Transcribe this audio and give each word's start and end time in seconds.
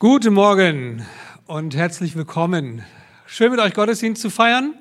Guten 0.00 0.34
Morgen 0.34 1.04
und 1.48 1.74
herzlich 1.74 2.14
willkommen. 2.14 2.84
Schön 3.26 3.50
mit 3.50 3.58
euch 3.58 3.74
Gottesdienst 3.74 4.22
zu 4.22 4.30
feiern. 4.30 4.74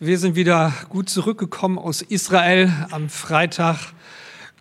Wir 0.00 0.18
sind 0.18 0.34
wieder 0.34 0.72
gut 0.88 1.08
zurückgekommen 1.08 1.78
aus 1.78 2.02
Israel 2.02 2.72
am 2.90 3.08
Freitag. 3.08 3.92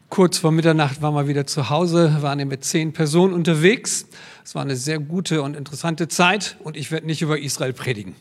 Kurz 0.10 0.38
vor 0.38 0.52
Mitternacht 0.52 1.02
waren 1.02 1.16
wir 1.16 1.28
wieder 1.28 1.48
zu 1.48 1.72
Hause, 1.72 2.18
waren 2.22 2.48
mit 2.48 2.64
zehn 2.64 2.94
Personen 2.94 3.34
unterwegs. 3.34 4.06
Es 4.46 4.54
war 4.54 4.62
eine 4.62 4.76
sehr 4.76 5.00
gute 5.00 5.42
und 5.42 5.56
interessante 5.56 6.08
Zeit 6.08 6.58
und 6.60 6.78
ich 6.78 6.92
werde 6.92 7.08
nicht 7.08 7.24
über 7.24 7.40
Israel 7.40 7.74
predigen. 7.74 8.16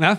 Na? 0.00 0.18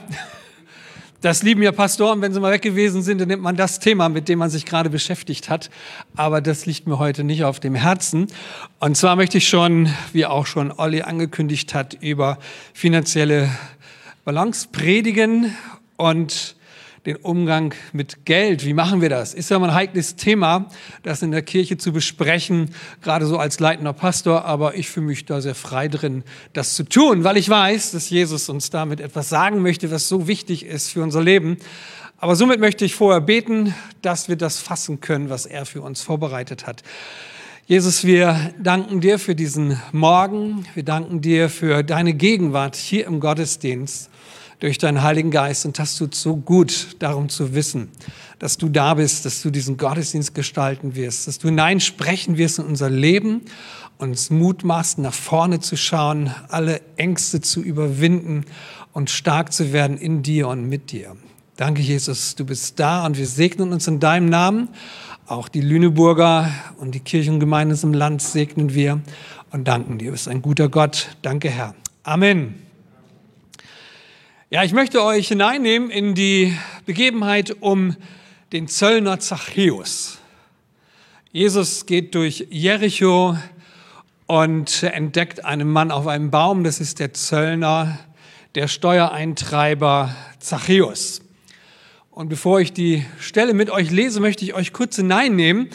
Das 1.21 1.43
lieben 1.43 1.61
ja 1.61 1.71
Pastoren, 1.71 2.19
wenn 2.21 2.33
sie 2.33 2.39
mal 2.39 2.51
weg 2.51 2.63
gewesen 2.63 3.03
sind, 3.03 3.21
dann 3.21 3.27
nimmt 3.27 3.43
man 3.43 3.55
das 3.55 3.77
Thema, 3.77 4.09
mit 4.09 4.27
dem 4.27 4.39
man 4.39 4.49
sich 4.49 4.65
gerade 4.65 4.89
beschäftigt 4.89 5.51
hat. 5.51 5.69
Aber 6.15 6.41
das 6.41 6.65
liegt 6.65 6.87
mir 6.87 6.97
heute 6.97 7.23
nicht 7.23 7.43
auf 7.43 7.59
dem 7.59 7.75
Herzen. 7.75 8.25
Und 8.79 8.97
zwar 8.97 9.15
möchte 9.15 9.37
ich 9.37 9.47
schon, 9.47 9.87
wie 10.13 10.25
auch 10.25 10.47
schon 10.47 10.71
Olli 10.71 11.03
angekündigt 11.03 11.75
hat, 11.75 11.93
über 12.01 12.39
finanzielle 12.73 13.51
Balance 14.25 14.69
predigen 14.71 15.55
und 15.95 16.55
den 17.05 17.15
Umgang 17.15 17.73
mit 17.93 18.25
Geld. 18.25 18.63
Wie 18.63 18.73
machen 18.73 19.01
wir 19.01 19.09
das? 19.09 19.33
Ist 19.33 19.49
ja 19.49 19.57
mal 19.57 19.69
ein 19.69 19.75
heikles 19.75 20.15
Thema, 20.15 20.67
das 21.01 21.23
in 21.23 21.31
der 21.31 21.41
Kirche 21.41 21.77
zu 21.77 21.91
besprechen, 21.91 22.69
gerade 23.01 23.25
so 23.25 23.37
als 23.37 23.59
leitender 23.59 23.93
Pastor, 23.93 24.45
aber 24.45 24.75
ich 24.75 24.89
fühle 24.89 25.07
mich 25.07 25.25
da 25.25 25.41
sehr 25.41 25.55
frei 25.55 25.87
drin, 25.87 26.23
das 26.53 26.75
zu 26.75 26.83
tun, 26.83 27.23
weil 27.23 27.37
ich 27.37 27.49
weiß, 27.49 27.91
dass 27.91 28.09
Jesus 28.09 28.49
uns 28.49 28.69
damit 28.69 28.99
etwas 28.99 29.29
sagen 29.29 29.61
möchte, 29.61 29.89
was 29.89 30.07
so 30.07 30.27
wichtig 30.27 30.65
ist 30.65 30.91
für 30.91 31.01
unser 31.01 31.23
Leben. 31.23 31.57
Aber 32.17 32.35
somit 32.35 32.59
möchte 32.59 32.85
ich 32.85 32.93
vorher 32.93 33.21
beten, 33.21 33.73
dass 34.03 34.29
wir 34.29 34.35
das 34.35 34.59
fassen 34.59 35.01
können, 35.01 35.31
was 35.31 35.47
er 35.47 35.65
für 35.65 35.81
uns 35.81 36.03
vorbereitet 36.03 36.67
hat. 36.67 36.83
Jesus, 37.65 38.03
wir 38.03 38.53
danken 38.61 39.01
dir 39.01 39.17
für 39.17 39.33
diesen 39.33 39.81
Morgen. 39.91 40.65
Wir 40.75 40.83
danken 40.83 41.21
dir 41.21 41.49
für 41.49 41.81
deine 41.81 42.13
Gegenwart 42.13 42.75
hier 42.75 43.07
im 43.07 43.19
Gottesdienst 43.19 44.10
durch 44.61 44.77
deinen 44.77 45.01
Heiligen 45.01 45.31
Geist. 45.31 45.65
Und 45.65 45.77
das 45.77 45.97
tut 45.97 46.15
so 46.15 46.37
gut, 46.37 46.95
darum 46.99 47.27
zu 47.27 47.53
wissen, 47.53 47.89
dass 48.39 48.57
du 48.57 48.69
da 48.69 48.93
bist, 48.93 49.25
dass 49.25 49.41
du 49.41 49.49
diesen 49.49 49.75
Gottesdienst 49.75 50.33
gestalten 50.33 50.95
wirst, 50.95 51.27
dass 51.27 51.39
du 51.39 51.49
hineinsprechen 51.49 52.37
wirst 52.37 52.59
in 52.59 52.65
unser 52.65 52.89
Leben, 52.89 53.41
uns 53.97 54.29
Mut 54.29 54.63
machst, 54.63 54.97
nach 54.97 55.13
vorne 55.13 55.59
zu 55.59 55.75
schauen, 55.75 56.31
alle 56.47 56.81
Ängste 56.95 57.41
zu 57.41 57.61
überwinden 57.61 58.45
und 58.93 59.09
stark 59.09 59.51
zu 59.51 59.73
werden 59.73 59.97
in 59.97 60.23
dir 60.23 60.47
und 60.47 60.69
mit 60.69 60.91
dir. 60.91 61.15
Danke, 61.57 61.81
Jesus, 61.81 62.35
du 62.35 62.45
bist 62.45 62.79
da 62.79 63.05
und 63.05 63.17
wir 63.17 63.27
segnen 63.27 63.73
uns 63.73 63.87
in 63.87 63.99
deinem 63.99 64.29
Namen. 64.29 64.69
Auch 65.27 65.49
die 65.49 65.61
Lüneburger 65.61 66.51
und 66.77 66.95
die 66.95 66.99
Kirchengemeinden 66.99 67.77
im 67.83 67.93
Land 67.93 68.21
segnen 68.21 68.73
wir 68.73 69.01
und 69.51 69.67
danken 69.67 69.97
dir. 69.97 70.05
Du 70.05 70.11
bist 70.11 70.27
ein 70.27 70.41
guter 70.41 70.69
Gott. 70.69 71.15
Danke, 71.21 71.49
Herr. 71.49 71.75
Amen. 72.03 72.70
Ja, 74.53 74.65
ich 74.65 74.73
möchte 74.73 75.01
euch 75.01 75.29
hineinnehmen 75.29 75.89
in 75.89 76.13
die 76.13 76.57
Begebenheit 76.85 77.55
um 77.61 77.95
den 78.51 78.67
Zöllner 78.67 79.17
Zachäus. 79.17 80.17
Jesus 81.31 81.85
geht 81.85 82.15
durch 82.15 82.47
Jericho 82.49 83.37
und 84.27 84.83
entdeckt 84.83 85.45
einen 85.45 85.71
Mann 85.71 85.89
auf 85.89 86.05
einem 86.05 86.31
Baum. 86.31 86.65
Das 86.65 86.81
ist 86.81 86.99
der 86.99 87.13
Zöllner, 87.13 87.97
der 88.55 88.67
Steuereintreiber 88.67 90.13
Zachäus. 90.39 91.21
Und 92.09 92.27
bevor 92.27 92.59
ich 92.59 92.73
die 92.73 93.05
Stelle 93.21 93.53
mit 93.53 93.69
euch 93.69 93.89
lese, 93.89 94.19
möchte 94.19 94.43
ich 94.43 94.53
euch 94.53 94.73
kurz 94.73 94.97
hineinnehmen 94.97 95.69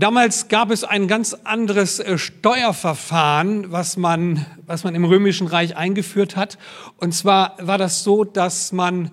Damals 0.00 0.48
gab 0.48 0.70
es 0.70 0.82
ein 0.82 1.08
ganz 1.08 1.34
anderes 1.44 2.00
äh, 2.00 2.16
Steuerverfahren, 2.16 3.70
was 3.70 3.98
man, 3.98 4.46
was 4.64 4.82
man 4.82 4.94
im 4.94 5.04
Römischen 5.04 5.46
Reich 5.46 5.76
eingeführt 5.76 6.36
hat. 6.36 6.56
Und 6.96 7.12
zwar 7.12 7.54
war 7.60 7.76
das 7.76 8.02
so, 8.02 8.24
dass 8.24 8.72
man 8.72 9.10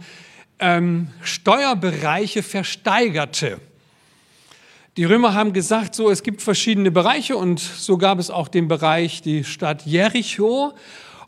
ähm, 0.60 1.10
Steuerbereiche 1.22 2.42
versteigerte. 2.42 3.60
Die 4.96 5.04
Römer 5.04 5.34
haben 5.34 5.52
gesagt, 5.52 5.94
so 5.94 6.10
es 6.10 6.24
gibt 6.24 6.42
verschiedene 6.42 6.90
Bereiche 6.90 7.36
und 7.36 7.60
so 7.60 7.98
gab 7.98 8.18
es 8.18 8.30
auch 8.30 8.48
den 8.48 8.70
Bereich 8.70 9.22
die 9.22 9.44
Stadt 9.44 9.86
Jericho 9.86 10.74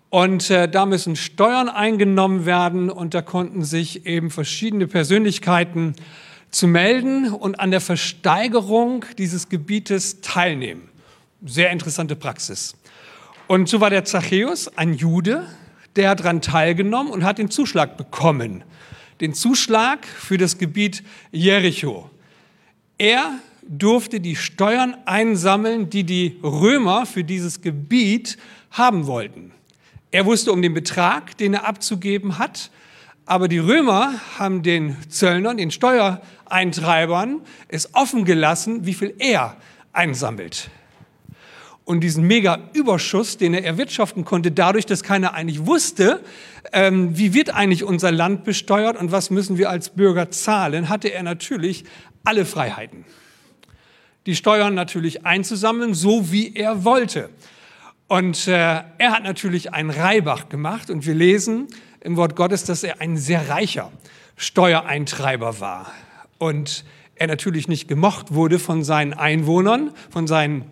und 0.10 0.50
äh, 0.52 0.70
da 0.70 0.86
müssen 0.86 1.18
Steuern 1.18 1.68
eingenommen 1.68 2.46
werden 2.46 2.90
und 2.90 3.14
da 3.14 3.22
konnten 3.22 3.66
sich 3.66 4.06
eben 4.06 4.32
verschiedene 4.32 4.88
Persönlichkeiten 4.88 5.96
zu 6.52 6.68
melden 6.68 7.32
und 7.32 7.60
an 7.60 7.72
der 7.72 7.82
Versteigerung 7.82 9.06
dieses 9.18 9.50
Gebietes 9.50 10.22
teilnehmen. 10.22 10.90
Sehr 11.46 11.72
interessante 11.72 12.16
Praxis. 12.16 12.76
Und 13.48 13.70
so 13.70 13.82
war 13.82 13.90
der 13.90 14.06
Zachäus 14.06 14.68
ein 14.78 14.94
Jude, 14.94 15.46
der 15.96 16.10
hat 16.10 16.20
daran 16.20 16.42
teilgenommen 16.42 17.12
und 17.12 17.24
hat 17.24 17.38
den 17.38 17.50
Zuschlag 17.50 17.98
bekommen. 17.98 18.64
Den 19.22 19.34
Zuschlag 19.34 20.06
für 20.06 20.38
das 20.38 20.58
Gebiet 20.58 21.04
Jericho. 21.32 22.10
Er 22.98 23.40
durfte 23.68 24.20
die 24.20 24.36
Steuern 24.36 24.96
einsammeln, 25.06 25.90
die 25.90 26.04
die 26.04 26.40
Römer 26.44 27.06
für 27.06 27.24
dieses 27.24 27.62
Gebiet 27.62 28.38
haben 28.72 29.08
wollten. 29.08 29.52
Er 30.12 30.26
wusste 30.26 30.52
um 30.52 30.62
den 30.62 30.74
Betrag, 30.74 31.38
den 31.38 31.54
er 31.54 31.68
abzugeben 31.68 32.40
hat, 32.40 32.72
aber 33.30 33.48
die 33.48 33.60
Römer 33.60 34.16
haben 34.40 34.64
den 34.64 34.98
Zöllnern, 35.08 35.58
den 35.58 35.70
Steuereintreibern, 35.70 37.42
es 37.68 37.94
offen 37.94 38.26
gelassen, 38.26 38.88
wie 38.88 38.96
viel 38.96 39.14
er 39.20 39.56
einsammelt. 39.94 40.72
Und 41.86 42.00
diesen 42.00 42.26
Mega-Überschuss, 42.26 43.38
den 43.38 43.54
er 43.54 43.64
erwirtschaften 43.64 44.26
konnte, 44.26 44.52
dadurch, 44.52 44.88
dass 44.88 45.04
keiner 45.04 45.36
eigentlich 45.36 45.68
wusste, 45.68 46.24
ähm, 46.74 47.16
wie 47.20 47.36
wird 47.36 47.54
eigentlich 47.54 47.84
unser 47.84 48.12
Land 48.12 48.46
besteuert 48.46 48.98
und 48.98 49.12
was 49.12 49.30
müssen 49.30 49.60
wir 49.60 49.70
als 49.70 49.92
Bürger 49.92 50.32
zahlen, 50.32 50.90
hatte 50.90 51.10
er 51.10 51.22
natürlich 51.22 51.84
alle 52.24 52.46
Freiheiten. 52.46 53.06
Die 54.26 54.36
Steuern 54.36 54.74
natürlich 54.74 55.28
einzusammeln, 55.28 55.94
so 55.94 56.32
wie 56.32 56.56
er 56.56 56.84
wollte. 56.84 57.30
Und 58.08 58.48
äh, 58.48 58.54
er 58.54 59.12
hat 59.12 59.22
natürlich 59.22 59.72
einen 59.72 59.92
Reibach 59.92 60.50
gemacht 60.50 60.90
und 60.90 61.06
wir 61.06 61.14
lesen, 61.14 61.68
im 62.02 62.18
Wort 62.18 62.36
Gottes, 62.36 62.64
dass 62.64 62.84
er 62.84 63.02
ein 63.02 63.18
sehr 63.18 63.50
reicher 63.50 63.92
Steuereintreiber 64.36 65.60
war 65.60 65.92
und 66.38 66.86
er 67.16 67.28
natürlich 67.28 67.68
nicht 67.68 67.88
gemocht 67.88 68.34
wurde 68.34 68.60
von 68.60 68.84
seinen 68.84 69.14
Einwohnern, 69.14 69.92
von 70.10 70.26
seinen 70.26 70.66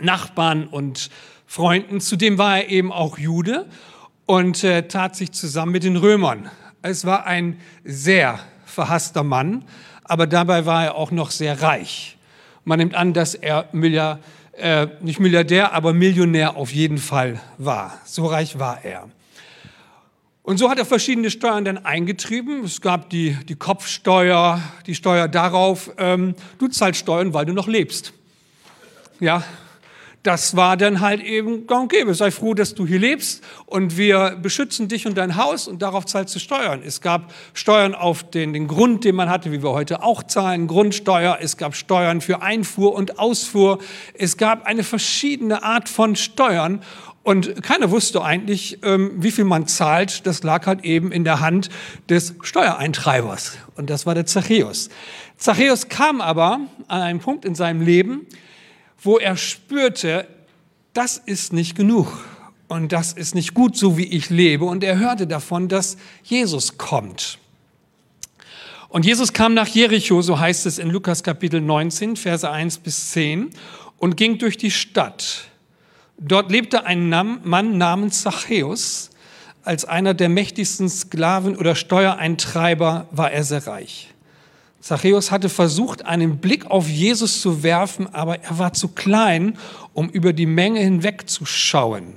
Nachbarn 0.00 0.66
und 0.66 1.10
Freunden. 1.46 2.00
Zudem 2.00 2.36
war 2.36 2.58
er 2.58 2.68
eben 2.68 2.92
auch 2.92 3.18
Jude 3.18 3.66
und 4.26 4.64
äh, 4.64 4.88
tat 4.88 5.16
sich 5.16 5.32
zusammen 5.32 5.72
mit 5.72 5.84
den 5.84 5.96
Römern. 5.96 6.50
Es 6.82 7.04
war 7.04 7.26
ein 7.26 7.60
sehr 7.84 8.40
verhasster 8.66 9.22
Mann, 9.22 9.64
aber 10.04 10.26
dabei 10.26 10.66
war 10.66 10.84
er 10.84 10.94
auch 10.96 11.10
noch 11.10 11.30
sehr 11.30 11.62
reich. 11.62 12.16
Man 12.64 12.78
nimmt 12.78 12.94
an, 12.94 13.12
dass 13.12 13.34
er 13.34 13.68
Milliardär, 13.72 14.20
äh, 14.56 14.88
nicht 15.00 15.20
Milliardär, 15.20 15.72
aber 15.72 15.92
Millionär 15.92 16.56
auf 16.56 16.72
jeden 16.72 16.98
Fall 16.98 17.40
war. 17.56 18.00
So 18.04 18.26
reich 18.26 18.58
war 18.58 18.84
er. 18.84 19.08
Und 20.48 20.56
so 20.56 20.70
hat 20.70 20.78
er 20.78 20.86
verschiedene 20.86 21.30
Steuern 21.30 21.66
dann 21.66 21.84
eingetrieben. 21.84 22.64
Es 22.64 22.80
gab 22.80 23.10
die, 23.10 23.36
die 23.50 23.54
Kopfsteuer, 23.54 24.62
die 24.86 24.94
Steuer 24.94 25.28
darauf, 25.28 25.90
ähm, 25.98 26.34
du 26.58 26.68
zahlst 26.68 27.00
Steuern, 27.00 27.34
weil 27.34 27.44
du 27.44 27.52
noch 27.52 27.68
lebst. 27.68 28.14
Ja, 29.20 29.44
das 30.22 30.56
war 30.56 30.78
dann 30.78 31.00
halt 31.00 31.22
eben 31.22 31.66
gang 31.66 31.82
und 31.82 31.92
gäbe. 31.92 32.14
Sei 32.14 32.30
froh, 32.30 32.54
dass 32.54 32.74
du 32.74 32.86
hier 32.86 32.98
lebst 32.98 33.44
und 33.66 33.98
wir 33.98 34.38
beschützen 34.40 34.88
dich 34.88 35.06
und 35.06 35.18
dein 35.18 35.36
Haus 35.36 35.68
und 35.68 35.82
darauf 35.82 36.06
zahlst 36.06 36.34
du 36.34 36.38
Steuern. 36.38 36.80
Es 36.82 37.02
gab 37.02 37.30
Steuern 37.52 37.94
auf 37.94 38.30
den, 38.30 38.54
den 38.54 38.68
Grund, 38.68 39.04
den 39.04 39.16
man 39.16 39.28
hatte, 39.28 39.52
wie 39.52 39.62
wir 39.62 39.72
heute 39.72 40.02
auch 40.02 40.22
zahlen, 40.22 40.66
Grundsteuer. 40.66 41.36
Es 41.42 41.58
gab 41.58 41.76
Steuern 41.76 42.22
für 42.22 42.40
Einfuhr 42.40 42.94
und 42.94 43.18
Ausfuhr. 43.18 43.80
Es 44.14 44.38
gab 44.38 44.64
eine 44.64 44.82
verschiedene 44.82 45.62
Art 45.62 45.90
von 45.90 46.16
Steuern 46.16 46.82
und 47.28 47.62
keiner 47.62 47.90
wusste 47.90 48.24
eigentlich, 48.24 48.78
ähm, 48.82 49.10
wie 49.16 49.30
viel 49.30 49.44
man 49.44 49.66
zahlt. 49.66 50.26
Das 50.26 50.42
lag 50.44 50.66
halt 50.66 50.82
eben 50.86 51.12
in 51.12 51.24
der 51.24 51.40
Hand 51.40 51.68
des 52.08 52.32
Steuereintreibers. 52.40 53.58
Und 53.76 53.90
das 53.90 54.06
war 54.06 54.14
der 54.14 54.24
Zachäus. 54.24 54.88
Zachäus 55.36 55.90
kam 55.90 56.22
aber 56.22 56.60
an 56.86 57.02
einen 57.02 57.20
Punkt 57.20 57.44
in 57.44 57.54
seinem 57.54 57.82
Leben, 57.82 58.24
wo 59.02 59.18
er 59.18 59.36
spürte, 59.36 60.26
das 60.94 61.18
ist 61.18 61.52
nicht 61.52 61.76
genug. 61.76 62.24
Und 62.66 62.92
das 62.92 63.12
ist 63.12 63.34
nicht 63.34 63.52
gut, 63.52 63.76
so 63.76 63.98
wie 63.98 64.06
ich 64.06 64.30
lebe. 64.30 64.64
Und 64.64 64.82
er 64.82 64.98
hörte 64.98 65.26
davon, 65.26 65.68
dass 65.68 65.98
Jesus 66.22 66.78
kommt. 66.78 67.38
Und 68.88 69.04
Jesus 69.04 69.34
kam 69.34 69.52
nach 69.52 69.68
Jericho, 69.68 70.22
so 70.22 70.38
heißt 70.38 70.64
es 70.64 70.78
in 70.78 70.88
Lukas 70.88 71.22
Kapitel 71.22 71.60
19, 71.60 72.16
Verse 72.16 72.50
1 72.50 72.78
bis 72.78 73.10
10, 73.10 73.50
und 73.98 74.16
ging 74.16 74.38
durch 74.38 74.56
die 74.56 74.70
Stadt. 74.70 75.47
Dort 76.18 76.50
lebte 76.50 76.84
ein 76.84 77.08
Mann 77.08 77.78
namens 77.78 78.22
Zachäus. 78.22 79.10
Als 79.62 79.84
einer 79.84 80.14
der 80.14 80.28
mächtigsten 80.28 80.88
Sklaven 80.88 81.56
oder 81.56 81.74
Steuereintreiber 81.74 83.06
war 83.12 83.30
er 83.30 83.44
sehr 83.44 83.66
reich. 83.66 84.08
Zachäus 84.80 85.30
hatte 85.30 85.48
versucht, 85.48 86.04
einen 86.04 86.38
Blick 86.38 86.66
auf 86.66 86.88
Jesus 86.88 87.40
zu 87.40 87.62
werfen, 87.62 88.12
aber 88.12 88.42
er 88.42 88.58
war 88.58 88.72
zu 88.72 88.88
klein, 88.88 89.58
um 89.92 90.08
über 90.08 90.32
die 90.32 90.46
Menge 90.46 90.80
hinwegzuschauen. 90.80 92.14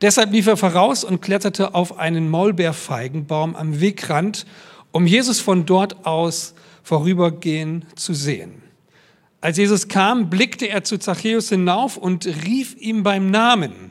Deshalb 0.00 0.32
lief 0.32 0.46
er 0.46 0.56
voraus 0.56 1.04
und 1.04 1.22
kletterte 1.22 1.74
auf 1.74 1.98
einen 1.98 2.28
Maulbeerfeigenbaum 2.28 3.56
am 3.56 3.80
Wegrand, 3.80 4.46
um 4.90 5.06
Jesus 5.06 5.40
von 5.40 5.64
dort 5.64 6.04
aus 6.06 6.54
vorübergehen 6.82 7.86
zu 7.94 8.12
sehen. 8.12 8.62
Als 9.42 9.56
Jesus 9.56 9.88
kam, 9.88 10.30
blickte 10.30 10.68
er 10.68 10.84
zu 10.84 10.98
Zachäus 10.98 11.48
hinauf 11.48 11.96
und 11.96 12.26
rief 12.26 12.76
ihm 12.78 13.02
beim 13.02 13.28
Namen. 13.28 13.90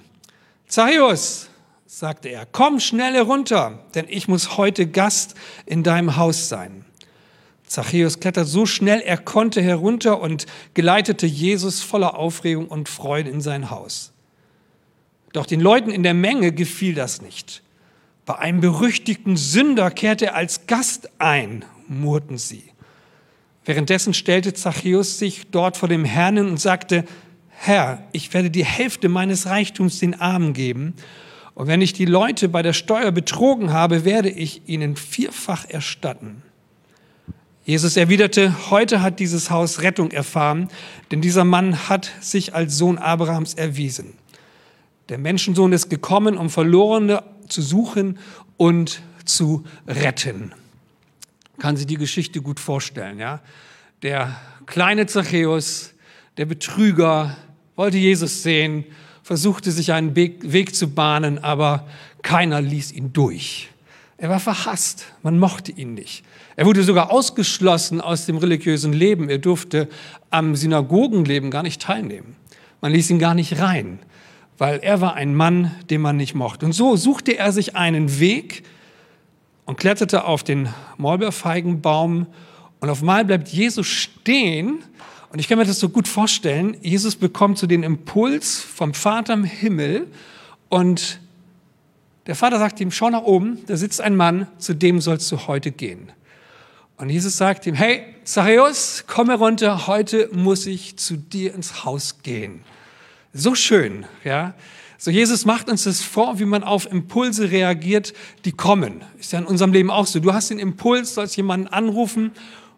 Zachäus, 0.66 1.50
sagte 1.86 2.30
er, 2.30 2.48
komm 2.50 2.80
schnell 2.80 3.14
herunter, 3.14 3.84
denn 3.94 4.06
ich 4.08 4.30
muss 4.30 4.56
heute 4.56 4.88
Gast 4.88 5.36
in 5.66 5.84
deinem 5.84 6.16
Haus 6.16 6.48
sein. 6.48 6.86
Zachäus 7.66 8.22
klettert 8.22 8.48
so 8.48 8.66
schnell 8.66 9.02
er 9.02 9.18
konnte 9.18 9.62
herunter 9.62 10.22
und 10.22 10.46
geleitete 10.74 11.28
Jesus 11.28 11.84
voller 11.84 12.18
Aufregung 12.18 12.70
und 12.70 12.88
Freude 12.88 13.30
in 13.30 13.42
sein 13.42 13.70
Haus. 13.70 14.14
Doch 15.34 15.46
den 15.46 15.60
Leuten 15.60 15.92
in 15.92 16.04
der 16.04 16.14
Menge 16.14 16.54
gefiel 16.54 16.96
das 16.96 17.22
nicht. 17.22 17.62
Bei 18.26 18.38
einem 18.38 18.62
berüchtigten 18.62 19.36
Sünder 19.36 19.92
kehrte 19.92 20.28
er 20.28 20.36
als 20.36 20.66
Gast 20.66 21.10
ein, 21.20 21.66
murrten 21.90 22.38
sie. 22.38 22.72
Währenddessen 23.66 24.14
stellte 24.14 24.54
Zachäus 24.54 25.20
sich 25.20 25.52
dort 25.52 25.78
vor 25.78 25.90
dem 25.90 26.06
Herrn 26.06 26.38
und 26.38 26.60
sagte, 26.60 27.06
Herr, 27.50 28.04
ich 28.12 28.34
werde 28.34 28.50
die 28.50 28.66
Hälfte 28.66 29.08
meines 29.08 29.46
Reichtums 29.46 30.00
den 30.00 30.20
Armen 30.20 30.54
geben, 30.54 30.96
und 31.54 31.68
wenn 31.68 31.82
ich 31.82 31.94
die 31.94 32.06
Leute 32.06 32.48
bei 32.50 32.62
der 32.62 32.74
Steuer 32.74 33.12
betrogen 33.12 33.74
habe, 33.74 34.06
werde 34.06 34.30
ich 34.30 34.68
ihnen 34.68 34.96
vierfach 34.96 35.66
erstatten. 35.70 36.44
Jesus 37.64 37.98
erwiderte, 37.98 38.72
heute 38.72 39.02
hat 39.02 39.20
dieses 39.20 39.52
Haus 39.52 39.82
Rettung 39.82 40.12
erfahren, 40.12 40.70
denn 41.12 41.22
dieser 41.22 41.44
Mann 41.44 41.90
hat 41.90 42.10
sich 42.20 42.56
als 42.56 42.78
Sohn 42.78 42.98
Abrahams 42.98 43.54
erwiesen. 43.54 44.14
Der 45.10 45.18
Menschensohn 45.18 45.72
ist 45.74 45.90
gekommen, 45.90 46.38
um 46.38 46.50
Verlorene 46.50 47.22
zu 47.48 47.62
suchen 47.62 48.18
und 48.58 49.02
zu 49.26 49.64
retten. 49.88 50.54
Kann 51.62 51.78
sich 51.78 51.86
die 51.86 51.98
Geschichte 51.98 52.42
gut 52.42 52.60
vorstellen, 52.60 53.20
ja? 53.20 53.40
Der 54.02 54.36
kleine 54.66 55.06
Zachäus, 55.06 55.94
der 56.38 56.48
Betrüger, 56.48 57.38
wollte 57.76 58.00
Jesus 58.00 58.42
sehen, 58.42 58.84
versuchte 59.22 59.72
sich 59.72 59.94
einen 59.94 60.16
Weg 60.16 60.74
zu 60.74 60.90
bahnen, 60.90 61.38
aber 61.38 61.88
keiner 62.24 62.62
ließ 62.62 62.94
ihn 62.94 63.14
durch. 63.14 63.70
Er 64.18 64.30
war 64.30 64.40
verhasst, 64.40 65.06
man 65.22 65.38
mochte 65.38 65.72
ihn 65.72 65.94
nicht. 65.94 66.24
Er 66.56 66.66
wurde 66.66 66.82
sogar 66.82 67.12
ausgeschlossen 67.12 68.02
aus 68.02 68.26
dem 68.26 68.38
religiösen 68.38 68.92
Leben. 68.92 69.30
Er 69.30 69.38
durfte 69.38 69.88
am 70.32 70.56
Synagogenleben 70.56 71.52
gar 71.52 71.62
nicht 71.62 71.80
teilnehmen. 71.80 72.36
Man 72.82 72.92
ließ 72.92 73.12
ihn 73.12 73.20
gar 73.20 73.36
nicht 73.36 73.60
rein, 73.60 74.00
weil 74.58 74.80
er 74.80 75.00
war 75.00 75.14
ein 75.14 75.36
Mann, 75.36 75.70
den 75.92 76.02
man 76.02 76.18
nicht 76.18 76.34
mochte. 76.34 76.66
Und 76.66 76.74
so 76.74 76.96
suchte 76.96 77.38
er 77.38 77.52
sich 77.52 77.76
einen 77.76 78.20
Weg 78.20 78.64
und 79.72 79.78
kletterte 79.78 80.26
auf 80.26 80.44
den 80.44 80.68
Maulbeerfeigenbaum. 80.98 82.28
Und 82.82 82.90
auf 82.90 83.00
einmal 83.00 83.24
bleibt 83.24 83.48
Jesus 83.48 83.88
stehen. 83.88 84.84
Und 85.32 85.40
ich 85.40 85.48
kann 85.48 85.58
mir 85.58 85.64
das 85.64 85.80
so 85.80 85.88
gut 85.88 86.10
vorstellen. 86.10 86.76
Jesus 86.82 87.16
bekommt 87.16 87.58
so 87.58 87.68
den 87.68 87.82
Impuls 87.84 88.60
vom 88.60 88.94
Vater 88.94 89.34
im 89.34 89.46
Himmel 89.46 90.08
und 90.68 91.22
der 92.28 92.36
Vater 92.36 92.60
sagt 92.60 92.82
ihm, 92.82 92.92
schau 92.92 93.12
nach 93.12 93.22
oben, 93.22 93.60
da 93.68 93.78
sitzt 93.78 94.02
ein 94.02 94.18
Mann, 94.18 94.46
zu 94.58 94.74
dem 94.74 95.00
sollst 95.00 95.32
du 95.32 95.48
heute 95.48 95.72
gehen. 95.72 96.12
Und 96.98 97.10
Jesus 97.10 97.38
sagt 97.38 97.66
ihm, 97.66 97.76
hey, 97.76 98.04
Zachäus, 98.26 99.06
komm 99.08 99.30
herunter, 99.30 99.88
heute 99.88 100.28
muss 100.34 100.66
ich 100.66 100.98
zu 100.98 101.16
dir 101.16 101.56
ins 101.56 101.86
Haus 101.86 102.24
gehen. 102.24 102.60
So 103.32 103.56
schön, 103.56 104.06
ja. 104.26 104.54
So 105.04 105.10
Jesus 105.10 105.46
macht 105.46 105.68
uns 105.68 105.86
das 105.86 106.04
vor, 106.04 106.38
wie 106.38 106.46
man 106.46 106.64
auf 106.64 106.86
Impulse 106.92 107.50
reagiert, 107.50 108.14
die 108.46 108.52
kommen. 108.52 109.04
Ist 109.20 109.32
ja 109.32 109.40
in 109.40 109.46
unserem 109.46 109.74
Leben 109.74 109.90
auch 109.90 110.06
so. 110.06 110.20
Du 110.20 110.32
hast 110.32 110.52
den 110.52 110.60
Impuls, 110.60 111.16
sollst 111.16 111.36
jemanden 111.38 111.66
anrufen, 111.70 112.30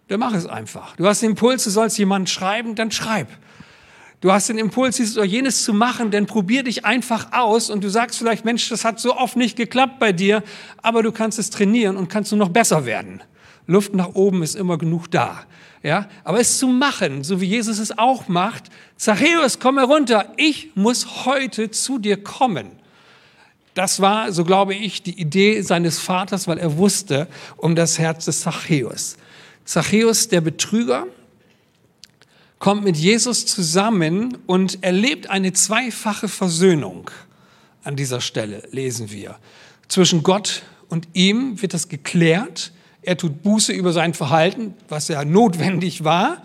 dann 0.08 0.22
mach 0.22 0.34
es 0.34 0.46
einfach. 0.46 0.96
Du 0.96 1.06
hast 1.06 1.22
den 1.22 1.32
Impuls, 1.32 1.66
du 1.66 1.70
sollst 1.70 1.98
jemanden 1.98 2.28
schreiben, 2.28 2.76
dann 2.76 2.92
schreib. 2.92 3.28
Du 4.22 4.32
hast 4.32 4.48
den 4.48 4.58
Impuls, 4.58 4.96
dieses 4.96 5.18
oder 5.18 5.26
jenes 5.26 5.66
zu 5.66 5.74
machen, 5.74 6.12
dann 6.12 6.26
probier 6.26 6.64
dich 6.64 6.86
einfach 6.86 7.34
aus 7.34 7.70
und 7.70 7.84
du 7.84 7.90
sagst 7.90 8.20
vielleicht, 8.20 8.46
Mensch, 8.46 8.70
das 8.70 8.86
hat 8.86 9.02
so 9.02 9.18
oft 9.18 9.36
nicht 9.36 9.58
geklappt 9.58 10.00
bei 10.00 10.14
dir, 10.14 10.44
aber 10.82 11.04
du 11.04 11.12
kannst 11.12 11.40
es 11.40 11.50
trainieren 11.50 11.98
und 11.98 12.08
kannst 12.08 12.32
du 12.32 12.38
noch 12.38 12.48
besser 12.48 12.86
werden. 12.86 13.22
Luft 13.68 13.94
nach 13.96 14.16
oben 14.16 14.44
ist 14.44 14.56
immer 14.56 14.78
genug 14.78 15.12
da. 15.12 15.44
Ja, 15.84 16.08
aber 16.24 16.40
es 16.40 16.60
zu 16.60 16.68
machen, 16.68 17.26
so 17.26 17.42
wie 17.42 17.46
Jesus 17.46 17.78
es 17.78 17.98
auch 17.98 18.30
macht, 18.30 18.72
Zachäus, 18.96 19.60
komm 19.60 19.78
herunter, 19.78 20.32
ich 20.38 20.72
muss 20.76 21.26
heute 21.26 21.72
zu 21.72 22.00
dir 22.00 22.24
kommen. 22.24 22.72
Das 23.74 24.00
war, 24.00 24.32
so 24.32 24.46
glaube 24.46 24.76
ich, 24.76 25.04
die 25.04 25.20
Idee 25.20 25.62
seines 25.62 26.00
Vaters, 26.00 26.48
weil 26.48 26.58
er 26.58 26.78
wusste 26.78 27.28
um 27.58 27.76
das 27.76 28.00
Herz 28.00 28.26
des 28.26 28.42
Zachäus. 28.42 29.18
Zachäus, 29.66 30.30
der 30.30 30.40
Betrüger, 30.40 31.06
kommt 32.60 32.86
mit 32.86 32.96
Jesus 32.96 33.46
zusammen 33.46 34.38
und 34.46 34.86
erlebt 34.86 35.30
eine 35.30 35.52
zweifache 35.52 36.30
Versöhnung. 36.30 37.12
An 37.84 37.98
dieser 37.98 38.22
Stelle 38.22 38.64
lesen 38.72 39.12
wir. 39.12 39.38
Zwischen 39.90 40.24
Gott 40.24 40.64
und 40.88 41.10
ihm 41.12 41.62
wird 41.62 41.74
das 41.74 41.90
geklärt. 41.90 42.72
Er 43.04 43.18
tut 43.18 43.44
Buße 43.44 43.74
über 43.74 43.94
sein 43.94 44.14
Verhalten, 44.14 44.74
was 44.90 45.08
ja 45.08 45.26
notwendig 45.26 46.04
war. 46.04 46.42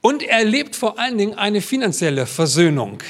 Und 0.00 0.22
er 0.22 0.38
erlebt 0.38 0.76
vor 0.76 0.98
allen 0.98 1.18
Dingen 1.18 1.34
eine 1.34 1.60
finanzielle 1.60 2.26
Versöhnung. 2.26 3.02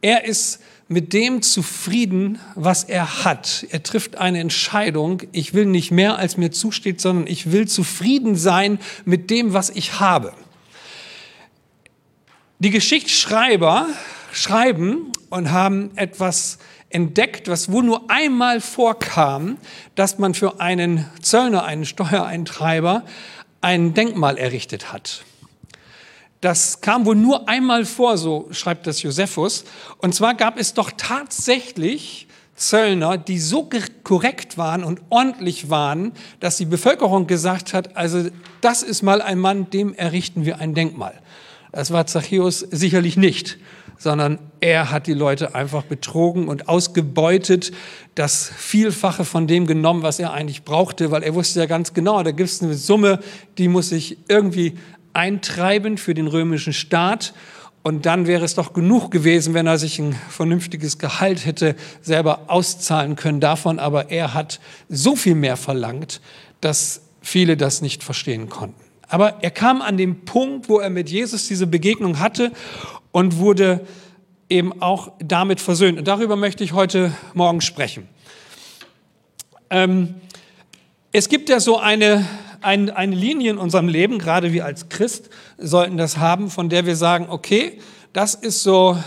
Er 0.00 0.24
ist 0.24 0.60
mit 0.88 1.12
dem 1.12 1.42
zufrieden, 1.42 2.38
was 2.54 2.84
er 2.84 3.24
hat. 3.24 3.66
Er 3.70 3.82
trifft 3.82 4.16
eine 4.16 4.38
Entscheidung, 4.38 5.22
ich 5.32 5.52
will 5.52 5.66
nicht 5.66 5.90
mehr, 5.90 6.18
als 6.18 6.36
mir 6.36 6.52
zusteht, 6.52 7.00
sondern 7.00 7.26
ich 7.26 7.50
will 7.50 7.66
zufrieden 7.66 8.36
sein 8.36 8.78
mit 9.04 9.30
dem, 9.30 9.52
was 9.52 9.70
ich 9.70 9.98
habe. 9.98 10.32
Die 12.60 12.70
Geschichtsschreiber 12.70 13.88
schreiben 14.32 15.12
und 15.28 15.50
haben 15.50 15.90
etwas 15.96 16.58
entdeckt, 16.90 17.48
was 17.48 17.70
wohl 17.70 17.82
nur 17.82 18.10
einmal 18.10 18.60
vorkam, 18.60 19.58
dass 19.94 20.18
man 20.18 20.34
für 20.34 20.60
einen 20.60 21.06
Zöllner, 21.20 21.64
einen 21.64 21.84
Steuereintreiber, 21.84 23.04
ein 23.60 23.94
Denkmal 23.94 24.38
errichtet 24.38 24.92
hat. 24.92 25.24
Das 26.40 26.80
kam 26.80 27.06
wohl 27.06 27.16
nur 27.16 27.48
einmal 27.48 27.84
vor, 27.84 28.18
so 28.18 28.48
schreibt 28.50 28.86
das 28.86 29.02
Josephus. 29.02 29.64
Und 29.98 30.14
zwar 30.14 30.34
gab 30.34 30.58
es 30.58 30.74
doch 30.74 30.92
tatsächlich 30.96 32.28
Zöllner, 32.54 33.18
die 33.18 33.38
so 33.38 33.68
korrekt 34.02 34.56
waren 34.56 34.84
und 34.84 35.00
ordentlich 35.10 35.68
waren, 35.70 36.12
dass 36.40 36.56
die 36.56 36.64
Bevölkerung 36.64 37.26
gesagt 37.26 37.74
hat, 37.74 37.96
also 37.96 38.28
das 38.60 38.82
ist 38.82 39.02
mal 39.02 39.20
ein 39.20 39.38
Mann, 39.38 39.70
dem 39.70 39.94
errichten 39.94 40.44
wir 40.44 40.58
ein 40.58 40.74
Denkmal. 40.74 41.14
Das 41.72 41.90
war 41.90 42.06
Zachäus 42.06 42.60
sicherlich 42.60 43.16
nicht, 43.16 43.58
sondern 43.98 44.38
er 44.60 44.90
hat 44.90 45.06
die 45.06 45.14
Leute 45.14 45.54
einfach 45.54 45.82
betrogen 45.82 46.48
und 46.48 46.68
ausgebeutet, 46.68 47.72
das 48.14 48.50
Vielfache 48.56 49.24
von 49.24 49.46
dem 49.46 49.66
genommen, 49.66 50.02
was 50.02 50.18
er 50.18 50.32
eigentlich 50.32 50.64
brauchte, 50.64 51.10
weil 51.10 51.22
er 51.22 51.34
wusste 51.34 51.60
ja 51.60 51.66
ganz 51.66 51.94
genau, 51.94 52.22
da 52.22 52.30
gibt 52.30 52.48
es 52.48 52.62
eine 52.62 52.74
Summe, 52.74 53.20
die 53.58 53.68
muss 53.68 53.90
sich 53.90 54.18
irgendwie 54.28 54.74
eintreiben 55.12 55.98
für 55.98 56.14
den 56.14 56.26
römischen 56.26 56.72
Staat. 56.72 57.32
Und 57.82 58.04
dann 58.04 58.26
wäre 58.26 58.44
es 58.44 58.56
doch 58.56 58.72
genug 58.72 59.12
gewesen, 59.12 59.54
wenn 59.54 59.68
er 59.68 59.78
sich 59.78 60.00
ein 60.00 60.18
vernünftiges 60.28 60.98
Gehalt 60.98 61.46
hätte 61.46 61.76
selber 62.02 62.40
auszahlen 62.48 63.14
können 63.14 63.38
davon. 63.38 63.78
Aber 63.78 64.10
er 64.10 64.34
hat 64.34 64.58
so 64.88 65.14
viel 65.14 65.36
mehr 65.36 65.56
verlangt, 65.56 66.20
dass 66.60 67.02
viele 67.22 67.56
das 67.56 67.82
nicht 67.82 68.02
verstehen 68.02 68.48
konnten. 68.48 68.80
Aber 69.08 69.42
er 69.42 69.52
kam 69.52 69.82
an 69.82 69.96
den 69.96 70.24
Punkt, 70.24 70.68
wo 70.68 70.80
er 70.80 70.90
mit 70.90 71.08
Jesus 71.08 71.46
diese 71.46 71.66
Begegnung 71.66 72.18
hatte 72.18 72.50
und 73.16 73.38
wurde 73.38 73.80
eben 74.50 74.82
auch 74.82 75.10
damit 75.18 75.58
versöhnt. 75.62 75.98
Und 75.98 76.06
darüber 76.06 76.36
möchte 76.36 76.62
ich 76.62 76.74
heute 76.74 77.12
Morgen 77.32 77.62
sprechen. 77.62 78.06
Ähm, 79.70 80.16
es 81.12 81.30
gibt 81.30 81.48
ja 81.48 81.58
so 81.58 81.78
eine, 81.78 82.26
ein, 82.60 82.90
eine 82.90 83.16
Linie 83.16 83.52
in 83.52 83.56
unserem 83.56 83.88
Leben, 83.88 84.18
gerade 84.18 84.52
wir 84.52 84.66
als 84.66 84.90
Christ 84.90 85.30
sollten 85.56 85.96
das 85.96 86.18
haben, 86.18 86.50
von 86.50 86.68
der 86.68 86.84
wir 86.84 86.94
sagen, 86.94 87.28
okay, 87.30 87.80
das 88.12 88.34
ist 88.34 88.62
so 88.62 88.98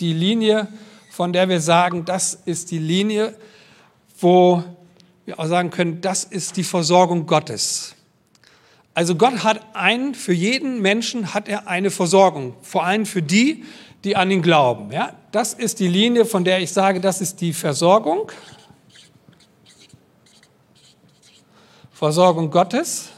die 0.00 0.12
Linie, 0.12 0.66
von 1.12 1.32
der 1.32 1.48
wir 1.48 1.60
sagen, 1.60 2.04
das 2.04 2.34
ist 2.46 2.72
die 2.72 2.80
Linie, 2.80 3.32
wo 4.20 4.64
wir 5.24 5.38
auch 5.38 5.46
sagen 5.46 5.70
können, 5.70 6.00
das 6.00 6.24
ist 6.24 6.56
die 6.56 6.64
Versorgung 6.64 7.26
Gottes. 7.26 7.95
Also 8.96 9.14
Gott 9.14 9.44
hat 9.44 9.60
einen, 9.74 10.14
für 10.14 10.32
jeden 10.32 10.80
Menschen 10.80 11.34
hat 11.34 11.48
er 11.48 11.68
eine 11.68 11.90
Versorgung, 11.90 12.56
vor 12.62 12.84
allem 12.84 13.04
für 13.04 13.20
die, 13.20 13.62
die 14.04 14.16
an 14.16 14.30
ihn 14.30 14.40
glauben. 14.40 14.90
Ja, 14.90 15.12
das 15.32 15.52
ist 15.52 15.80
die 15.80 15.88
Linie, 15.88 16.24
von 16.24 16.44
der 16.44 16.60
ich 16.60 16.72
sage, 16.72 16.98
das 16.98 17.20
ist 17.20 17.42
die 17.42 17.52
Versorgung. 17.52 18.32
Versorgung 21.92 22.50
Gottes. 22.50 23.10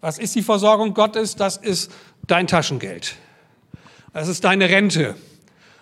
Was 0.00 0.18
ist 0.18 0.34
die 0.34 0.42
Versorgung 0.42 0.92
Gottes? 0.92 1.36
Das 1.36 1.56
ist 1.56 1.92
dein 2.26 2.48
Taschengeld. 2.48 3.14
Das 4.12 4.26
ist 4.26 4.42
deine 4.42 4.68
Rente. 4.68 5.14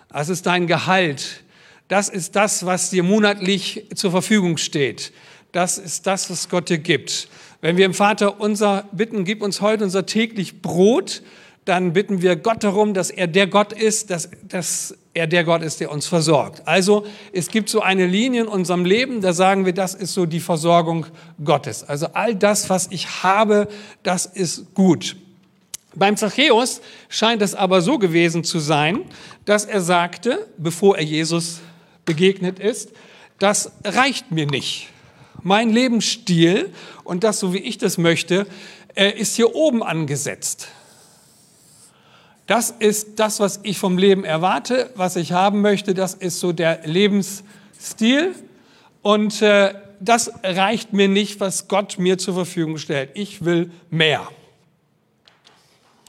Das 0.09 0.29
ist 0.29 0.45
dein 0.45 0.67
Gehalt. 0.67 1.43
Das 1.87 2.09
ist 2.09 2.35
das, 2.35 2.67
was 2.67 2.91
dir 2.91 3.01
monatlich 3.01 3.87
zur 3.95 4.11
Verfügung 4.11 4.57
steht. 4.57 5.11
Das 5.51 5.79
ist 5.79 6.05
das, 6.05 6.29
was 6.29 6.49
Gott 6.49 6.69
dir 6.69 6.77
gibt. 6.77 7.29
Wenn 7.63 7.77
wir 7.77 7.85
im 7.85 7.93
Vater 7.93 8.41
unser 8.41 8.89
bitten, 8.91 9.23
gib 9.23 9.41
uns 9.41 9.61
heute 9.61 9.85
unser 9.85 10.05
täglich 10.05 10.61
Brot, 10.61 11.21
dann 11.63 11.93
bitten 11.93 12.21
wir 12.21 12.35
Gott 12.35 12.61
darum, 12.61 12.93
dass 12.93 13.09
er 13.09 13.25
der 13.25 13.47
Gott 13.47 13.71
ist, 13.71 14.09
dass, 14.09 14.29
dass 14.45 14.97
er 15.13 15.27
der 15.27 15.45
Gott 15.45 15.61
ist, 15.61 15.79
der 15.79 15.89
uns 15.89 16.05
versorgt. 16.05 16.67
Also 16.67 17.05
es 17.31 17.47
gibt 17.47 17.69
so 17.69 17.79
eine 17.79 18.05
Linie 18.05 18.41
in 18.41 18.47
unserem 18.49 18.83
Leben, 18.83 19.21
da 19.21 19.31
sagen 19.31 19.65
wir, 19.65 19.71
das 19.71 19.95
ist 19.95 20.13
so 20.13 20.25
die 20.25 20.41
Versorgung 20.41 21.05
Gottes. 21.41 21.85
Also 21.85 22.07
all 22.07 22.35
das, 22.35 22.69
was 22.69 22.89
ich 22.91 23.23
habe, 23.23 23.69
das 24.03 24.25
ist 24.25 24.73
gut. 24.73 25.15
Beim 25.95 26.17
Zachäus 26.17 26.81
scheint 27.07 27.41
es 27.41 27.55
aber 27.55 27.81
so 27.81 27.97
gewesen 27.97 28.43
zu 28.43 28.59
sein, 28.59 29.05
dass 29.45 29.63
er 29.63 29.79
sagte, 29.79 30.49
bevor 30.57 30.97
er 30.97 31.05
Jesus 31.05 31.61
begegnet 32.03 32.59
ist, 32.59 32.91
das 33.39 33.71
reicht 33.85 34.31
mir 34.31 34.47
nicht. 34.47 34.89
Mein 35.43 35.71
Lebensstil 35.71 36.69
und 37.03 37.23
das, 37.23 37.39
so 37.39 37.53
wie 37.53 37.59
ich 37.59 37.77
das 37.77 37.97
möchte, 37.97 38.47
äh, 38.95 39.09
ist 39.11 39.35
hier 39.35 39.55
oben 39.55 39.83
angesetzt. 39.83 40.67
Das 42.47 42.71
ist 42.71 43.19
das, 43.19 43.39
was 43.39 43.61
ich 43.63 43.77
vom 43.77 43.97
Leben 43.97 44.25
erwarte, 44.25 44.89
was 44.95 45.15
ich 45.15 45.31
haben 45.31 45.61
möchte. 45.61 45.93
Das 45.93 46.13
ist 46.13 46.39
so 46.39 46.51
der 46.51 46.85
Lebensstil. 46.85 48.35
Und 49.01 49.41
äh, 49.41 49.73
das 49.99 50.31
reicht 50.43 50.91
mir 50.91 51.07
nicht, 51.07 51.39
was 51.39 51.69
Gott 51.69 51.97
mir 51.97 52.17
zur 52.17 52.33
Verfügung 52.33 52.77
stellt. 52.77 53.11
Ich 53.13 53.45
will 53.45 53.71
mehr. 53.89 54.27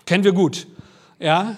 Kennen 0.06 0.24
wir 0.24 0.32
gut. 0.32 0.66
Ja? 1.20 1.56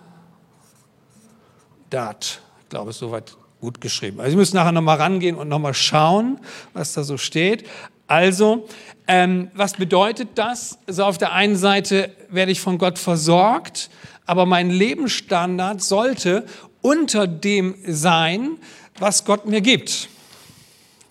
glaube, 2.77 2.91
es 2.91 2.97
ist 2.97 3.01
soweit 3.01 3.35
gut 3.63 3.81
geschrieben. 3.81 4.21
Also 4.21 4.33
Sie 4.33 4.37
müssen 4.37 4.57
nachher 4.57 4.73
nochmal 4.73 4.99
rangehen 4.99 5.37
und 5.37 5.49
nochmal 5.49 5.73
schauen, 5.73 6.39
was 6.75 6.93
da 6.93 7.05
so 7.05 7.17
steht. 7.17 7.65
Also, 8.07 8.69
ähm, 9.09 9.51
was 9.55 9.73
bedeutet 9.73 10.29
das? 10.35 10.79
Also 10.87 11.05
auf 11.05 11.17
der 11.17 11.33
einen 11.33 11.57
Seite 11.57 12.11
werde 12.29 12.53
ich 12.53 12.61
von 12.61 12.77
Gott 12.77 12.99
versorgt, 12.99 13.89
aber 14.27 14.45
mein 14.45 14.69
Lebensstandard 14.69 15.83
sollte 15.83 16.45
unter 16.83 17.27
dem 17.27 17.77
sein, 17.87 18.59
was 18.99 19.25
Gott 19.25 19.47
mir 19.47 19.63
gibt. 19.63 20.11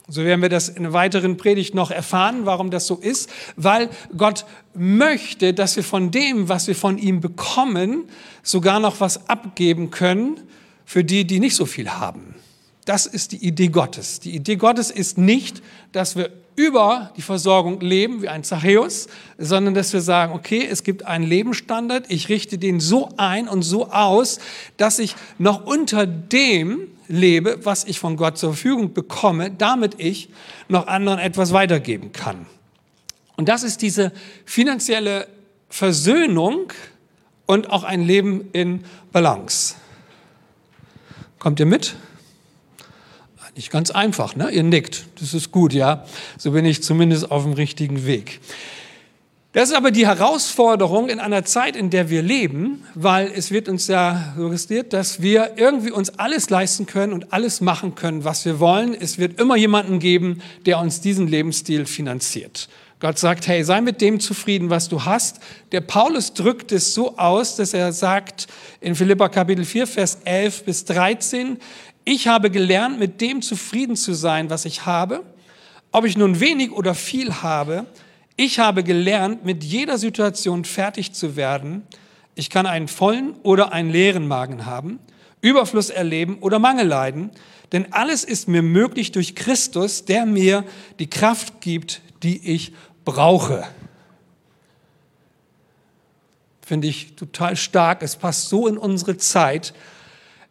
So 0.07 0.23
werden 0.23 0.43
wir 0.43 0.49
das 0.49 0.69
in 0.69 0.85
einer 0.85 0.93
weiteren 0.93 1.35
Predigt 1.35 1.73
noch 1.73 1.89
erfahren, 1.89 2.45
warum 2.45 2.69
das 2.69 2.85
so 2.85 2.97
ist, 2.97 3.27
weil 3.55 3.89
Gott 4.15 4.45
möchte, 4.75 5.55
dass 5.55 5.75
wir 5.77 5.83
von 5.83 6.11
dem, 6.11 6.47
was 6.47 6.67
wir 6.67 6.75
von 6.75 6.99
ihm 6.99 7.21
bekommen, 7.21 8.03
sogar 8.43 8.79
noch 8.79 8.99
was 8.99 9.27
abgeben 9.27 9.89
können 9.89 10.41
für 10.85 11.03
die, 11.03 11.25
die 11.25 11.39
nicht 11.39 11.55
so 11.55 11.65
viel 11.65 11.89
haben. 11.89 12.35
Das 12.85 13.07
ist 13.07 13.31
die 13.31 13.45
Idee 13.45 13.69
Gottes. 13.69 14.19
Die 14.19 14.35
Idee 14.35 14.57
Gottes 14.57 14.91
ist 14.91 15.17
nicht, 15.17 15.63
dass 15.91 16.15
wir 16.15 16.29
über 16.55 17.11
die 17.17 17.21
Versorgung 17.21 17.81
leben 17.81 18.21
wie 18.21 18.29
ein 18.29 18.43
Zachäus, 18.43 19.07
sondern 19.37 19.73
dass 19.73 19.91
wir 19.91 20.01
sagen, 20.01 20.33
okay, 20.33 20.65
es 20.69 20.83
gibt 20.83 21.05
einen 21.05 21.25
Lebensstandard, 21.25 22.05
ich 22.09 22.29
richte 22.29 22.57
den 22.57 22.79
so 22.79 23.09
ein 23.17 23.47
und 23.47 23.63
so 23.63 23.91
aus, 23.91 24.39
dass 24.77 24.99
ich 24.99 25.15
noch 25.37 25.65
unter 25.65 26.05
dem 26.05 26.87
lebe, 27.07 27.59
was 27.63 27.83
ich 27.83 27.99
von 27.99 28.15
Gott 28.15 28.37
zur 28.37 28.53
Verfügung 28.53 28.93
bekomme, 28.93 29.51
damit 29.51 29.95
ich 29.97 30.29
noch 30.69 30.87
anderen 30.87 31.19
etwas 31.19 31.51
weitergeben 31.51 32.13
kann. 32.13 32.45
Und 33.35 33.49
das 33.49 33.63
ist 33.63 33.81
diese 33.81 34.13
finanzielle 34.45 35.27
Versöhnung 35.69 36.71
und 37.45 37.69
auch 37.69 37.83
ein 37.83 38.05
Leben 38.05 38.49
in 38.53 38.85
Balance. 39.11 39.75
Kommt 41.45 41.59
ihr 41.59 41.67
mit? 41.67 41.95
Nicht 43.55 43.69
ganz 43.69 43.91
einfach, 43.91 44.35
ne? 44.35 44.49
Ihr 44.49 44.63
nickt. 44.63 45.05
Das 45.19 45.35
ist 45.35 45.51
gut, 45.51 45.73
ja. 45.73 46.03
So 46.39 46.53
bin 46.53 46.65
ich 46.65 46.81
zumindest 46.81 47.29
auf 47.29 47.43
dem 47.43 47.53
richtigen 47.53 48.07
Weg. 48.07 48.39
Das 49.53 49.69
ist 49.69 49.75
aber 49.75 49.91
die 49.91 50.07
Herausforderung 50.07 51.07
in 51.07 51.19
einer 51.19 51.45
Zeit, 51.45 51.75
in 51.75 51.91
der 51.91 52.09
wir 52.09 52.23
leben, 52.23 52.83
weil 52.95 53.31
es 53.31 53.51
wird 53.51 53.69
uns 53.69 53.85
ja 53.85 54.33
suggestiert, 54.35 54.91
dass 54.91 55.21
wir 55.21 55.51
irgendwie 55.57 55.91
uns 55.91 56.17
alles 56.17 56.49
leisten 56.49 56.87
können 56.87 57.13
und 57.13 57.31
alles 57.31 57.61
machen 57.61 57.93
können, 57.93 58.23
was 58.23 58.43
wir 58.43 58.59
wollen. 58.59 58.95
Es 58.99 59.19
wird 59.19 59.39
immer 59.39 59.55
jemanden 59.55 59.99
geben, 59.99 60.41
der 60.65 60.79
uns 60.79 60.99
diesen 60.99 61.27
Lebensstil 61.27 61.85
finanziert. 61.85 62.69
Gott 62.99 63.19
sagt, 63.19 63.47
hey, 63.47 63.63
sei 63.63 63.81
mit 63.81 63.99
dem 63.99 64.21
zufrieden, 64.21 64.69
was 64.69 64.87
du 64.87 65.03
hast. 65.03 65.41
Der 65.73 65.81
Paulus 65.81 66.33
drückt 66.33 66.71
es 66.71 66.93
so 66.93 67.17
aus, 67.17 67.57
dass 67.57 67.73
er 67.73 67.91
sagt 67.91 68.47
in 68.79 68.95
Philippa 68.95 69.27
Kapitel 69.27 69.65
4, 69.65 69.85
Vers 69.85 70.19
11 70.23 70.63
bis 70.63 70.85
13, 70.85 71.57
ich 72.05 72.27
habe 72.27 72.51
gelernt, 72.51 72.99
mit 72.99 73.19
dem 73.19 73.41
zufrieden 73.41 73.95
zu 73.95 74.13
sein, 74.13 74.49
was 74.49 74.65
ich 74.65 74.85
habe, 74.85 75.23
ob 75.91 76.05
ich 76.05 76.17
nun 76.17 76.39
wenig 76.39 76.71
oder 76.71 76.93
viel 76.93 77.41
habe. 77.41 77.85
Ich 78.37 78.59
habe 78.59 78.83
gelernt, 78.83 79.43
mit 79.43 79.63
jeder 79.63 79.97
Situation 79.97 80.65
fertig 80.65 81.13
zu 81.13 81.35
werden. 81.35 81.83
Ich 82.35 82.49
kann 82.49 82.65
einen 82.65 82.87
vollen 82.87 83.33
oder 83.43 83.73
einen 83.73 83.89
leeren 83.89 84.27
Magen 84.27 84.65
haben, 84.65 84.99
Überfluss 85.41 85.89
erleben 85.89 86.37
oder 86.41 86.59
Mangel 86.59 86.87
leiden, 86.87 87.31
denn 87.71 87.91
alles 87.91 88.23
ist 88.23 88.47
mir 88.47 88.61
möglich 88.61 89.11
durch 89.11 89.35
Christus, 89.35 90.05
der 90.05 90.25
mir 90.25 90.63
die 90.99 91.09
Kraft 91.09 91.59
gibt, 91.59 92.01
die 92.23 92.53
ich 92.53 92.73
brauche. 93.05 93.63
Finde 96.65 96.87
ich 96.87 97.15
total 97.15 97.55
stark. 97.55 98.01
Es 98.01 98.15
passt 98.15 98.49
so 98.49 98.67
in 98.67 98.77
unsere 98.77 99.17
Zeit. 99.17 99.73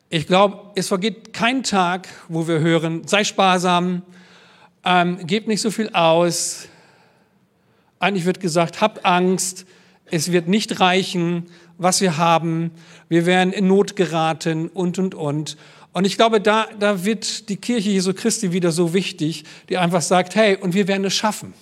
Ich 0.08 0.26
glaube, 0.28 0.70
es 0.76 0.88
vergeht 0.88 1.32
kein 1.32 1.64
Tag, 1.64 2.08
wo 2.28 2.46
wir 2.46 2.60
hören, 2.60 3.06
sei 3.06 3.24
sparsam, 3.24 4.02
ähm, 4.84 5.26
gebt 5.26 5.48
nicht 5.48 5.60
so 5.60 5.72
viel 5.72 5.90
aus. 5.90 6.68
Eigentlich 7.98 8.24
wird 8.24 8.38
gesagt, 8.38 8.80
hab 8.80 9.04
Angst, 9.04 9.66
es 10.10 10.30
wird 10.30 10.46
nicht 10.46 10.78
reichen, 10.78 11.46
was 11.78 12.00
wir 12.00 12.16
haben, 12.16 12.70
wir 13.08 13.26
werden 13.26 13.52
in 13.52 13.66
Not 13.66 13.96
geraten 13.96 14.68
und, 14.68 14.98
und, 14.98 15.14
und. 15.14 15.56
Und 15.92 16.06
ich 16.06 16.16
glaube, 16.16 16.40
da, 16.40 16.68
da 16.78 17.04
wird 17.04 17.48
die 17.48 17.56
Kirche 17.56 17.90
Jesu 17.90 18.14
Christi 18.14 18.52
wieder 18.52 18.72
so 18.72 18.94
wichtig, 18.94 19.44
die 19.68 19.78
einfach 19.78 20.02
sagt, 20.02 20.34
hey, 20.34 20.56
und 20.56 20.74
wir 20.74 20.86
werden 20.86 21.04
es 21.04 21.14
schaffen. 21.14 21.54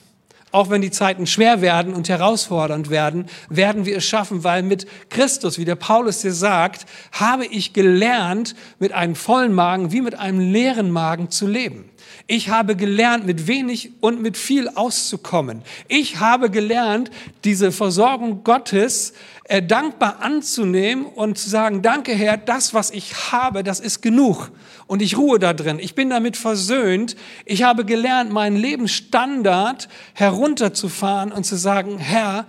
Auch 0.52 0.68
wenn 0.68 0.82
die 0.82 0.90
Zeiten 0.90 1.26
schwer 1.26 1.62
werden 1.62 1.94
und 1.94 2.10
herausfordernd 2.10 2.90
werden, 2.90 3.26
werden 3.48 3.86
wir 3.86 3.96
es 3.96 4.04
schaffen, 4.04 4.44
weil 4.44 4.62
mit 4.62 4.86
Christus, 5.08 5.58
wie 5.58 5.64
der 5.64 5.76
Paulus 5.76 6.20
hier 6.20 6.34
sagt, 6.34 6.84
habe 7.10 7.46
ich 7.46 7.72
gelernt, 7.72 8.54
mit 8.78 8.92
einem 8.92 9.14
vollen 9.14 9.54
Magen 9.54 9.92
wie 9.92 10.02
mit 10.02 10.18
einem 10.18 10.40
leeren 10.40 10.90
Magen 10.90 11.30
zu 11.30 11.46
leben. 11.46 11.88
Ich 12.32 12.48
habe 12.48 12.76
gelernt, 12.76 13.26
mit 13.26 13.46
wenig 13.46 13.90
und 14.00 14.22
mit 14.22 14.38
viel 14.38 14.70
auszukommen. 14.70 15.60
Ich 15.86 16.18
habe 16.18 16.48
gelernt, 16.48 17.10
diese 17.44 17.72
Versorgung 17.72 18.42
Gottes 18.42 19.12
äh, 19.44 19.62
dankbar 19.62 20.22
anzunehmen 20.22 21.04
und 21.04 21.36
zu 21.36 21.50
sagen, 21.50 21.82
danke 21.82 22.14
Herr, 22.14 22.38
das, 22.38 22.72
was 22.72 22.90
ich 22.90 23.32
habe, 23.32 23.62
das 23.62 23.80
ist 23.80 24.00
genug 24.00 24.50
und 24.86 25.02
ich 25.02 25.18
ruhe 25.18 25.38
da 25.38 25.52
drin. 25.52 25.78
Ich 25.78 25.94
bin 25.94 26.08
damit 26.08 26.38
versöhnt. 26.38 27.16
Ich 27.44 27.64
habe 27.64 27.84
gelernt, 27.84 28.32
meinen 28.32 28.56
Lebensstandard 28.56 29.90
herunterzufahren 30.14 31.32
und 31.32 31.44
zu 31.44 31.56
sagen, 31.56 31.98
Herr, 31.98 32.46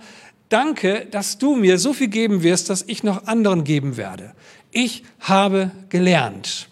danke, 0.48 1.06
dass 1.10 1.36
du 1.36 1.56
mir 1.56 1.78
so 1.78 1.92
viel 1.92 2.08
geben 2.08 2.42
wirst, 2.42 2.70
dass 2.70 2.84
ich 2.86 3.02
noch 3.02 3.26
anderen 3.26 3.64
geben 3.64 3.98
werde. 3.98 4.32
Ich 4.70 5.04
habe 5.20 5.72
gelernt. 5.90 6.70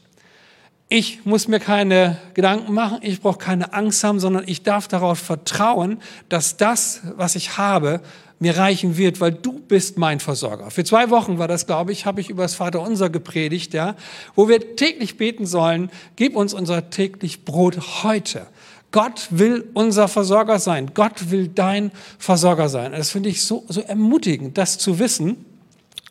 Ich 0.95 1.25
muss 1.25 1.49
mir 1.49 1.59
keine 1.59 2.19
Gedanken 2.35 2.75
machen, 2.75 2.99
ich 3.01 3.23
brauche 3.23 3.39
keine 3.39 3.73
Angst 3.73 4.05
haben, 4.05 4.21
sondern 4.21 4.45
ich 4.47 4.63
darf 4.63 4.89
darauf 4.89 5.19
vertrauen, 5.19 6.03
dass 6.29 6.59
das, 6.59 7.01
was 7.17 7.35
ich 7.35 7.57
habe, 7.57 8.03
mir 8.41 8.59
reichen 8.59 8.99
wird, 8.99 9.19
weil 9.19 9.33
du 9.33 9.59
bist 9.59 9.97
mein 9.97 10.21
Versorger. 10.21 10.71
Für 10.71 10.85
zwei 10.85 11.09
Wochen 11.09 11.39
war 11.39 11.49
das, 11.49 11.67
glaube 11.67 11.93
ich, 11.93 12.05
habe 12.05 12.21
ich 12.21 12.29
über 12.29 12.43
das 12.43 12.57
Vaterunser 12.57 13.09
gepredigt, 13.09 13.73
ja, 13.73 13.97
wo 14.35 14.51
wir 14.51 14.77
täglich 14.77 15.17
beten 15.17 15.47
sollen, 15.47 15.91
gib 16.17 16.37
uns 16.37 16.53
unser 16.53 16.91
täglich 16.91 17.47
Brot 17.47 18.03
heute. 18.03 18.47
Gott 18.91 19.29
will 19.31 19.65
unser 19.73 20.09
Versorger 20.09 20.59
sein. 20.59 20.91
Gott 20.93 21.31
will 21.31 21.49
dein 21.49 21.91
Versorger 22.19 22.69
sein. 22.69 22.93
Das 22.93 23.09
finde 23.09 23.31
ich 23.31 23.43
so, 23.43 23.65
so 23.67 23.81
ermutigend, 23.81 24.59
das 24.59 24.77
zu 24.77 24.99
wissen. 24.99 25.47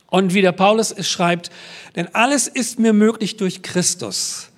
Und 0.08 0.34
wie 0.34 0.42
der 0.42 0.54
Paulus 0.54 0.92
es 0.92 1.08
schreibt, 1.08 1.52
denn 1.96 2.08
alles 2.14 2.48
ist 2.48 2.80
mir 2.80 2.94
möglich 2.94 3.38
durch 3.38 3.62
Christus, 3.62 4.51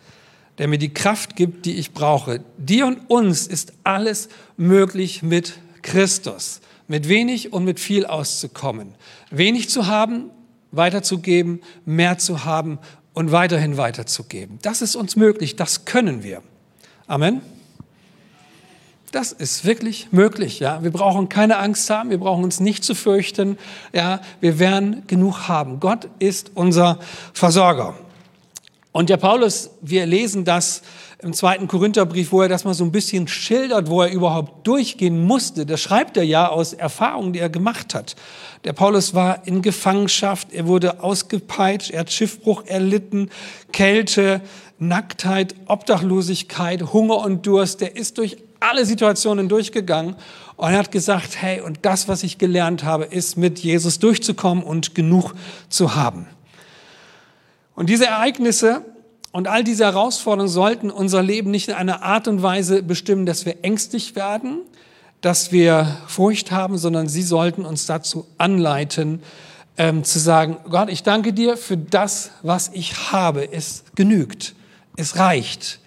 der 0.58 0.68
mir 0.68 0.78
die 0.78 0.94
Kraft 0.94 1.36
gibt, 1.36 1.66
die 1.66 1.76
ich 1.76 1.94
brauche. 1.94 2.42
Dir 2.58 2.86
und 2.88 3.10
uns 3.10 3.48
ist 3.48 3.74
alles 3.84 4.30
möglich 4.58 5.24
mit 5.24 5.60
Christus 5.82 6.62
mit 6.88 7.08
wenig 7.08 7.54
und 7.54 7.64
mit 7.64 7.80
viel 7.80 8.06
auszukommen. 8.06 8.94
Wenig 9.32 9.70
zu 9.70 9.88
haben, 9.88 10.30
weiterzugeben, 10.72 11.62
mehr 11.86 12.18
zu 12.18 12.46
haben 12.46 12.80
und 13.14 13.32
weiterhin 13.32 13.78
weiterzugeben. 13.78 14.60
Das 14.62 14.82
ist 14.82 14.96
uns 14.96 15.16
möglich, 15.16 15.56
das 15.56 15.86
können 15.86 16.24
wir. 16.24 16.42
Amen. 17.08 17.42
Das 19.12 19.32
ist 19.32 19.64
wirklich 19.64 20.08
möglich, 20.12 20.60
ja. 20.60 20.82
Wir 20.82 20.90
brauchen 20.90 21.30
keine 21.30 21.58
Angst 21.58 21.90
haben, 21.92 22.10
wir 22.10 22.18
brauchen 22.18 22.44
uns 22.44 22.60
nicht 22.60 22.84
zu 22.84 22.96
fürchten, 22.96 23.60
ja. 23.94 24.22
Wir 24.40 24.58
werden 24.58 25.04
genug 25.06 25.48
haben. 25.48 25.80
Gott 25.80 26.08
ist 26.18 26.52
unser 26.56 27.00
Versorger. 27.34 27.96
Und 28.94 29.10
der 29.10 29.18
Paulus, 29.18 29.72
wir 29.82 30.06
lesen 30.06 30.46
das 30.46 30.84
im 31.24 31.34
zweiten 31.34 31.68
Korintherbrief, 31.68 32.32
wo 32.32 32.44
er 32.44 32.48
das 32.48 32.64
mal 32.64 32.76
so 32.76 32.84
ein 32.84 32.92
bisschen 32.92 33.28
schildert, 33.28 33.90
wo 33.90 34.04
er 34.04 34.12
überhaupt 34.12 34.68
durchgehen 34.68 35.26
musste. 35.26 35.66
Das 35.66 35.82
schreibt 35.82 36.16
er 36.16 36.24
ja 36.24 36.48
aus 36.48 36.74
Erfahrungen, 36.74 37.34
die 37.34 37.40
er 37.40 37.50
gemacht 37.50 37.96
hat. 37.96 38.16
Der 38.66 38.74
Paulus 38.74 39.16
war 39.16 39.48
in 39.48 39.64
Gefangenschaft, 39.64 40.54
er 40.54 40.68
wurde 40.68 41.02
ausgepeitscht, 41.02 41.90
er 41.90 42.02
hat 42.02 42.12
Schiffbruch 42.12 42.66
erlitten, 42.68 43.32
Kälte, 43.72 44.42
Nacktheit, 44.78 45.56
Obdachlosigkeit, 45.66 46.94
Hunger 46.94 47.18
und 47.18 47.48
Durst. 47.48 47.82
Der 47.82 47.96
ist 47.96 48.20
durch 48.20 48.38
alle 48.60 48.86
Situationen 48.86 49.50
durchgegangen 49.50 50.16
und 50.56 50.72
er 50.72 50.78
hat 50.78 50.92
gesagt, 50.92 51.42
hey, 51.42 51.62
und 51.62 51.80
das, 51.82 52.08
was 52.08 52.22
ich 52.22 52.38
gelernt 52.38 52.84
habe, 52.84 53.06
ist 53.06 53.38
mit 53.38 53.58
Jesus 53.58 53.98
durchzukommen 53.98 54.64
und 54.64 54.94
genug 54.94 55.34
zu 55.68 55.96
haben. 55.96 56.28
Und 57.76 57.90
diese 57.90 58.06
Ereignisse 58.06 58.84
und 59.32 59.48
all 59.48 59.64
diese 59.64 59.86
Herausforderungen 59.86 60.52
sollten 60.52 60.92
unser 60.92 61.24
Leben 61.24 61.50
nicht 61.52 61.70
in 61.70 61.74
einer 61.74 62.04
Art 62.04 62.28
und 62.28 62.44
Weise 62.44 62.84
bestimmen, 62.84 63.26
dass 63.26 63.46
wir 63.46 63.64
ängstlich 63.64 64.16
werden, 64.16 64.60
dass 65.22 65.52
wir 65.52 65.98
Furcht 66.08 66.52
haben, 66.52 66.78
sondern 66.78 67.08
sie 67.08 67.24
sollten 67.24 67.66
uns 67.66 67.86
dazu 67.86 68.28
anleiten, 68.38 69.22
ähm, 69.78 70.04
zu 70.04 70.20
sagen, 70.20 70.58
Gott, 70.70 70.90
ich 70.90 71.02
danke 71.02 71.34
dir 71.34 71.58
für 71.58 71.78
das, 71.78 72.32
was 72.44 72.70
ich 72.74 73.12
habe. 73.12 73.52
Es 73.52 73.84
genügt. 73.96 74.54
Es 74.98 75.18
reicht. 75.18 75.80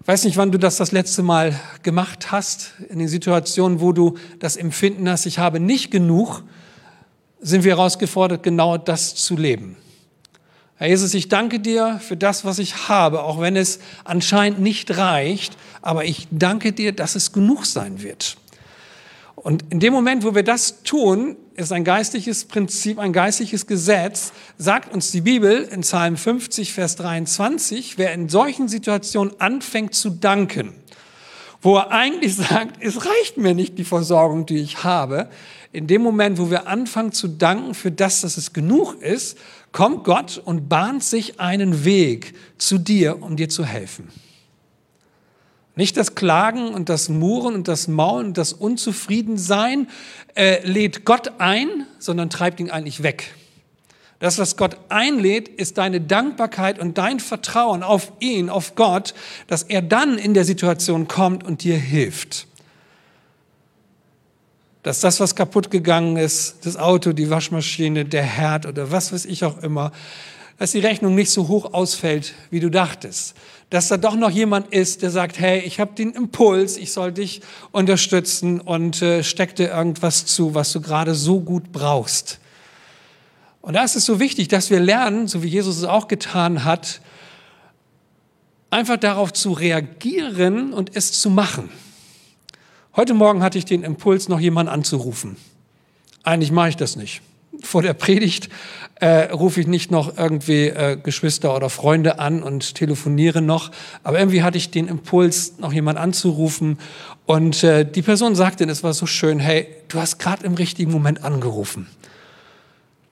Ich 0.00 0.06
weiß 0.06 0.24
nicht, 0.24 0.36
wann 0.36 0.52
du 0.52 0.58
das 0.58 0.76
das 0.76 0.92
letzte 0.92 1.24
Mal 1.24 1.58
gemacht 1.82 2.30
hast, 2.30 2.74
in 2.88 3.00
den 3.00 3.08
Situationen, 3.08 3.80
wo 3.80 3.92
du 3.92 4.14
das 4.38 4.56
Empfinden 4.56 5.08
hast, 5.08 5.26
ich 5.26 5.40
habe 5.40 5.58
nicht 5.58 5.90
genug, 5.90 6.44
sind 7.40 7.64
wir 7.64 7.72
herausgefordert, 7.72 8.44
genau 8.44 8.76
das 8.78 9.16
zu 9.16 9.36
leben. 9.36 9.76
Herr 10.78 10.88
Jesus, 10.88 11.14
ich 11.14 11.28
danke 11.30 11.58
dir 11.58 12.00
für 12.06 12.18
das, 12.18 12.44
was 12.44 12.58
ich 12.58 12.88
habe, 12.88 13.22
auch 13.22 13.40
wenn 13.40 13.56
es 13.56 13.78
anscheinend 14.04 14.60
nicht 14.60 14.98
reicht, 14.98 15.56
aber 15.80 16.04
ich 16.04 16.28
danke 16.30 16.72
dir, 16.72 16.92
dass 16.92 17.14
es 17.14 17.32
genug 17.32 17.64
sein 17.64 18.02
wird. 18.02 18.36
Und 19.36 19.64
in 19.70 19.80
dem 19.80 19.94
Moment, 19.94 20.22
wo 20.22 20.34
wir 20.34 20.42
das 20.42 20.82
tun, 20.82 21.36
ist 21.54 21.72
ein 21.72 21.82
geistliches 21.82 22.44
Prinzip, 22.44 22.98
ein 22.98 23.14
geistliches 23.14 23.66
Gesetz, 23.66 24.32
sagt 24.58 24.92
uns 24.92 25.10
die 25.12 25.22
Bibel 25.22 25.62
in 25.62 25.80
Psalm 25.80 26.18
50, 26.18 26.74
Vers 26.74 26.96
23, 26.96 27.96
wer 27.96 28.12
in 28.12 28.28
solchen 28.28 28.68
Situationen 28.68 29.40
anfängt 29.40 29.94
zu 29.94 30.10
danken, 30.10 30.74
wo 31.62 31.76
er 31.76 31.90
eigentlich 31.90 32.36
sagt, 32.36 32.82
es 32.82 33.06
reicht 33.06 33.36
mir 33.36 33.54
nicht 33.54 33.78
die 33.78 33.84
Versorgung, 33.84 34.46
die 34.46 34.58
ich 34.58 34.84
habe, 34.84 35.28
in 35.72 35.86
dem 35.86 36.02
Moment, 36.02 36.38
wo 36.38 36.50
wir 36.50 36.68
anfangen 36.68 37.12
zu 37.12 37.28
danken 37.28 37.74
für 37.74 37.90
das, 37.90 38.22
dass 38.22 38.36
es 38.36 38.52
genug 38.52 39.00
ist, 39.02 39.36
kommt 39.72 40.04
Gott 40.04 40.40
und 40.42 40.68
bahnt 40.68 41.04
sich 41.04 41.38
einen 41.38 41.84
Weg 41.84 42.34
zu 42.56 42.78
dir, 42.78 43.22
um 43.22 43.36
dir 43.36 43.48
zu 43.48 43.64
helfen. 43.64 44.08
Nicht 45.74 45.98
das 45.98 46.14
Klagen 46.14 46.68
und 46.72 46.88
das 46.88 47.10
Murren 47.10 47.54
und 47.54 47.68
das 47.68 47.86
Maulen 47.86 48.28
und 48.28 48.38
das 48.38 48.54
Unzufriedensein 48.54 49.88
äh, 50.34 50.66
lädt 50.66 51.04
Gott 51.04 51.32
ein, 51.38 51.86
sondern 51.98 52.30
treibt 52.30 52.60
ihn 52.60 52.70
eigentlich 52.70 53.02
weg. 53.02 53.34
Das, 54.18 54.38
was 54.38 54.56
Gott 54.56 54.78
einlädt, 54.88 55.48
ist 55.48 55.78
deine 55.78 56.00
Dankbarkeit 56.00 56.78
und 56.78 56.96
dein 56.96 57.20
Vertrauen 57.20 57.82
auf 57.82 58.12
ihn, 58.20 58.48
auf 58.48 58.74
Gott, 58.74 59.14
dass 59.46 59.62
er 59.62 59.82
dann 59.82 60.16
in 60.16 60.32
der 60.32 60.44
Situation 60.44 61.06
kommt 61.06 61.44
und 61.44 61.64
dir 61.64 61.76
hilft 61.76 62.46
dass 64.86 65.00
das, 65.00 65.18
was 65.18 65.34
kaputt 65.34 65.72
gegangen 65.72 66.16
ist, 66.16 66.64
das 66.64 66.76
Auto, 66.76 67.12
die 67.12 67.28
Waschmaschine, 67.28 68.04
der 68.04 68.22
Herd 68.22 68.66
oder 68.66 68.92
was 68.92 69.12
weiß 69.12 69.24
ich 69.24 69.42
auch 69.42 69.60
immer, 69.60 69.90
dass 70.58 70.70
die 70.70 70.78
Rechnung 70.78 71.16
nicht 71.16 71.30
so 71.30 71.48
hoch 71.48 71.74
ausfällt, 71.74 72.34
wie 72.50 72.60
du 72.60 72.70
dachtest. 72.70 73.34
Dass 73.68 73.88
da 73.88 73.96
doch 73.96 74.14
noch 74.14 74.30
jemand 74.30 74.72
ist, 74.72 75.02
der 75.02 75.10
sagt, 75.10 75.40
hey, 75.40 75.58
ich 75.58 75.80
habe 75.80 75.96
den 75.96 76.12
Impuls, 76.12 76.76
ich 76.76 76.92
soll 76.92 77.10
dich 77.10 77.40
unterstützen 77.72 78.60
und 78.60 79.02
äh, 79.02 79.24
steck 79.24 79.56
dir 79.56 79.70
irgendwas 79.70 80.24
zu, 80.24 80.54
was 80.54 80.70
du 80.70 80.80
gerade 80.80 81.16
so 81.16 81.40
gut 81.40 81.72
brauchst. 81.72 82.38
Und 83.66 83.74
da 83.74 83.82
ist 83.82 83.96
es 83.96 84.04
so 84.04 84.20
wichtig, 84.20 84.46
dass 84.46 84.70
wir 84.70 84.78
lernen, 84.78 85.26
so 85.26 85.42
wie 85.42 85.48
Jesus 85.48 85.78
es 85.78 85.82
auch 85.82 86.06
getan 86.06 86.62
hat, 86.62 87.00
einfach 88.70 88.96
darauf 88.96 89.32
zu 89.32 89.50
reagieren 89.50 90.72
und 90.72 90.94
es 90.94 91.20
zu 91.20 91.30
machen. 91.30 91.68
Heute 92.94 93.12
Morgen 93.12 93.42
hatte 93.42 93.58
ich 93.58 93.64
den 93.64 93.82
Impuls, 93.82 94.28
noch 94.28 94.38
jemanden 94.38 94.70
anzurufen. 94.70 95.36
Eigentlich 96.22 96.52
mache 96.52 96.68
ich 96.68 96.76
das 96.76 96.94
nicht. 96.94 97.22
Vor 97.60 97.82
der 97.82 97.94
Predigt 97.94 98.50
äh, 99.00 99.32
rufe 99.32 99.60
ich 99.60 99.66
nicht 99.66 99.90
noch 99.90 100.16
irgendwie 100.16 100.68
äh, 100.68 100.96
Geschwister 100.96 101.52
oder 101.56 101.68
Freunde 101.68 102.20
an 102.20 102.44
und 102.44 102.76
telefoniere 102.76 103.42
noch. 103.42 103.72
Aber 104.04 104.20
irgendwie 104.20 104.44
hatte 104.44 104.58
ich 104.58 104.70
den 104.70 104.86
Impuls, 104.86 105.58
noch 105.58 105.72
jemanden 105.72 106.00
anzurufen. 106.00 106.78
Und 107.24 107.64
äh, 107.64 107.84
die 107.84 108.02
Person 108.02 108.36
sagte, 108.36 108.62
es 108.66 108.84
war 108.84 108.94
so 108.94 109.06
schön, 109.06 109.40
hey, 109.40 109.66
du 109.88 109.98
hast 109.98 110.20
gerade 110.20 110.46
im 110.46 110.54
richtigen 110.54 110.92
Moment 110.92 111.24
angerufen. 111.24 111.88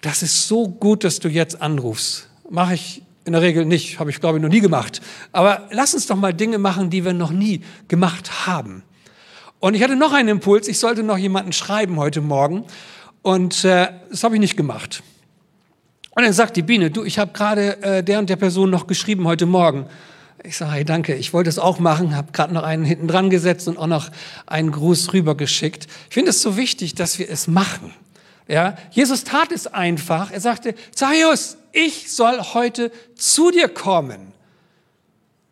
Das 0.04 0.22
ist 0.22 0.48
so 0.48 0.68
gut, 0.68 1.02
dass 1.02 1.18
du 1.18 1.28
jetzt 1.28 1.62
anrufst. 1.62 2.28
Mache 2.50 2.74
ich 2.74 3.02
in 3.24 3.32
der 3.32 3.40
Regel 3.40 3.64
nicht, 3.64 3.98
habe 3.98 4.10
ich 4.10 4.20
glaube 4.20 4.36
ich 4.36 4.42
noch 4.42 4.50
nie 4.50 4.60
gemacht. 4.60 5.00
Aber 5.32 5.66
lass 5.70 5.94
uns 5.94 6.06
doch 6.06 6.16
mal 6.16 6.34
Dinge 6.34 6.58
machen, 6.58 6.90
die 6.90 7.06
wir 7.06 7.14
noch 7.14 7.30
nie 7.30 7.62
gemacht 7.88 8.46
haben. 8.46 8.82
Und 9.60 9.72
ich 9.72 9.82
hatte 9.82 9.96
noch 9.96 10.12
einen 10.12 10.28
Impuls, 10.28 10.68
ich 10.68 10.78
sollte 10.78 11.02
noch 11.02 11.16
jemanden 11.16 11.54
schreiben 11.54 11.96
heute 11.96 12.20
Morgen. 12.20 12.66
Und 13.22 13.64
äh, 13.64 13.88
das 14.10 14.24
habe 14.24 14.34
ich 14.34 14.40
nicht 14.42 14.58
gemacht. 14.58 15.02
Und 16.10 16.22
dann 16.22 16.34
sagt 16.34 16.56
die 16.56 16.62
Biene, 16.62 16.90
du, 16.90 17.02
ich 17.04 17.18
habe 17.18 17.32
gerade 17.32 17.82
äh, 17.82 18.04
der 18.04 18.18
und 18.18 18.28
der 18.28 18.36
Person 18.36 18.68
noch 18.68 18.86
geschrieben 18.86 19.26
heute 19.26 19.46
Morgen. 19.46 19.86
Ich 20.42 20.58
sage, 20.58 20.72
hey, 20.72 20.84
danke, 20.84 21.14
ich 21.14 21.32
wollte 21.32 21.48
es 21.48 21.58
auch 21.58 21.78
machen, 21.78 22.14
habe 22.14 22.30
gerade 22.32 22.52
noch 22.52 22.62
einen 22.62 22.84
hinten 22.84 23.08
dran 23.08 23.30
gesetzt 23.30 23.68
und 23.68 23.78
auch 23.78 23.86
noch 23.86 24.10
einen 24.44 24.70
Gruß 24.70 25.14
rübergeschickt. 25.14 25.86
Ich 26.10 26.14
finde 26.14 26.28
es 26.28 26.42
so 26.42 26.58
wichtig, 26.58 26.94
dass 26.94 27.18
wir 27.18 27.30
es 27.30 27.46
machen. 27.46 27.94
Ja, 28.46 28.76
Jesus 28.90 29.24
tat 29.24 29.52
es 29.52 29.66
einfach. 29.66 30.30
Er 30.30 30.40
sagte, 30.40 30.74
Zachäus, 30.94 31.56
ich 31.72 32.12
soll 32.12 32.38
heute 32.40 32.92
zu 33.16 33.50
dir 33.50 33.68
kommen. 33.68 34.34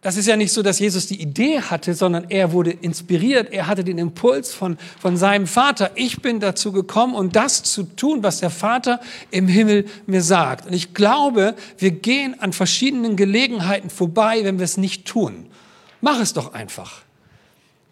Das 0.03 0.17
ist 0.17 0.27
ja 0.27 0.37
nicht 0.37 0.53
so, 0.53 0.63
dass 0.63 0.81
Jesus 0.81 1.07
die 1.07 1.23
Idee 1.23 1.61
hatte, 1.61 1.95
sondern 1.95 2.29
er 2.29 2.51
wurde 2.51 2.73
inspiriert. 2.73 3.53
Er 3.53 3.69
hatte 3.69 3.85
den 3.85 3.99
Impuls 3.99 4.53
von, 4.53 4.77
von 5.01 5.17
seinem 5.17 5.47
Vater. 5.47 5.93
Ich 5.95 6.21
bin 6.21 6.41
dazu 6.41 6.73
gekommen, 6.73 7.15
um 7.15 7.31
das 7.31 7.63
zu 7.63 7.85
tun, 7.85 8.25
was 8.25 8.41
der 8.41 8.51
Vater 8.51 9.01
im 9.31 9.47
Himmel 9.47 9.87
mir 10.07 10.21
sagt. 10.21 10.67
Und 10.67 10.73
ich 10.73 10.93
glaube, 10.93 11.55
wir 11.79 11.93
gehen 11.93 12.39
an 12.41 12.53
verschiedenen 12.53 13.15
Gelegenheiten 13.15 13.91
vorbei, 13.91 14.41
wenn 14.43 14.59
wir 14.59 14.65
es 14.65 14.77
nicht 14.77 15.07
tun. 15.07 15.47
Mach 16.01 16.21
es 16.21 16.33
doch 16.33 16.53
einfach. 16.53 17.03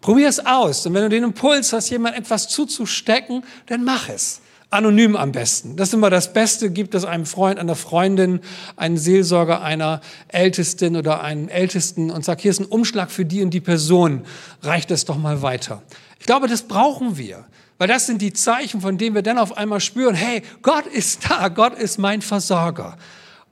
Probier 0.01 0.27
es 0.27 0.45
aus. 0.45 0.85
Und 0.85 0.93
wenn 0.93 1.03
du 1.03 1.09
den 1.09 1.23
Impuls 1.23 1.71
hast, 1.71 1.91
jemand 1.91 2.17
etwas 2.17 2.49
zuzustecken, 2.49 3.45
dann 3.67 3.85
mach 3.85 4.09
es. 4.09 4.41
Anonym 4.71 5.17
am 5.17 5.33
besten. 5.33 5.75
Das 5.75 5.89
ist 5.89 5.93
immer 5.93 6.09
das 6.09 6.31
Beste. 6.33 6.71
Gibt 6.71 6.95
es 6.95 7.03
einem 7.03 7.25
Freund, 7.25 7.59
einer 7.59 7.75
Freundin, 7.75 8.39
einen 8.77 8.97
Seelsorger, 8.97 9.61
einer 9.61 10.01
Ältesten 10.29 10.95
oder 10.95 11.21
einen 11.21 11.49
Ältesten 11.49 12.09
und 12.09 12.23
sagt, 12.23 12.41
hier 12.41 12.51
ist 12.51 12.61
ein 12.61 12.65
Umschlag 12.65 13.11
für 13.11 13.25
die 13.25 13.43
und 13.43 13.51
die 13.51 13.59
Person. 13.59 14.23
Reicht 14.63 14.89
es 14.89 15.03
doch 15.05 15.17
mal 15.17 15.41
weiter. 15.41 15.83
Ich 16.19 16.25
glaube, 16.25 16.47
das 16.47 16.63
brauchen 16.63 17.17
wir. 17.17 17.45
Weil 17.77 17.87
das 17.87 18.05
sind 18.05 18.21
die 18.21 18.31
Zeichen, 18.31 18.79
von 18.79 18.97
denen 18.97 19.15
wir 19.15 19.23
dann 19.23 19.39
auf 19.39 19.57
einmal 19.57 19.79
spüren, 19.79 20.15
hey, 20.15 20.43
Gott 20.61 20.85
ist 20.85 21.29
da, 21.29 21.49
Gott 21.49 21.77
ist 21.77 21.97
mein 21.97 22.21
Versorger. 22.21 22.97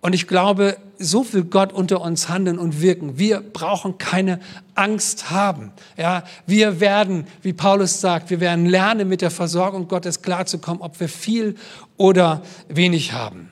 Und 0.02 0.16
ich 0.16 0.28
glaube, 0.28 0.78
so 0.98 1.34
will 1.34 1.44
Gott 1.44 1.74
unter 1.74 2.00
uns 2.02 2.30
handeln 2.30 2.58
und 2.58 2.82
wirken. 2.82 3.20
Wir 3.20 3.42
brauchen 3.42 3.98
keine 3.98 4.40
Angst 4.74 5.30
haben. 5.30 5.74
Ja, 5.98 6.24
wir 6.46 6.80
werden, 6.80 7.28
wie 7.42 7.52
Paulus 7.52 8.00
sagt, 8.00 8.30
wir 8.30 8.40
werden 8.40 8.66
lernen, 8.66 9.10
mit 9.10 9.22
der 9.22 9.32
Versorgung 9.32 9.90
Gottes 9.90 10.22
klarzukommen, 10.22 10.82
ob 10.82 11.00
wir 11.02 11.10
viel 11.10 11.56
oder 11.98 12.44
wenig 12.70 13.12
haben. 13.12 13.52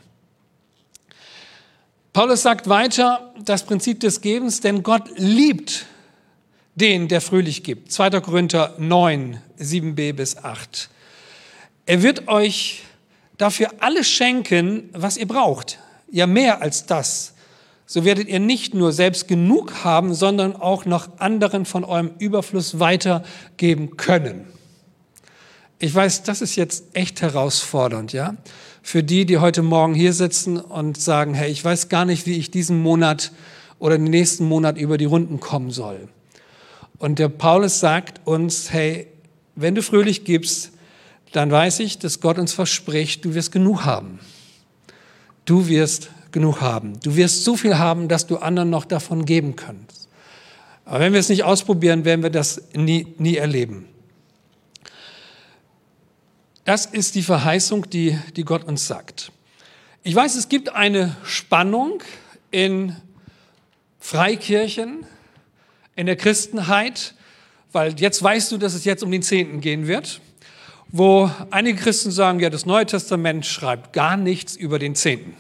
Paulus 2.14 2.44
sagt 2.44 2.70
weiter, 2.70 3.34
das 3.44 3.64
Prinzip 3.64 4.00
des 4.00 4.22
Gebens, 4.22 4.62
denn 4.62 4.84
Gott 4.84 5.10
liebt 5.18 5.86
den, 6.76 7.10
der 7.10 7.20
fröhlich 7.20 7.64
gibt. 7.64 7.92
2. 7.92 8.22
Korinther 8.22 8.74
9, 8.78 9.42
7b 9.60 10.14
bis 10.14 10.38
8. 10.38 10.90
Er 11.86 12.04
wird 12.04 12.28
euch 12.30 12.84
dafür 13.38 13.72
alles 13.82 14.10
schenken, 14.10 14.90
was 14.94 15.18
ihr 15.18 15.28
braucht 15.28 15.78
ja 16.12 16.28
mehr 16.28 16.62
als 16.62 16.86
das. 16.86 17.34
So 17.86 18.04
werdet 18.04 18.28
ihr 18.28 18.40
nicht 18.40 18.74
nur 18.74 18.92
selbst 18.92 19.28
genug 19.28 19.86
haben, 19.86 20.14
sondern 20.14 20.56
auch 20.56 20.86
noch 20.86 21.20
anderen 21.20 21.66
von 21.66 21.86
eurem 21.86 22.12
Überfluss 22.20 22.80
weitergeben 22.80 23.96
können. 23.96 24.46
Ich 25.80 25.94
weiß, 25.94 26.24
das 26.24 26.42
ist 26.42 26.56
jetzt 26.56 26.86
echt 26.94 27.22
herausfordernd, 27.22 28.12
ja? 28.12 28.36
Für 28.82 29.04
die, 29.04 29.26
die 29.26 29.38
heute 29.38 29.62
Morgen 29.62 29.94
hier 29.94 30.14
sitzen 30.14 30.58
und 30.58 31.00
sagen, 31.00 31.34
hey, 31.34 31.52
ich 31.52 31.64
weiß 31.64 31.88
gar 31.88 32.06
nicht, 32.06 32.26
wie 32.26 32.38
ich 32.38 32.52
diesen 32.52 32.82
Monat 32.82 33.32
oder 33.80 33.98
den 33.98 34.06
nächsten 34.06 34.46
Monat 34.46 34.78
über 34.78 34.98
die 34.98 35.06
Runden 35.06 35.40
kommen 35.40 35.72
soll. 35.72 36.08
Und 36.98 37.20
der 37.20 37.30
Paulus 37.30 37.80
sagt 37.80 38.26
uns, 38.26 38.72
hey, 38.72 39.08
wenn 39.56 39.76
du 39.76 39.82
fröhlich 39.82 40.26
gibst, 40.26 40.72
dann 41.32 41.52
weiß 41.52 41.80
ich, 41.82 42.00
dass 42.00 42.22
Gott 42.22 42.38
uns 42.40 42.54
verspricht, 42.54 43.24
du 43.24 43.34
wirst 43.34 43.52
genug 43.52 43.86
haben. 43.86 44.20
Du 45.48 45.68
wirst 45.70 46.12
genug 46.32 46.62
haben. 46.62 47.00
Du 47.00 47.16
wirst 47.16 47.46
so 47.46 47.56
viel 47.56 47.78
haben, 47.78 48.10
dass 48.10 48.28
du 48.28 48.38
anderen 48.38 48.70
noch 48.70 48.86
davon 48.86 49.26
geben 49.26 49.56
kannst. 49.56 50.08
Aber 50.86 51.00
wenn 51.00 51.14
wir 51.14 51.20
es 51.22 51.30
nicht 51.30 51.44
ausprobieren, 51.44 52.06
werden 52.06 52.22
wir 52.22 52.30
das 52.30 52.62
nie, 52.74 53.08
nie 53.18 53.38
erleben. 53.38 53.88
Das 56.66 56.86
ist 56.86 57.16
die 57.16 57.24
Verheißung, 57.24 57.90
die, 57.90 58.20
die 58.36 58.44
Gott 58.44 58.66
uns 58.66 58.88
sagt. 58.88 59.32
Ich 60.04 60.14
weiß, 60.14 60.36
es 60.36 60.50
gibt 60.50 60.70
eine 60.70 61.16
Spannung 61.24 62.04
in 62.52 62.96
Freikirchen, 64.00 65.06
in 65.96 66.08
der 66.08 66.18
Christenheit, 66.18 67.16
weil 67.72 67.98
jetzt 68.00 68.22
weißt 68.22 68.52
du, 68.52 68.58
dass 68.58 68.74
es 68.74 68.84
jetzt 68.84 69.02
um 69.02 69.12
den 69.12 69.24
Zehnten 69.24 69.62
gehen 69.62 69.88
wird, 69.88 70.20
wo 70.90 71.30
einige 71.52 71.80
Christen 71.80 72.12
sagen, 72.12 72.40
ja, 72.40 72.50
das 72.50 72.66
Neue 72.66 72.86
Testament 72.86 73.46
schreibt 73.46 73.94
gar 73.94 74.18
nichts 74.18 74.56
über 74.56 74.80
den 74.80 74.96
Zehnten. 74.96 75.36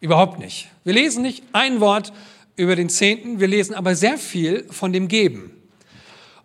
Überhaupt 0.00 0.38
nicht. 0.38 0.68
Wir 0.84 0.94
lesen 0.94 1.22
nicht 1.22 1.42
ein 1.52 1.80
Wort 1.80 2.12
über 2.56 2.76
den 2.76 2.88
Zehnten, 2.88 3.40
wir 3.40 3.48
lesen 3.48 3.74
aber 3.74 3.94
sehr 3.94 4.18
viel 4.18 4.66
von 4.70 4.92
dem 4.92 5.08
Geben. 5.08 5.50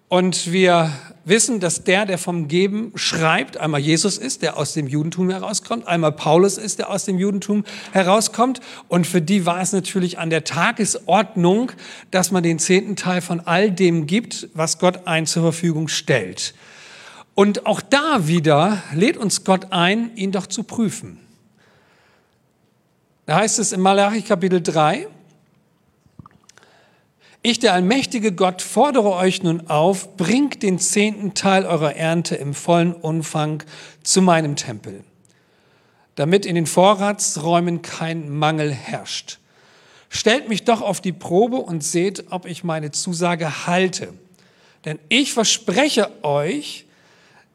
Und 0.07 0.51
wir 0.51 0.91
wissen, 1.23 1.61
dass 1.61 1.85
der, 1.85 2.05
der 2.05 2.17
vom 2.17 2.49
Geben 2.49 2.91
schreibt, 2.95 3.55
einmal 3.55 3.79
Jesus 3.79 4.17
ist, 4.17 4.41
der 4.41 4.57
aus 4.57 4.73
dem 4.73 4.87
Judentum 4.87 5.29
herauskommt, 5.29 5.87
einmal 5.87 6.11
Paulus 6.11 6.57
ist, 6.57 6.79
der 6.79 6.89
aus 6.89 7.05
dem 7.05 7.17
Judentum 7.17 7.63
herauskommt. 7.93 8.59
Und 8.89 9.07
für 9.07 9.21
die 9.21 9.45
war 9.45 9.61
es 9.61 9.71
natürlich 9.71 10.19
an 10.19 10.29
der 10.29 10.43
Tagesordnung, 10.43 11.71
dass 12.11 12.31
man 12.31 12.43
den 12.43 12.59
zehnten 12.59 12.97
Teil 12.97 13.21
von 13.21 13.39
all 13.39 13.71
dem 13.71 14.05
gibt, 14.05 14.49
was 14.53 14.79
Gott 14.79 15.07
ein 15.07 15.25
zur 15.25 15.43
Verfügung 15.43 15.87
stellt. 15.87 16.53
Und 17.41 17.65
auch 17.65 17.81
da 17.81 18.27
wieder 18.27 18.83
lädt 18.93 19.17
uns 19.17 19.43
Gott 19.43 19.71
ein, 19.71 20.15
ihn 20.15 20.31
doch 20.31 20.45
zu 20.45 20.61
prüfen. 20.61 21.17
Da 23.25 23.37
heißt 23.37 23.57
es 23.57 23.71
in 23.71 23.81
Malachi 23.81 24.21
Kapitel 24.21 24.61
3, 24.61 25.07
ich, 27.41 27.57
der 27.57 27.73
allmächtige 27.73 28.33
Gott, 28.33 28.61
fordere 28.61 29.13
euch 29.15 29.41
nun 29.41 29.69
auf, 29.69 30.17
bringt 30.17 30.61
den 30.61 30.77
zehnten 30.77 31.33
Teil 31.33 31.65
eurer 31.65 31.95
Ernte 31.95 32.35
im 32.35 32.53
vollen 32.53 32.93
Umfang 32.93 33.63
zu 34.03 34.21
meinem 34.21 34.55
Tempel, 34.55 35.03
damit 36.13 36.45
in 36.45 36.53
den 36.53 36.67
Vorratsräumen 36.67 37.81
kein 37.81 38.29
Mangel 38.29 38.71
herrscht. 38.71 39.39
Stellt 40.09 40.47
mich 40.47 40.63
doch 40.63 40.83
auf 40.83 41.01
die 41.01 41.11
Probe 41.11 41.57
und 41.57 41.83
seht, 41.83 42.25
ob 42.29 42.45
ich 42.45 42.63
meine 42.63 42.91
Zusage 42.91 43.65
halte. 43.65 44.13
Denn 44.85 44.99
ich 45.09 45.33
verspreche 45.33 46.23
euch, 46.23 46.85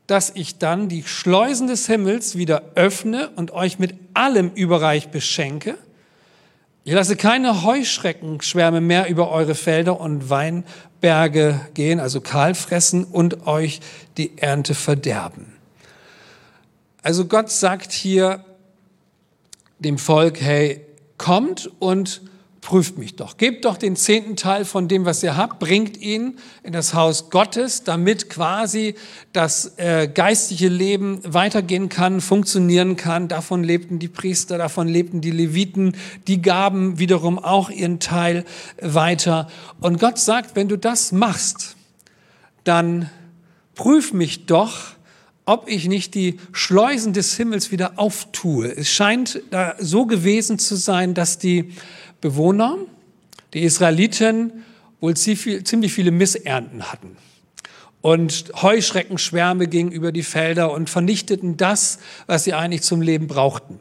dass 0.06 0.30
ich 0.34 0.58
dann 0.58 0.88
die 0.88 1.02
Schleusen 1.02 1.66
des 1.66 1.86
Himmels 1.86 2.36
wieder 2.36 2.62
öffne 2.74 3.30
und 3.36 3.50
euch 3.50 3.78
mit 3.78 3.94
allem 4.14 4.50
überreich 4.54 5.08
beschenke. 5.08 5.76
Ich 6.84 6.92
lasse 6.92 7.16
keine 7.16 7.64
Heuschreckenschwärme 7.64 8.80
mehr 8.80 9.08
über 9.08 9.30
eure 9.30 9.56
Felder 9.56 9.98
und 10.00 10.30
Weinberge 10.30 11.60
gehen, 11.74 11.98
also 11.98 12.20
kahl 12.20 12.54
fressen 12.54 13.04
und 13.04 13.48
euch 13.48 13.80
die 14.16 14.38
Ernte 14.38 14.74
verderben. 14.74 15.52
Also 17.02 17.24
Gott 17.26 17.50
sagt 17.50 17.92
hier 17.92 18.44
dem 19.80 19.98
Volk, 19.98 20.40
hey, 20.40 20.80
kommt 21.18 21.70
und 21.80 22.22
prüft 22.66 22.98
mich 22.98 23.14
doch. 23.14 23.36
Gebt 23.36 23.64
doch 23.64 23.76
den 23.76 23.94
zehnten 23.94 24.34
Teil 24.34 24.64
von 24.64 24.88
dem, 24.88 25.04
was 25.04 25.22
ihr 25.22 25.36
habt, 25.36 25.60
bringt 25.60 25.96
ihn 25.98 26.36
in 26.64 26.72
das 26.72 26.94
Haus 26.94 27.30
Gottes, 27.30 27.84
damit 27.84 28.28
quasi 28.28 28.96
das 29.32 29.78
äh, 29.78 30.08
geistliche 30.12 30.66
Leben 30.66 31.20
weitergehen 31.22 31.88
kann, 31.88 32.20
funktionieren 32.20 32.96
kann. 32.96 33.28
Davon 33.28 33.62
lebten 33.62 34.00
die 34.00 34.08
Priester, 34.08 34.58
davon 34.58 34.88
lebten 34.88 35.20
die 35.20 35.30
Leviten. 35.30 35.96
Die 36.26 36.42
gaben 36.42 36.98
wiederum 36.98 37.38
auch 37.38 37.70
ihren 37.70 38.00
Teil 38.00 38.44
weiter. 38.82 39.46
Und 39.80 40.00
Gott 40.00 40.18
sagt, 40.18 40.56
wenn 40.56 40.66
du 40.66 40.76
das 40.76 41.12
machst, 41.12 41.76
dann 42.64 43.08
prüf 43.76 44.12
mich 44.12 44.46
doch, 44.46 44.96
ob 45.44 45.68
ich 45.68 45.86
nicht 45.86 46.16
die 46.16 46.40
Schleusen 46.50 47.12
des 47.12 47.36
Himmels 47.36 47.70
wieder 47.70 47.92
auftue. 48.00 48.76
Es 48.76 48.90
scheint 48.90 49.40
da 49.52 49.76
so 49.78 50.04
gewesen 50.04 50.58
zu 50.58 50.74
sein, 50.74 51.14
dass 51.14 51.38
die 51.38 51.72
Bewohner, 52.26 52.76
die 53.54 53.62
Israeliten, 53.62 54.64
wohl 55.00 55.16
ziemlich 55.16 55.92
viele 55.92 56.10
Missernten 56.10 56.90
hatten 56.90 57.16
und 58.06 58.52
Heuschreckenschwärme 58.62 59.66
gingen 59.66 59.90
über 59.90 60.12
die 60.12 60.22
Felder 60.22 60.70
und 60.72 60.88
vernichteten 60.88 61.56
das, 61.56 61.98
was 62.28 62.44
sie 62.44 62.54
eigentlich 62.54 62.82
zum 62.82 63.02
Leben 63.02 63.26
brauchten. 63.26 63.80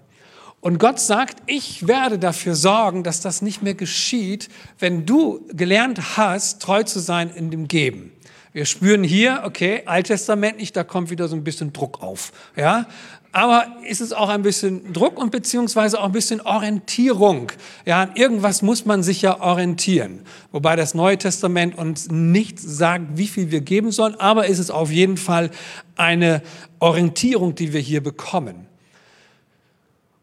Und 0.62 0.80
Gott 0.80 1.00
sagt, 1.00 1.44
ich 1.46 1.88
werde 1.88 2.18
dafür 2.18 2.56
sorgen, 2.56 3.04
dass 3.04 3.22
das 3.22 3.44
nicht 3.44 3.62
mehr 3.62 3.76
geschieht, 3.76 4.50
wenn 4.80 5.06
du 5.06 5.46
gelernt 5.54 6.18
hast, 6.18 6.62
treu 6.62 6.82
zu 6.82 7.00
sein 7.00 7.30
in 7.30 7.52
dem 7.52 7.68
Geben. 7.68 8.14
Wir 8.52 8.66
spüren 8.66 9.04
hier, 9.04 9.42
okay, 9.46 9.84
alttestamentlich, 9.86 10.72
da 10.72 10.84
kommt 10.84 11.12
wieder 11.12 11.28
so 11.28 11.36
ein 11.36 11.44
bisschen 11.44 11.72
Druck 11.72 12.02
auf. 12.02 12.32
Ja, 12.56 12.88
aber 13.36 13.68
ist 13.86 14.00
es 14.00 14.14
auch 14.14 14.30
ein 14.30 14.44
bisschen 14.44 14.94
Druck 14.94 15.20
und 15.20 15.30
beziehungsweise 15.30 16.00
auch 16.00 16.06
ein 16.06 16.14
bisschen 16.14 16.40
Orientierung. 16.40 17.52
Ja, 17.86 18.04
an 18.04 18.16
irgendwas 18.16 18.62
muss 18.62 18.86
man 18.86 19.04
sich 19.04 19.22
ja 19.22 19.42
orientieren. 19.42 20.22
Wobei 20.54 20.78
das 20.78 20.94
Neue 20.94 21.18
Testament 21.18 21.78
uns 21.78 22.10
nicht 22.10 22.62
sagt, 22.62 23.18
wie 23.18 23.28
viel 23.28 23.52
wir 23.52 23.60
geben 23.60 23.92
sollen, 23.92 24.16
aber 24.16 24.48
ist 24.48 24.60
es 24.60 24.72
auf 24.72 24.90
jeden 24.90 25.18
Fall 25.18 25.52
eine 25.98 26.44
Orientierung, 26.80 27.56
die 27.56 27.74
wir 27.74 27.82
hier 27.82 28.02
bekommen. 28.02 28.68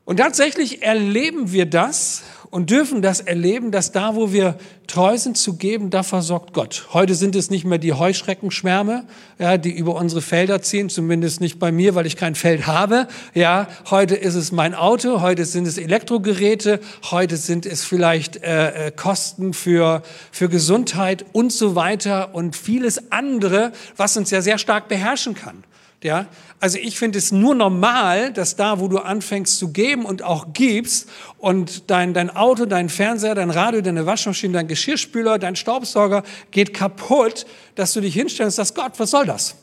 Und 0.07 0.17
tatsächlich 0.17 0.81
erleben 0.81 1.53
wir 1.53 1.67
das 1.67 2.23
und 2.53 2.69
dürfen 2.69 3.01
das 3.01 3.21
erleben, 3.21 3.71
dass 3.71 3.93
da, 3.93 4.15
wo 4.15 4.31
wir 4.31 4.57
treu 4.87 5.17
sind 5.17 5.39
zu 5.39 5.57
geben, 5.57 5.89
da 5.89 6.03
versorgt 6.03 6.53
Gott. 6.53 6.89
Heute 6.93 7.15
sind 7.15 7.35
es 7.35 7.49
nicht 7.49 7.65
mehr 7.65 7.79
die 7.79 7.95
Heuschreckenschwärme, 7.95 9.05
ja, 9.39 9.57
die 9.57 9.71
über 9.71 9.95
unsere 9.95 10.21
Felder 10.21 10.61
ziehen, 10.61 10.91
zumindest 10.91 11.41
nicht 11.41 11.59
bei 11.59 11.73
mir, 11.73 11.95
weil 11.95 12.05
ich 12.05 12.19
kein 12.19 12.35
Feld 12.35 12.67
habe. 12.67 13.09
Ja, 13.33 13.69
heute 13.91 14.17
ist 14.17 14.35
es 14.35 14.53
mein 14.53 14.75
Auto, 14.75 15.23
heute 15.23 15.47
sind 15.47 15.67
es 15.67 15.79
Elektrogeräte, 15.79 16.79
heute 17.11 17.39
sind 17.39 17.65
es 17.65 17.85
vielleicht 17.85 18.37
äh, 18.43 18.89
äh 18.89 18.91
Kosten 18.91 19.55
für, 19.55 20.03
für 20.31 20.51
Gesundheit 20.51 21.25
und 21.33 21.55
so 21.55 21.75
weiter 21.75 22.35
und 22.35 22.55
vieles 22.55 23.11
andere, 23.11 23.73
was 23.97 24.19
uns 24.19 24.31
ja 24.31 24.43
sehr 24.43 24.59
stark 24.59 24.89
beherrschen 24.89 25.33
kann. 25.33 25.65
Ja, 26.03 26.27
also 26.59 26.79
ich 26.79 26.99
finde 26.99 27.19
es 27.19 27.31
nur 27.31 27.55
normal, 27.55 28.33
dass 28.33 28.57
da, 28.57 28.81
wo 28.81 28.89
du 28.89 28.99
anfängst 28.99 29.57
zu 29.59 29.73
geben 29.73 30.05
und 30.05 30.23
auch 30.23 30.53
gibst 30.53 31.09
und 31.39 31.91
dein, 31.91 32.13
dein 32.13 32.29
Auto, 32.31 32.67
dein 32.67 32.89
Fernseher, 32.89 33.37
dein 33.37 33.51
Radio, 33.51 33.83
deine 33.83 34.05
Waschmaschine, 34.05 34.55
dein 34.55 34.67
Geschirrspüler, 34.67 35.39
dein 35.39 35.55
Staubsauger 35.55 36.25
geht 36.51 36.75
kaputt, 36.75 37.47
dass 37.77 37.93
du 37.93 38.01
dich 38.01 38.15
hinstellst 38.15 38.59
und 38.59 38.65
sagst, 38.65 38.75
Gott, 38.75 38.93
was 38.99 39.11
soll 39.13 39.27
das? 39.27 39.55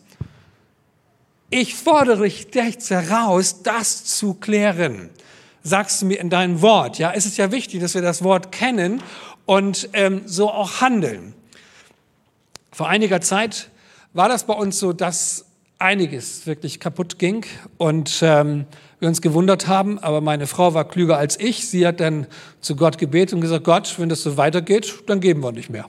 Ich 1.50 1.76
fordere 1.76 2.24
dich 2.24 2.48
heraus, 2.90 3.64
das 3.64 4.06
zu 4.06 4.36
klären. 4.36 5.10
Sagst 5.62 6.02
du 6.02 6.06
mir 6.06 6.20
in 6.22 6.30
deinem 6.30 6.62
Wort. 6.62 7.00
Ja, 7.00 7.12
es 7.12 7.26
ist 7.26 7.38
ja 7.38 7.52
wichtig, 7.52 7.82
dass 7.82 7.96
wir 7.96 8.02
das 8.02 8.24
Wort 8.24 8.54
kennen 8.54 9.04
und 9.46 9.90
ähm, 9.94 10.22
so 10.26 10.50
auch 10.50 10.80
handeln. 10.80 11.34
Vor 12.72 12.88
einiger 12.88 13.20
Zeit 13.20 13.70
war 14.14 14.30
das 14.30 14.46
bei 14.46 14.54
uns 14.54 14.80
so, 14.80 14.94
dass 14.94 15.49
einiges 15.80 16.46
wirklich 16.46 16.80
kaputt 16.80 17.18
ging 17.18 17.46
und 17.78 18.20
ähm, 18.22 18.66
wir 19.00 19.08
uns 19.08 19.22
gewundert 19.22 19.68
haben, 19.68 19.98
aber 19.98 20.20
meine 20.20 20.46
Frau 20.46 20.74
war 20.74 20.86
klüger 20.86 21.18
als 21.18 21.40
ich. 21.40 21.68
Sie 21.70 21.88
hat 21.88 22.02
dann 22.02 22.28
zu 22.60 22.76
Gott 22.76 22.98
gebetet 22.98 23.34
und 23.34 23.42
gesagt, 23.42 23.64
Gott, 23.64 23.96
wenn 23.98 24.10
das 24.10 24.22
so 24.22 24.36
weitergeht, 24.36 24.94
dann 25.08 25.22
geben 25.22 25.42
wir 25.42 25.54
nicht 25.54 25.70
mehr. 25.70 25.86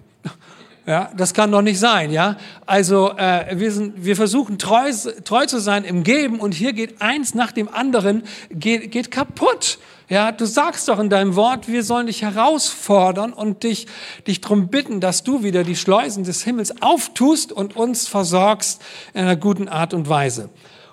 Ja, 0.86 1.10
das 1.16 1.34
kann 1.34 1.52
doch 1.52 1.62
nicht 1.62 1.78
sein, 1.78 2.10
ja. 2.10 2.36
Also 2.64 3.12
äh, 3.16 3.58
wir, 3.58 3.70
sind, 3.70 4.04
wir 4.04 4.16
versuchen 4.16 4.58
treu, 4.58 4.90
treu 5.24 5.46
zu 5.46 5.60
sein 5.60 5.84
im 5.84 6.04
Geben 6.04 6.40
und 6.40 6.54
hier 6.54 6.72
geht 6.72 7.02
eins 7.02 7.34
nach 7.34 7.52
dem 7.52 7.72
anderen 7.72 8.22
geht, 8.50 8.90
geht 8.90 9.10
kaputt. 9.10 9.78
Ja, 10.08 10.32
du 10.32 10.44
sagst 10.44 10.88
doch 10.88 10.98
in 10.98 11.08
deinem 11.08 11.36
Wort, 11.36 11.68
wir 11.68 11.84
sollen 11.84 12.08
dich 12.08 12.22
herausfordern 12.22 13.32
und 13.32 13.62
dich, 13.62 13.86
dich 14.26 14.40
darum 14.40 14.66
bitten, 14.66 15.00
dass 15.00 15.22
du 15.22 15.44
wieder 15.44 15.62
die 15.62 15.76
Schleusen 15.76 16.24
des 16.24 16.42
Himmels 16.42 16.82
auftust 16.82 17.52
und 17.52 17.76
uns 17.76 18.08
versorgst 18.08 18.82
in 19.14 19.20
einer 19.20 19.36
guten 19.36 19.68
Art 19.68 19.94
und 19.94 20.08
Weise. 20.08 20.48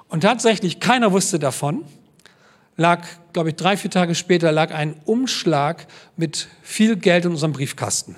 Und 0.10 0.22
tatsächlich, 0.22 0.80
keiner 0.80 1.12
wusste 1.12 1.40
davon. 1.40 1.84
Lag, 2.76 3.08
glaube 3.34 3.50
ich, 3.50 3.56
drei, 3.56 3.76
vier 3.76 3.90
Tage 3.90 4.14
später 4.14 4.52
lag 4.52 4.72
ein 4.72 4.96
Umschlag 5.06 5.88
mit 6.16 6.48
viel 6.62 6.96
Geld 6.96 7.26
in 7.26 7.32
unserem 7.32 7.54
Briefkasten. 7.54 8.16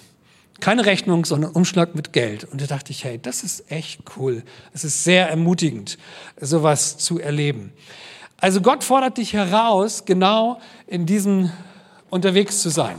Keine 0.59 0.85
Rechnung, 0.85 1.25
sondern 1.25 1.51
Umschlag 1.51 1.95
mit 1.95 2.11
Geld. 2.11 2.43
Und 2.43 2.61
da 2.61 2.65
dachte 2.65 2.91
ich, 2.91 3.03
hey, 3.03 3.19
das 3.21 3.43
ist 3.43 3.71
echt 3.71 4.01
cool. 4.17 4.43
Es 4.73 4.83
ist 4.83 5.03
sehr 5.03 5.29
ermutigend, 5.29 5.97
sowas 6.39 6.97
zu 6.97 7.19
erleben. 7.19 7.71
Also 8.37 8.61
Gott 8.61 8.83
fordert 8.83 9.17
dich 9.17 9.33
heraus, 9.33 10.05
genau 10.05 10.61
in 10.87 11.05
diesem 11.05 11.51
unterwegs 12.09 12.61
zu 12.61 12.69
sein. 12.69 12.97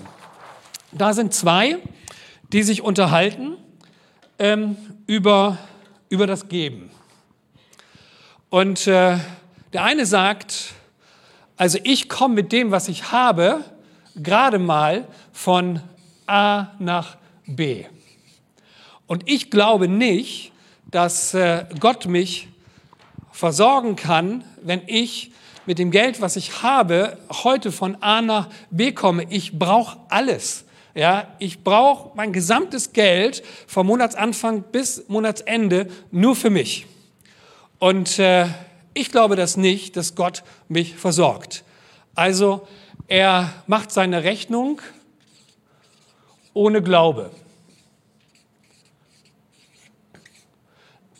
Da 0.92 1.12
sind 1.12 1.35
zwei, 1.35 1.79
die 2.53 2.62
sich 2.62 2.83
unterhalten 2.83 3.57
ähm, 4.38 4.77
über, 5.07 5.59
über 6.09 6.27
das 6.27 6.49
Geben. 6.49 6.90
Und 8.49 8.87
äh, 8.87 9.18
der 9.73 9.85
eine 9.85 10.07
sagt, 10.07 10.73
also 11.57 11.79
ich 11.85 12.09
komme 12.09 12.35
mit 12.35 12.53
dem, 12.53 12.70
was 12.70 12.88
ich 12.88 13.12
habe, 13.12 13.64
gerade 14.16 14.59
mal 14.59 15.07
von 15.33 15.81
A 16.27 16.68
nach 16.79 17.19
B. 17.56 17.84
Und 19.06 19.28
ich 19.28 19.50
glaube 19.50 19.88
nicht, 19.88 20.52
dass 20.90 21.34
äh, 21.34 21.64
Gott 21.78 22.06
mich 22.06 22.48
versorgen 23.32 23.96
kann, 23.96 24.44
wenn 24.62 24.82
ich 24.86 25.32
mit 25.66 25.78
dem 25.78 25.90
Geld, 25.90 26.20
was 26.20 26.36
ich 26.36 26.62
habe, 26.62 27.18
heute 27.44 27.70
von 27.70 27.96
A 28.02 28.22
nach 28.22 28.48
B 28.70 28.92
komme. 28.92 29.26
Ich 29.30 29.58
brauche 29.58 29.98
alles. 30.08 30.64
Ja, 30.94 31.28
ich 31.38 31.62
brauche 31.62 32.10
mein 32.16 32.32
gesamtes 32.32 32.92
Geld 32.92 33.44
vom 33.66 33.86
Monatsanfang 33.86 34.64
bis 34.72 35.08
Monatsende 35.08 35.88
nur 36.10 36.34
für 36.34 36.50
mich. 36.50 36.86
Und 37.78 38.18
äh, 38.18 38.46
ich 38.94 39.10
glaube 39.12 39.36
das 39.36 39.56
nicht, 39.56 39.96
dass 39.96 40.16
Gott 40.16 40.42
mich 40.68 40.96
versorgt. 40.96 41.62
Also 42.14 42.66
er 43.06 43.52
macht 43.66 43.92
seine 43.92 44.24
Rechnung 44.24 44.80
ohne 46.52 46.82
Glaube. 46.82 47.30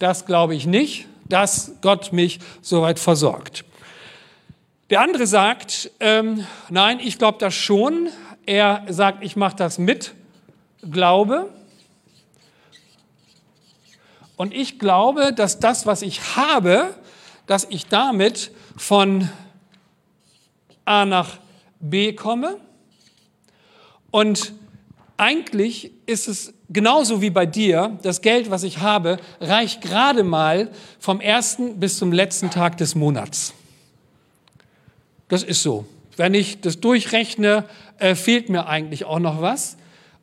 Das 0.01 0.25
glaube 0.25 0.55
ich 0.55 0.67
nicht, 0.67 1.07
dass 1.29 1.73
Gott 1.83 2.11
mich 2.11 2.41
soweit 2.63 2.99
versorgt. 2.99 3.67
Der 4.89 5.03
andere 5.03 5.27
sagt, 5.27 5.91
ähm, 6.01 6.47
nein, 6.71 7.01
ich 7.01 7.19
glaube 7.19 7.37
das 7.39 7.55
schon. 7.55 8.09
Er 8.47 8.87
sagt, 8.89 9.23
ich 9.23 9.37
mache 9.37 9.57
das 9.57 9.77
mit 9.77 10.15
Glaube. 10.91 11.53
Und 14.37 14.55
ich 14.55 14.79
glaube, 14.79 15.35
dass 15.35 15.59
das, 15.59 15.85
was 15.85 16.01
ich 16.01 16.35
habe, 16.35 16.95
dass 17.47 17.67
ich 17.69 17.87
damit 17.87 18.53
von 18.79 19.29
A 20.87 21.05
nach 21.05 21.37
B 21.79 22.15
komme. 22.15 22.57
Und 24.11 24.55
eigentlich 25.19 25.93
ist 26.07 26.27
es 26.27 26.55
genauso 26.73 27.21
wie 27.21 27.31
bei 27.31 27.47
dir, 27.47 27.99
das 28.03 28.23
Geld, 28.23 28.51
was 28.51 28.63
ich 28.63 28.79
habe, 28.79 29.19
reicht 29.41 29.83
gerade 29.83 30.23
mal 30.23 30.71
vom 30.99 31.21
ersten 31.21 31.79
bis 31.79 31.99
zum 31.99 32.13
letzten 32.13 32.51
Tag 32.51 32.77
des 32.79 32.95
Monats. 32.95 33.53
Das 35.29 35.43
ist 35.43 35.63
so. 35.63 35.87
Wenn 36.17 36.35
ich 36.35 36.61
das 36.61 36.81
durchrechne, 36.81 37.65
äh, 37.99 38.15
fehlt 38.15 38.49
mir 38.49 38.67
eigentlich 38.67 39.05
auch 39.05 39.21
noch 39.21 39.41
was. 39.41 39.77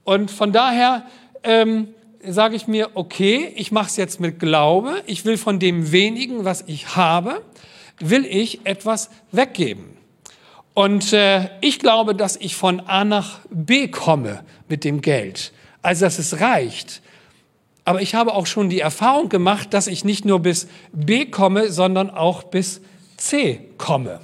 Und 0.04 0.32
von 0.32 0.52
daher 0.52 1.06
ähm, 1.44 1.90
sage 2.26 2.56
ich 2.56 2.68
mir, 2.68 2.92
okay, 2.94 3.52
ich 3.56 3.72
mache 3.72 3.88
es 3.88 3.98
jetzt 3.98 4.20
mit 4.20 4.40
Glaube. 4.40 5.02
Ich 5.06 5.26
will 5.26 5.38
von 5.38 5.60
dem 5.60 5.92
wenigen, 5.92 6.46
was 6.46 6.64
ich 6.68 6.96
habe, 6.96 7.42
will 8.00 8.26
ich 8.26 8.66
etwas 8.66 9.10
weggeben. 9.32 9.98
Und 10.74 11.14
äh, 11.14 11.50
ich 11.62 11.80
glaube, 11.80 12.14
dass 12.14 12.36
ich 12.36 12.56
von 12.56 12.82
A 12.82 13.04
nach 13.04 13.40
B 13.50 13.88
komme 13.88 14.44
mit 14.70 14.84
dem 14.84 15.02
Geld. 15.02 15.52
Also, 15.88 16.04
dass 16.04 16.20
es 16.20 16.42
reicht. 16.42 17.02
Aber 17.86 18.02
ich 18.02 18.14
habe 18.14 18.34
auch 18.34 18.46
schon 18.46 18.68
die 18.70 18.82
Erfahrung 18.82 19.30
gemacht, 19.30 19.74
dass 19.74 19.88
ich 19.88 20.04
nicht 20.04 20.26
nur 20.26 20.42
bis 20.42 20.68
B 20.92 21.28
komme, 21.28 21.72
sondern 21.72 22.10
auch 22.10 22.44
bis 22.44 22.82
C 23.16 23.62
komme. 23.78 24.20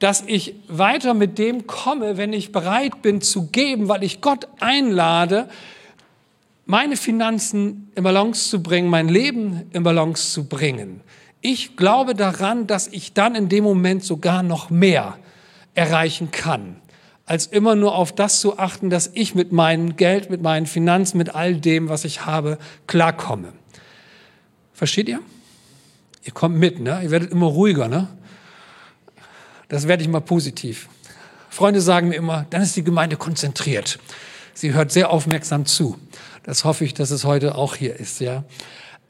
Dass 0.00 0.24
ich 0.26 0.56
weiter 0.66 1.14
mit 1.14 1.38
dem 1.38 1.68
komme, 1.68 2.16
wenn 2.16 2.32
ich 2.32 2.50
bereit 2.50 3.02
bin 3.02 3.20
zu 3.20 3.52
geben, 3.52 3.86
weil 3.86 4.02
ich 4.02 4.20
Gott 4.20 4.48
einlade, 4.58 5.48
meine 6.66 6.96
Finanzen 6.96 7.92
in 7.94 8.02
Balance 8.02 8.50
zu 8.50 8.64
bringen, 8.64 8.88
mein 8.88 9.08
Leben 9.08 9.70
in 9.72 9.84
Balance 9.84 10.32
zu 10.32 10.48
bringen. 10.48 11.02
Ich 11.40 11.76
glaube 11.76 12.14
daran, 12.14 12.66
dass 12.66 12.88
ich 12.88 13.12
dann 13.12 13.36
in 13.36 13.48
dem 13.48 13.62
Moment 13.62 14.02
sogar 14.02 14.42
noch 14.42 14.70
mehr 14.70 15.18
erreichen 15.76 16.32
kann, 16.32 16.81
als 17.24 17.46
immer 17.46 17.74
nur 17.74 17.94
auf 17.94 18.12
das 18.12 18.40
zu 18.40 18.58
achten, 18.58 18.90
dass 18.90 19.10
ich 19.14 19.34
mit 19.34 19.52
meinem 19.52 19.96
Geld, 19.96 20.30
mit 20.30 20.42
meinen 20.42 20.66
Finanzen, 20.66 21.18
mit 21.18 21.34
all 21.34 21.54
dem, 21.54 21.88
was 21.88 22.04
ich 22.04 22.26
habe, 22.26 22.58
klarkomme. 22.86 23.52
Versteht 24.72 25.08
ihr? 25.08 25.20
Ihr 26.24 26.32
kommt 26.32 26.56
mit, 26.56 26.80
ne? 26.80 27.00
Ihr 27.02 27.10
werdet 27.10 27.30
immer 27.30 27.46
ruhiger, 27.46 27.88
ne? 27.88 28.08
Das 29.68 29.88
werde 29.88 30.02
ich 30.02 30.08
mal 30.08 30.20
positiv. 30.20 30.88
Freunde 31.48 31.80
sagen 31.80 32.08
mir 32.08 32.16
immer, 32.16 32.46
dann 32.50 32.62
ist 32.62 32.76
die 32.76 32.84
Gemeinde 32.84 33.16
konzentriert. 33.16 33.98
Sie 34.54 34.74
hört 34.74 34.92
sehr 34.92 35.10
aufmerksam 35.10 35.66
zu. 35.66 35.98
Das 36.42 36.64
hoffe 36.64 36.84
ich, 36.84 36.94
dass 36.94 37.10
es 37.10 37.24
heute 37.24 37.54
auch 37.54 37.76
hier 37.76 37.98
ist, 37.98 38.20
ja. 38.20 38.44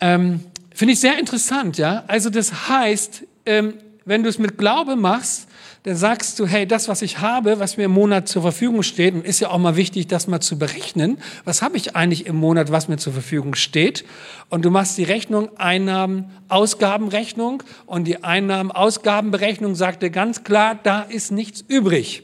Ähm, 0.00 0.40
Finde 0.74 0.94
ich 0.94 1.00
sehr 1.00 1.18
interessant, 1.18 1.78
ja. 1.78 2.04
Also 2.06 2.30
das 2.30 2.68
heißt, 2.68 3.24
ähm, 3.46 3.74
wenn 4.04 4.22
du 4.22 4.28
es 4.28 4.38
mit 4.38 4.58
Glaube 4.58 4.96
machst, 4.96 5.48
dann 5.84 5.96
sagst 5.96 6.38
du, 6.38 6.46
hey, 6.46 6.64
das, 6.64 6.86
was 6.86 7.02
ich 7.02 7.18
habe, 7.18 7.58
was 7.58 7.76
mir 7.76 7.86
im 7.86 7.90
Monat 7.90 8.28
zur 8.28 8.42
Verfügung 8.42 8.84
steht, 8.84 9.14
und 9.14 9.24
ist 9.24 9.40
ja 9.40 9.50
auch 9.50 9.58
mal 9.58 9.74
wichtig, 9.74 10.06
das 10.06 10.28
mal 10.28 10.38
zu 10.38 10.56
berechnen, 10.56 11.18
was 11.44 11.60
habe 11.60 11.76
ich 11.76 11.96
eigentlich 11.96 12.26
im 12.26 12.36
Monat, 12.36 12.70
was 12.70 12.86
mir 12.86 12.98
zur 12.98 13.12
Verfügung 13.12 13.56
steht? 13.56 14.04
Und 14.48 14.64
du 14.64 14.70
machst 14.70 14.96
die 14.96 15.02
Rechnung 15.02 15.48
Einnahmen-Ausgabenrechnung 15.58 17.64
und 17.86 18.04
die 18.04 18.22
Einnahmen-Ausgabenberechnung 18.22 19.74
sagt 19.74 20.04
dir 20.04 20.10
ganz 20.10 20.44
klar, 20.44 20.78
da 20.80 21.02
ist 21.02 21.32
nichts 21.32 21.64
übrig. 21.66 22.22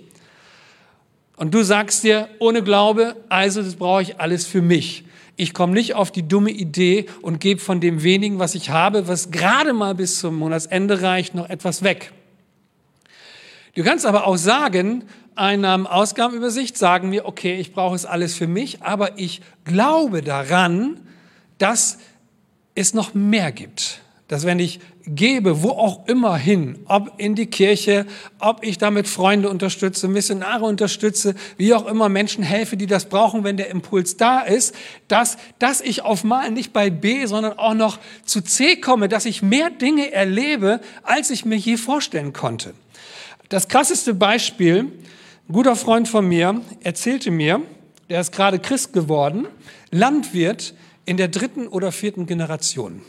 Und 1.37 1.53
du 1.53 1.65
sagst 1.65 2.05
dir, 2.05 2.29
ohne 2.39 2.63
Glaube, 2.63 3.17
also 3.29 3.61
das 3.61 3.75
brauche 3.75 4.03
ich 4.03 4.21
alles 4.21 4.47
für 4.47 4.63
mich. 4.63 5.03
Ich 5.35 5.53
komme 5.53 5.73
nicht 5.73 5.95
auf 5.95 6.13
die 6.13 6.27
dumme 6.27 6.51
Idee 6.51 7.07
und 7.23 7.41
gebe 7.41 7.61
von 7.61 7.81
dem 7.81 8.05
wenigen, 8.05 8.39
was 8.39 8.55
ich 8.55 8.71
habe, 8.71 9.09
was 9.09 9.33
gerade 9.33 9.73
mal 9.73 9.97
bis 9.97 10.21
zum 10.21 10.37
Monatsende 10.37 11.03
reicht, 11.03 11.35
noch 11.35 11.49
etwas 11.49 11.83
weg. 11.83 12.13
Du 13.79 13.85
kannst 13.85 14.07
aber 14.07 14.27
auch 14.27 14.37
sagen, 14.37 15.05
Einnahmen-Ausgabenübersicht, 15.37 16.77
sagen 16.77 17.11
mir, 17.11 17.27
okay, 17.27 17.61
ich 17.61 17.73
brauche 17.73 17.95
es 17.95 18.07
alles 18.07 18.35
für 18.35 18.49
mich, 18.49 18.83
aber 18.83 19.21
ich 19.21 19.41
glaube 19.63 20.21
daran, 20.21 20.99
dass 21.59 21.99
es 22.75 22.93
noch 22.93 23.15
mehr 23.15 23.53
gibt. 23.53 24.01
Dass 24.27 24.45
wenn 24.45 24.59
ich 24.59 24.81
gebe, 25.07 25.63
wo 25.63 25.71
auch 25.71 26.09
immer 26.09 26.37
hin, 26.37 26.81
ob 26.87 27.13
in 27.19 27.37
die 27.37 27.47
Kirche, 27.47 28.07
ob 28.41 28.65
ich 28.65 28.79
damit 28.79 29.07
Freunde 29.07 29.49
unterstütze, 29.49 30.09
Missionare 30.09 30.65
unterstütze, 30.65 31.37
wie 31.57 31.73
auch 31.73 31.87
immer 31.87 32.09
Menschen 32.09 32.43
helfe, 32.43 32.77
die 32.77 32.89
das 32.89 33.05
brauchen, 33.05 33.45
wenn 33.45 33.57
der 33.57 33.71
Impuls 33.71 34.17
da 34.17 34.41
ist, 34.41 34.75
dass, 35.07 35.37
dass 35.61 35.81
ich 35.83 36.03
auf 36.03 36.25
mal 36.25 36.51
nicht 36.51 36.73
bei 36.73 36.91
B, 36.91 37.27
sondern 37.27 37.57
auch 37.57 37.75
noch 37.75 38.01
zu 38.25 38.41
C 38.41 38.75
komme, 38.81 39.09
dass 39.09 39.25
ich 39.25 39.41
mehr 39.41 39.71
Dinge 39.71 40.11
erlebe, 40.11 40.81
als 41.05 41.31
ich 41.31 41.45
mir 41.45 41.59
je 41.59 41.77
vorstellen 41.77 42.33
konnte. 42.33 42.75
Das 43.49 43.69
krasseste 43.69 44.13
Beispiel, 44.13 44.81
ein 45.49 45.53
guter 45.53 45.75
Freund 45.75 46.07
von 46.07 46.29
mir 46.29 46.61
erzählte 46.83 47.31
mir, 47.31 47.63
der 48.11 48.21
ist 48.21 48.33
gerade 48.33 48.59
Christ 48.59 48.93
geworden, 48.93 49.47
Landwirt 49.91 50.75
in 51.07 51.17
der 51.17 51.29
dritten 51.29 51.67
oder 51.67 51.91
vierten 51.91 52.27
Generation. 52.27 53.01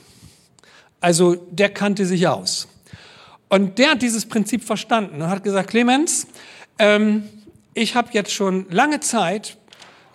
Also 1.02 1.36
der 1.36 1.69
kannte 1.69 2.06
sich 2.06 2.30
aus. 2.30 2.69
Und 3.49 3.80
der 3.80 3.91
hat 3.91 4.02
dieses 4.02 4.28
Prinzip 4.28 4.63
verstanden 4.63 5.21
und 5.21 5.30
hat 5.30 5.43
gesagt, 5.43 5.71
Clemens, 5.71 6.28
ähm, 6.78 7.28
ich 7.73 7.95
habe 7.95 8.10
jetzt 8.13 8.32
schon 8.32 8.65
lange 8.69 9.02
Zeit, 9.02 9.58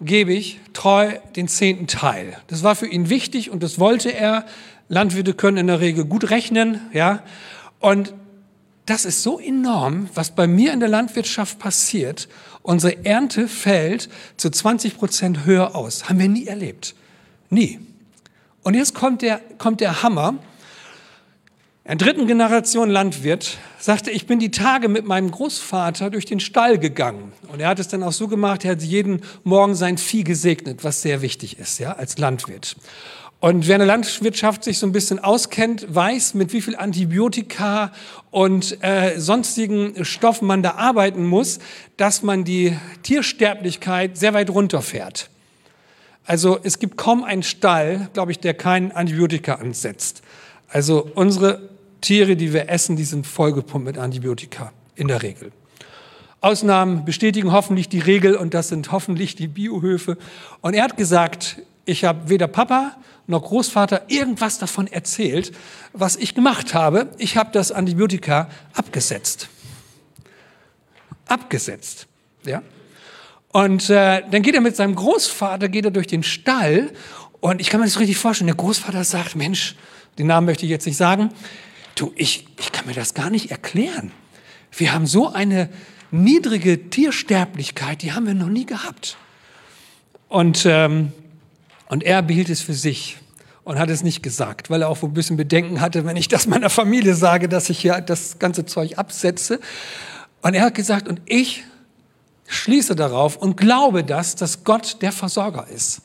gebe 0.01 0.33
ich 0.33 0.59
treu 0.73 1.19
den 1.37 1.49
zehnten 1.49 1.87
Teil. 1.87 2.39
Das 2.47 2.63
war 2.63 2.75
für 2.77 2.87
ihn 2.87 3.11
wichtig 3.11 3.51
und 3.51 3.63
das 3.63 3.79
wollte 3.79 4.11
er. 4.11 4.47
Landwirte 4.89 5.35
können 5.35 5.59
in 5.59 5.67
der 5.67 5.81
Regel 5.81 6.07
gut 6.07 6.31
rechnen, 6.31 6.81
ja. 6.95 7.23
Und 7.81 8.15
das 8.87 9.05
ist 9.05 9.23
so 9.23 9.39
enorm, 9.39 10.09
was 10.15 10.35
bei 10.35 10.47
mir 10.47 10.73
in 10.73 10.81
der 10.81 10.89
Landwirtschaft 10.89 11.59
passiert. 11.59 12.29
Unsere 12.63 13.05
Ernte 13.05 13.49
fällt 13.49 14.09
zu 14.37 14.51
20 14.51 14.99
Prozent 14.99 15.45
höher 15.47 15.75
aus. 15.75 16.09
Haben 16.09 16.19
wir 16.19 16.29
nie 16.29 16.47
erlebt. 16.47 16.95
Nie. 17.49 17.81
Und 18.63 18.75
jetzt 18.75 18.95
kommt 18.95 19.23
der, 19.23 19.41
kommt 19.59 19.81
der 19.81 20.03
Hammer. 20.03 20.35
Ein 21.87 21.99
dritten 21.99 22.27
Generation 22.27 22.89
Landwirt 22.89 23.59
sagte, 23.79 24.11
ich 24.11 24.27
bin 24.27 24.39
die 24.39 24.51
Tage 24.51 24.89
mit 24.89 25.05
meinem 25.05 25.31
Großvater 25.31 26.09
durch 26.09 26.25
den 26.25 26.41
Stall 26.41 26.79
gegangen. 26.79 27.33
Und 27.49 27.61
er 27.61 27.69
hat 27.69 27.79
es 27.79 27.89
dann 27.89 28.03
auch 28.03 28.13
so 28.13 28.27
gemacht, 28.27 28.65
er 28.65 28.73
hat 28.73 28.83
jeden 28.83 29.21
Morgen 29.45 29.75
sein 29.75 29.99
Vieh 29.99 30.25
gesegnet, 30.25 30.83
was 30.83 31.03
sehr 31.03 31.21
wichtig 31.21 31.59
ist, 31.59 31.79
ja, 31.79 31.93
als 31.93 32.17
Landwirt. 32.17 32.77
Und 33.45 33.69
wer 33.69 33.75
in 33.75 33.81
der 33.81 33.89
Landwirtschaft 33.89 34.65
sich 34.65 34.79
so 34.79 34.87
ein 34.87 34.93
bisschen 34.93 35.19
auskennt, 35.19 35.95
weiß, 35.95 36.33
mit 36.33 36.55
wie 36.55 36.63
viel 36.63 36.77
Antibiotika 36.77 37.93
und 38.31 38.83
äh, 38.83 39.21
sonstigen 39.21 40.03
Stoffen 40.03 40.49
man 40.49 40.63
da 40.63 40.77
arbeiten 40.77 41.27
muss, 41.27 41.59
dass 41.99 42.23
man 42.23 42.45
die 42.45 42.75
Tiersterblichkeit 43.03 44.17
sehr 44.17 44.33
weit 44.33 44.49
runterfährt. 44.49 45.29
Also 46.25 46.59
es 46.63 46.79
gibt 46.79 46.97
kaum 46.97 47.23
einen 47.23 47.43
Stall, 47.43 48.09
glaube 48.15 48.33
ich, 48.33 48.39
der 48.39 48.55
kein 48.55 48.93
Antibiotika 48.93 49.57
ansetzt. 49.57 50.23
Also 50.71 51.07
unsere 51.15 51.69
Tiere, 52.01 52.37
die 52.37 52.55
wir 52.55 52.71
essen, 52.71 52.97
die 52.97 53.05
sind 53.05 53.27
vollgepumpt 53.27 53.85
mit 53.85 53.99
Antibiotika 53.99 54.73
in 54.97 55.09
der 55.09 55.23
Regel. 55.23 55.53
Ausnahmen 56.41 57.05
bestätigen 57.05 57.53
hoffentlich 57.53 57.91
die 57.91 58.01
Regel 58.01 58.37
und 58.37 58.55
das 58.55 58.69
sind 58.69 58.91
hoffentlich 58.91 59.37
die 59.37 59.49
Biohöfe. 59.49 60.17
Und 60.63 60.73
er 60.73 60.85
hat 60.85 60.97
gesagt, 60.97 61.61
ich 61.85 62.05
habe 62.05 62.31
weder 62.31 62.47
Papa 62.49 62.97
noch 63.27 63.43
Großvater 63.43 64.05
irgendwas 64.09 64.59
davon 64.59 64.87
erzählt, 64.87 65.53
was 65.93 66.17
ich 66.17 66.35
gemacht 66.35 66.75
habe. 66.75 67.11
Ich 67.19 67.37
habe 67.37 67.51
das 67.53 67.73
Antibiotika 67.73 68.49
abgesetzt. 68.75 69.49
Abgesetzt. 71.27 72.07
Ja? 72.45 72.63
Und 73.53 73.89
äh, 73.89 74.23
dann 74.31 74.43
geht 74.43 74.55
er 74.55 74.61
mit 74.61 74.77
seinem 74.77 74.95
Großvater, 74.95 75.69
geht 75.69 75.85
er 75.85 75.91
durch 75.91 76.07
den 76.07 76.23
Stall 76.23 76.93
und 77.41 77.61
ich 77.61 77.71
kann 77.71 77.81
mir 77.81 77.87
das 77.87 77.99
richtig 77.99 78.17
vorstellen. 78.17 78.49
Der 78.49 78.57
Großvater 78.57 79.05
sagt, 79.05 79.37
Mensch, 79.37 79.77
den 80.19 80.27
Namen 80.27 80.47
möchte 80.47 80.65
ich 80.65 80.71
jetzt 80.71 80.87
nicht 80.87 80.97
sagen, 80.97 81.31
du, 81.95 82.13
ich, 82.17 82.47
ich 82.59 82.73
kann 82.73 82.87
mir 82.87 82.95
das 82.95 83.15
gar 83.15 83.31
nicht 83.31 83.51
erklären. 83.51 84.13
Wir 84.73 84.93
haben 84.93 85.07
so 85.07 85.33
eine 85.33 85.71
niedrige 86.11 86.91
Tiersterblichkeit, 86.91 88.03
die 88.03 88.13
haben 88.13 88.27
wir 88.27 88.35
noch 88.35 88.49
nie 88.49 88.67
gehabt. 88.67 89.17
Und 90.29 90.65
ähm, 90.67 91.13
und 91.89 92.03
er 92.03 92.23
behielt 92.23 92.51
es 92.51 92.61
für 92.61 92.75
sich 92.75 93.19
und 93.65 93.79
hat 93.79 93.91
es 93.91 94.03
nicht 94.03 94.23
gesagt, 94.23 94.71
weil 94.71 94.83
er 94.83 94.89
auch 94.89 95.03
ein 95.03 95.15
bisschen 95.15 95.37
Bedenken 95.37 95.81
hatte, 95.81 96.05
wenn 96.05 96.17
ich 96.17 96.29
das 96.29 96.47
meiner 96.47 96.71
Familie 96.71 97.15
sage, 97.15 97.49
dass 97.49 97.71
ich 97.71 97.79
hier 97.79 98.01
das 98.01 98.39
ganze 98.39 98.67
Zeug 98.67 98.99
absetze. 98.99 99.59
Und 100.43 100.55
er 100.55 100.65
hat 100.65 100.75
gesagt, 100.75 101.09
und 101.09 101.21
ich 101.25 101.65
schließe 102.47 102.95
darauf 102.95 103.37
und 103.37 103.57
glaube 103.57 104.05
das, 104.05 104.37
dass 104.37 104.65
Gott 104.65 105.01
der 105.01 105.13
Versorger 105.13 105.67
ist. 105.69 106.03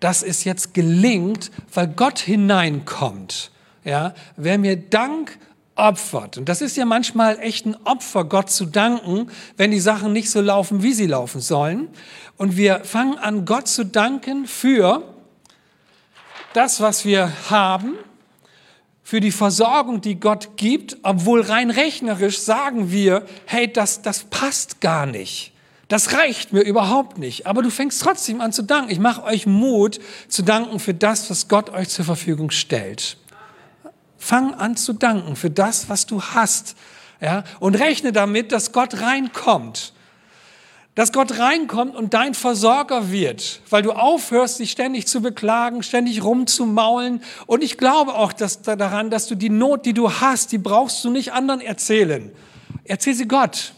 Dass 0.00 0.22
es 0.22 0.44
jetzt 0.44 0.74
gelingt, 0.74 1.50
weil 1.72 1.86
Gott 1.86 2.18
hineinkommt. 2.18 3.52
Ja, 3.84 4.14
wer 4.36 4.58
mir 4.58 4.76
Dank 4.76 5.38
opfert. 5.76 6.38
Und 6.38 6.48
das 6.48 6.60
ist 6.60 6.76
ja 6.76 6.84
manchmal 6.84 7.38
echt 7.38 7.66
ein 7.66 7.76
Opfer, 7.84 8.24
Gott 8.24 8.50
zu 8.50 8.66
danken, 8.66 9.30
wenn 9.56 9.70
die 9.70 9.78
Sachen 9.78 10.12
nicht 10.12 10.30
so 10.30 10.40
laufen, 10.40 10.82
wie 10.82 10.92
sie 10.92 11.06
laufen 11.06 11.40
sollen. 11.40 11.88
Und 12.36 12.56
wir 12.56 12.80
fangen 12.84 13.18
an, 13.18 13.44
Gott 13.44 13.68
zu 13.68 13.84
danken 13.84 14.46
für 14.46 15.15
das, 16.56 16.80
was 16.80 17.04
wir 17.04 17.32
haben, 17.50 17.98
für 19.02 19.20
die 19.20 19.30
Versorgung, 19.30 20.00
die 20.00 20.18
Gott 20.18 20.56
gibt, 20.56 20.96
obwohl 21.02 21.42
rein 21.42 21.70
rechnerisch 21.70 22.40
sagen 22.40 22.90
wir, 22.90 23.24
hey, 23.44 23.72
das, 23.72 24.02
das 24.02 24.24
passt 24.24 24.80
gar 24.80 25.06
nicht. 25.06 25.52
Das 25.88 26.12
reicht 26.14 26.52
mir 26.52 26.62
überhaupt 26.62 27.18
nicht. 27.18 27.46
Aber 27.46 27.62
du 27.62 27.70
fängst 27.70 28.02
trotzdem 28.02 28.40
an 28.40 28.52
zu 28.52 28.62
danken. 28.62 28.90
Ich 28.90 28.98
mache 28.98 29.22
euch 29.22 29.46
Mut 29.46 30.00
zu 30.26 30.42
danken 30.42 30.80
für 30.80 30.94
das, 30.94 31.30
was 31.30 31.46
Gott 31.46 31.70
euch 31.70 31.88
zur 31.88 32.04
Verfügung 32.04 32.50
stellt. 32.50 33.16
Fang 34.18 34.54
an 34.54 34.76
zu 34.76 34.94
danken 34.94 35.36
für 35.36 35.50
das, 35.50 35.88
was 35.88 36.06
du 36.06 36.20
hast. 36.20 36.74
Ja? 37.20 37.44
Und 37.60 37.76
rechne 37.76 38.10
damit, 38.10 38.50
dass 38.50 38.72
Gott 38.72 39.00
reinkommt 39.00 39.92
dass 40.96 41.12
Gott 41.12 41.38
reinkommt 41.38 41.94
und 41.94 42.14
dein 42.14 42.34
Versorger 42.34 43.12
wird, 43.12 43.60
weil 43.68 43.82
du 43.82 43.92
aufhörst, 43.92 44.58
dich 44.58 44.72
ständig 44.72 45.06
zu 45.06 45.20
beklagen, 45.20 45.82
ständig 45.82 46.24
rumzumaulen. 46.24 47.22
Und 47.46 47.62
ich 47.62 47.76
glaube 47.76 48.14
auch 48.14 48.32
dass, 48.32 48.62
daran, 48.62 49.10
dass 49.10 49.28
du 49.28 49.34
die 49.34 49.50
Not, 49.50 49.84
die 49.84 49.92
du 49.92 50.10
hast, 50.10 50.52
die 50.52 50.58
brauchst 50.58 51.04
du 51.04 51.10
nicht 51.10 51.32
anderen 51.34 51.60
erzählen. 51.60 52.32
Erzähl 52.82 53.14
sie 53.14 53.28
Gott. 53.28 53.74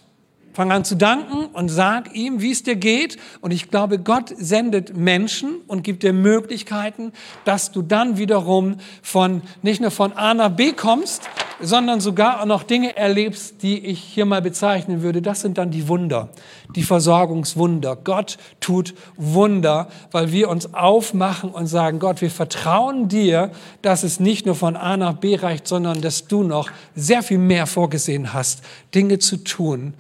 Fang 0.52 0.72
an 0.72 0.84
zu 0.84 0.96
danken 0.96 1.46
und 1.46 1.68
sag 1.68 2.14
ihm, 2.14 2.40
wie 2.40 2.52
es 2.52 2.62
dir 2.62 2.76
geht. 2.76 3.16
Und 3.40 3.52
ich 3.52 3.70
glaube, 3.70 3.98
Gott 3.98 4.32
sendet 4.36 4.96
Menschen 4.96 5.56
und 5.66 5.82
gibt 5.82 6.04
dir 6.04 6.12
Möglichkeiten, 6.12 7.12
dass 7.44 7.72
du 7.72 7.82
dann 7.82 8.16
wiederum 8.16 8.76
von, 9.02 9.42
nicht 9.62 9.80
nur 9.80 9.90
von 9.90 10.12
A 10.12 10.34
nach 10.34 10.50
B 10.50 10.72
kommst, 10.72 11.28
sondern 11.60 12.00
sogar 12.00 12.40
auch 12.40 12.46
noch 12.46 12.62
Dinge 12.62 12.96
erlebst, 12.96 13.62
die 13.62 13.78
ich 13.84 14.00
hier 14.00 14.24
mal 14.24 14.42
bezeichnen 14.42 15.02
würde. 15.02 15.22
Das 15.22 15.40
sind 15.40 15.58
dann 15.58 15.70
die 15.70 15.88
Wunder, 15.88 16.28
die 16.76 16.82
Versorgungswunder. 16.82 17.96
Gott 17.96 18.38
tut 18.60 18.94
Wunder, 19.16 19.88
weil 20.10 20.32
wir 20.32 20.48
uns 20.48 20.74
aufmachen 20.74 21.50
und 21.50 21.66
sagen, 21.66 21.98
Gott, 21.98 22.20
wir 22.20 22.30
vertrauen 22.30 23.08
dir, 23.08 23.50
dass 23.82 24.02
es 24.02 24.20
nicht 24.20 24.46
nur 24.46 24.54
von 24.54 24.76
A 24.76 24.96
nach 24.96 25.14
B 25.14 25.36
reicht, 25.36 25.66
sondern 25.66 26.00
dass 26.00 26.26
du 26.26 26.42
noch 26.42 26.70
sehr 26.94 27.22
viel 27.22 27.38
mehr 27.38 27.66
vorgesehen 27.66 28.32
hast, 28.32 28.62
Dinge 28.94 29.18
zu 29.18 29.38
tun 29.38 29.94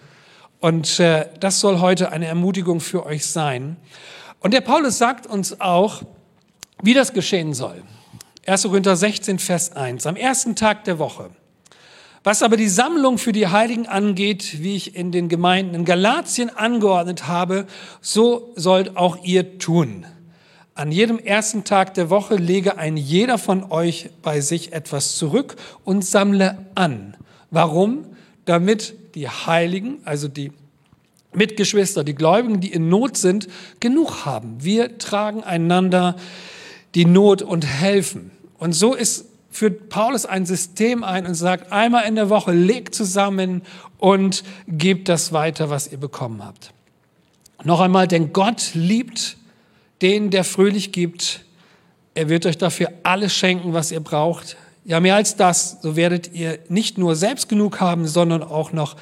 und 0.60 0.98
äh, 0.98 1.26
das 1.38 1.60
soll 1.60 1.80
heute 1.80 2.10
eine 2.10 2.26
Ermutigung 2.26 2.80
für 2.80 3.06
euch 3.06 3.26
sein. 3.26 3.76
Und 4.40 4.54
der 4.54 4.60
Paulus 4.60 4.98
sagt 4.98 5.26
uns 5.26 5.60
auch, 5.60 6.02
wie 6.82 6.94
das 6.94 7.12
geschehen 7.12 7.54
soll. 7.54 7.82
1. 8.46 8.62
Korinther 8.62 8.96
16, 8.96 9.38
Vers 9.38 9.72
1. 9.72 10.06
Am 10.06 10.16
ersten 10.16 10.56
Tag 10.56 10.84
der 10.84 10.98
Woche. 10.98 11.30
Was 12.28 12.42
aber 12.42 12.58
die 12.58 12.68
Sammlung 12.68 13.16
für 13.16 13.32
die 13.32 13.46
Heiligen 13.46 13.86
angeht, 13.86 14.62
wie 14.62 14.76
ich 14.76 14.94
in 14.94 15.12
den 15.12 15.30
Gemeinden 15.30 15.74
in 15.74 15.86
Galatien 15.86 16.54
angeordnet 16.54 17.26
habe, 17.26 17.66
so 18.02 18.52
sollt 18.54 18.98
auch 18.98 19.24
ihr 19.24 19.58
tun. 19.58 20.04
An 20.74 20.92
jedem 20.92 21.18
ersten 21.18 21.64
Tag 21.64 21.94
der 21.94 22.10
Woche 22.10 22.34
lege 22.34 22.76
ein 22.76 22.98
jeder 22.98 23.38
von 23.38 23.72
euch 23.72 24.10
bei 24.20 24.42
sich 24.42 24.74
etwas 24.74 25.16
zurück 25.16 25.56
und 25.84 26.04
sammle 26.04 26.66
an. 26.74 27.16
Warum? 27.50 28.04
Damit 28.44 29.14
die 29.14 29.30
Heiligen, 29.30 29.96
also 30.04 30.28
die 30.28 30.52
Mitgeschwister, 31.32 32.04
die 32.04 32.14
Gläubigen, 32.14 32.60
die 32.60 32.74
in 32.74 32.90
Not 32.90 33.16
sind, 33.16 33.48
genug 33.80 34.26
haben. 34.26 34.58
Wir 34.60 34.98
tragen 34.98 35.44
einander 35.44 36.14
die 36.94 37.06
Not 37.06 37.40
und 37.40 37.64
helfen. 37.64 38.32
Und 38.58 38.74
so 38.74 38.92
ist 38.92 39.27
führt 39.58 39.88
Paulus 39.88 40.24
ein 40.24 40.46
System 40.46 41.02
ein 41.02 41.26
und 41.26 41.34
sagt, 41.34 41.72
einmal 41.72 42.06
in 42.06 42.14
der 42.14 42.30
Woche 42.30 42.52
legt 42.52 42.94
zusammen 42.94 43.62
und 43.98 44.44
gebt 44.68 45.08
das 45.08 45.32
weiter, 45.32 45.68
was 45.68 45.90
ihr 45.90 45.98
bekommen 45.98 46.44
habt. 46.44 46.72
Noch 47.64 47.80
einmal, 47.80 48.06
denn 48.06 48.32
Gott 48.32 48.70
liebt 48.74 49.36
den, 50.00 50.30
der 50.30 50.44
fröhlich 50.44 50.92
gibt. 50.92 51.44
Er 52.14 52.28
wird 52.28 52.46
euch 52.46 52.56
dafür 52.56 52.92
alles 53.02 53.34
schenken, 53.34 53.72
was 53.72 53.90
ihr 53.90 53.98
braucht. 53.98 54.56
Ja, 54.84 55.00
mehr 55.00 55.16
als 55.16 55.34
das, 55.34 55.78
so 55.82 55.96
werdet 55.96 56.32
ihr 56.32 56.60
nicht 56.68 56.96
nur 56.96 57.16
selbst 57.16 57.48
genug 57.48 57.80
haben, 57.80 58.06
sondern 58.06 58.44
auch 58.44 58.72
noch 58.72 58.96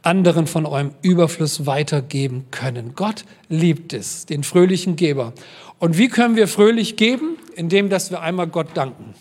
anderen 0.00 0.46
von 0.46 0.64
eurem 0.64 0.92
Überfluss 1.02 1.66
weitergeben 1.66 2.46
können. 2.50 2.94
Gott 2.94 3.26
liebt 3.50 3.92
es, 3.92 4.24
den 4.24 4.44
fröhlichen 4.44 4.96
Geber. 4.96 5.34
Und 5.78 5.98
wie 5.98 6.08
können 6.08 6.36
wir 6.36 6.48
fröhlich 6.48 6.96
geben? 6.96 7.36
Indem, 7.54 7.90
dass 7.90 8.10
wir 8.10 8.22
einmal 8.22 8.46
Gott 8.46 8.68
danken. 8.74 9.14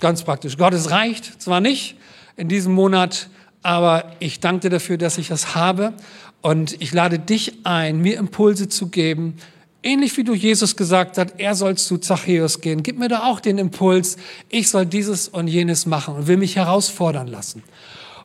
Ganz 0.00 0.22
praktisch. 0.22 0.56
Gott, 0.56 0.74
es 0.74 0.90
reicht 0.90 1.42
zwar 1.42 1.60
nicht 1.60 1.96
in 2.36 2.48
diesem 2.48 2.72
Monat, 2.72 3.28
aber 3.62 4.12
ich 4.20 4.40
danke 4.40 4.60
dir 4.60 4.70
dafür, 4.70 4.98
dass 4.98 5.18
ich 5.18 5.28
das 5.28 5.54
habe. 5.54 5.92
Und 6.40 6.80
ich 6.80 6.92
lade 6.92 7.18
dich 7.18 7.64
ein, 7.64 8.00
mir 8.00 8.18
Impulse 8.18 8.68
zu 8.68 8.88
geben, 8.88 9.38
Ähnlich 9.80 10.16
wie 10.16 10.24
du 10.24 10.34
Jesus 10.34 10.74
gesagt 10.74 11.18
hast, 11.18 11.34
er 11.38 11.54
soll 11.54 11.76
zu 11.76 11.98
Zachäus 11.98 12.60
gehen. 12.60 12.82
Gib 12.82 12.98
mir 12.98 13.08
da 13.08 13.24
auch 13.24 13.38
den 13.38 13.58
Impuls, 13.58 14.16
ich 14.48 14.70
soll 14.70 14.86
dieses 14.86 15.28
und 15.28 15.46
jenes 15.46 15.86
machen 15.86 16.16
und 16.16 16.26
will 16.26 16.36
mich 16.36 16.56
herausfordern 16.56 17.28
lassen. 17.28 17.62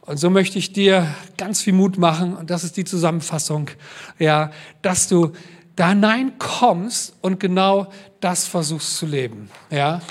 Und 0.01 0.17
so 0.17 0.32
möchte 0.32 0.57
ich 0.57 0.74
dir 0.74 1.13
ganz 1.38 1.61
viel 1.61 1.74
Mut 1.74 1.97
machen, 1.97 2.36
und 2.36 2.49
das 2.49 2.63
ist 2.63 2.76
die 2.76 2.86
Zusammenfassung, 2.86 3.69
ja, 4.17 4.51
dass 4.82 5.07
du 5.07 5.32
da 5.76 5.89
hineinkommst 5.89 7.13
und 7.21 7.39
genau 7.39 7.88
das 8.19 8.47
versuchst 8.47 8.97
zu 8.97 9.05
leben. 9.05 9.49
Ja. 9.69 10.01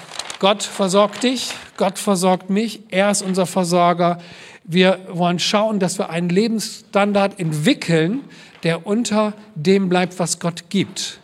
Gott 0.42 0.64
versorgt 0.64 1.22
dich, 1.22 1.50
Gott 1.76 2.00
versorgt 2.00 2.50
mich, 2.50 2.80
er 2.88 3.12
ist 3.12 3.22
unser 3.22 3.46
Versorger. 3.46 4.18
Wir 4.64 4.98
wollen 5.08 5.38
schauen, 5.38 5.78
dass 5.78 5.98
wir 5.98 6.10
einen 6.10 6.30
Lebensstandard 6.30 7.38
entwickeln, 7.38 8.24
der 8.64 8.84
unter 8.84 9.34
dem 9.54 9.88
bleibt, 9.88 10.18
was 10.18 10.40
Gott 10.40 10.64
gibt 10.68 11.20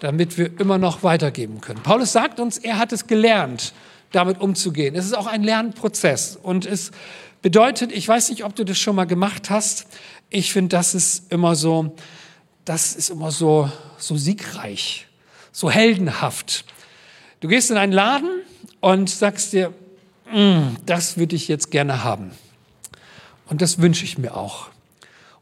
damit 0.00 0.36
wir 0.36 0.58
immer 0.60 0.78
noch 0.78 1.02
weitergeben 1.02 1.60
können. 1.60 1.82
Paulus 1.82 2.12
sagt 2.12 2.38
uns, 2.40 2.58
er 2.58 2.78
hat 2.78 2.92
es 2.92 3.06
gelernt, 3.06 3.72
damit 4.12 4.40
umzugehen. 4.40 4.94
Es 4.94 5.06
ist 5.06 5.16
auch 5.16 5.26
ein 5.26 5.42
Lernprozess 5.42 6.38
und 6.42 6.66
es 6.66 6.90
bedeutet, 7.40 7.92
ich 7.92 8.06
weiß 8.06 8.30
nicht, 8.30 8.44
ob 8.44 8.54
du 8.54 8.64
das 8.64 8.78
schon 8.78 8.96
mal 8.96 9.06
gemacht 9.06 9.48
hast. 9.48 9.86
Ich 10.28 10.52
finde, 10.52 10.76
das 10.76 10.94
ist 10.94 11.32
immer 11.32 11.54
so, 11.54 11.96
das 12.64 12.94
ist 12.94 13.10
immer 13.10 13.30
so, 13.30 13.70
so 13.96 14.16
siegreich, 14.16 15.06
so 15.52 15.70
heldenhaft. 15.70 16.64
Du 17.40 17.48
gehst 17.48 17.70
in 17.70 17.76
einen 17.76 17.92
Laden 17.92 18.42
und 18.86 19.10
sagst 19.10 19.52
dir, 19.52 19.72
mm, 20.32 20.76
das 20.86 21.16
würde 21.16 21.34
ich 21.34 21.48
jetzt 21.48 21.72
gerne 21.72 22.04
haben. 22.04 22.30
Und 23.48 23.60
das 23.60 23.80
wünsche 23.80 24.04
ich 24.04 24.16
mir 24.16 24.36
auch. 24.36 24.68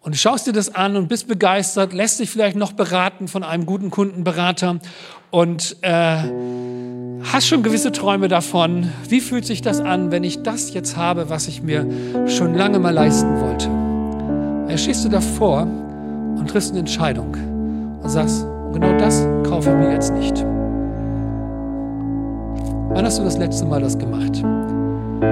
Und 0.00 0.14
du 0.14 0.18
schaust 0.18 0.46
dir 0.46 0.54
das 0.54 0.74
an 0.74 0.96
und 0.96 1.08
bist 1.08 1.28
begeistert, 1.28 1.92
lässt 1.92 2.20
dich 2.20 2.30
vielleicht 2.30 2.56
noch 2.56 2.72
beraten 2.72 3.28
von 3.28 3.42
einem 3.42 3.66
guten 3.66 3.90
Kundenberater 3.90 4.80
und 5.30 5.76
äh, 5.82 6.22
hast 7.32 7.46
schon 7.46 7.62
gewisse 7.62 7.92
Träume 7.92 8.28
davon. 8.28 8.90
Wie 9.10 9.20
fühlt 9.20 9.44
sich 9.44 9.60
das 9.60 9.82
an, 9.82 10.10
wenn 10.10 10.24
ich 10.24 10.42
das 10.42 10.72
jetzt 10.72 10.96
habe, 10.96 11.28
was 11.28 11.46
ich 11.46 11.60
mir 11.60 11.86
schon 12.26 12.54
lange 12.54 12.78
mal 12.78 12.94
leisten 12.94 13.42
wollte? 13.42 13.68
Da 14.70 14.78
stehst 14.78 15.04
du 15.04 15.10
davor 15.10 15.64
und 15.64 16.48
triffst 16.48 16.70
eine 16.70 16.80
Entscheidung 16.80 17.36
und 18.02 18.08
sagst, 18.08 18.46
genau 18.72 18.96
das 18.96 19.26
kaufe 19.46 19.68
ich 19.68 19.76
mir 19.76 19.92
jetzt 19.92 20.14
nicht. 20.14 20.53
Wann 22.94 23.04
hast 23.04 23.18
du 23.18 23.24
das 23.24 23.38
letzte 23.38 23.64
Mal 23.64 23.80
das 23.80 23.98
gemacht? 23.98 24.36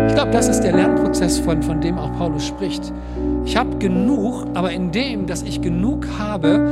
Ich 0.08 0.14
glaube, 0.14 0.32
das 0.32 0.48
ist 0.48 0.62
der 0.62 0.72
Lernprozess, 0.72 1.38
von, 1.38 1.62
von 1.62 1.80
dem 1.80 1.96
auch 1.96 2.12
Paulus 2.18 2.44
spricht. 2.44 2.92
Ich 3.44 3.56
habe 3.56 3.78
genug, 3.78 4.46
aber 4.54 4.72
in 4.72 4.90
dem, 4.90 5.28
dass 5.28 5.44
ich 5.44 5.62
genug 5.62 6.08
habe, 6.18 6.68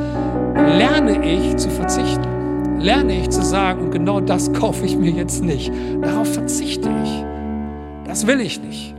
lerne 0.57 1.25
ich 1.25 1.57
zu 1.59 1.71
verzichten. 1.71 2.81
Lerne 2.81 3.21
ich 3.21 3.31
zu 3.31 3.41
sagen, 3.41 3.83
und 3.83 3.91
genau 3.93 4.21
das 4.21 4.53
kaufe 4.53 4.85
ich 4.85 4.97
mir 4.97 5.13
jetzt 5.13 5.45
nicht. 5.45 5.71
Darauf 6.03 6.33
verzichte 6.33 6.89
ich. 7.05 7.25
Das 8.05 8.27
will 8.27 8.41
ich 8.41 8.61
nicht. 8.61 8.93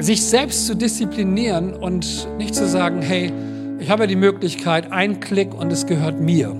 Sich 0.00 0.22
selbst 0.22 0.66
zu 0.66 0.76
disziplinieren 0.76 1.72
und 1.72 2.28
nicht 2.36 2.54
zu 2.54 2.66
sagen, 2.66 3.00
hey, 3.00 3.32
ich 3.78 3.90
habe 3.90 4.06
die 4.06 4.16
Möglichkeit, 4.16 4.92
ein 4.92 5.20
Klick 5.20 5.54
und 5.54 5.72
es 5.72 5.86
gehört 5.86 6.20
mir. 6.20 6.54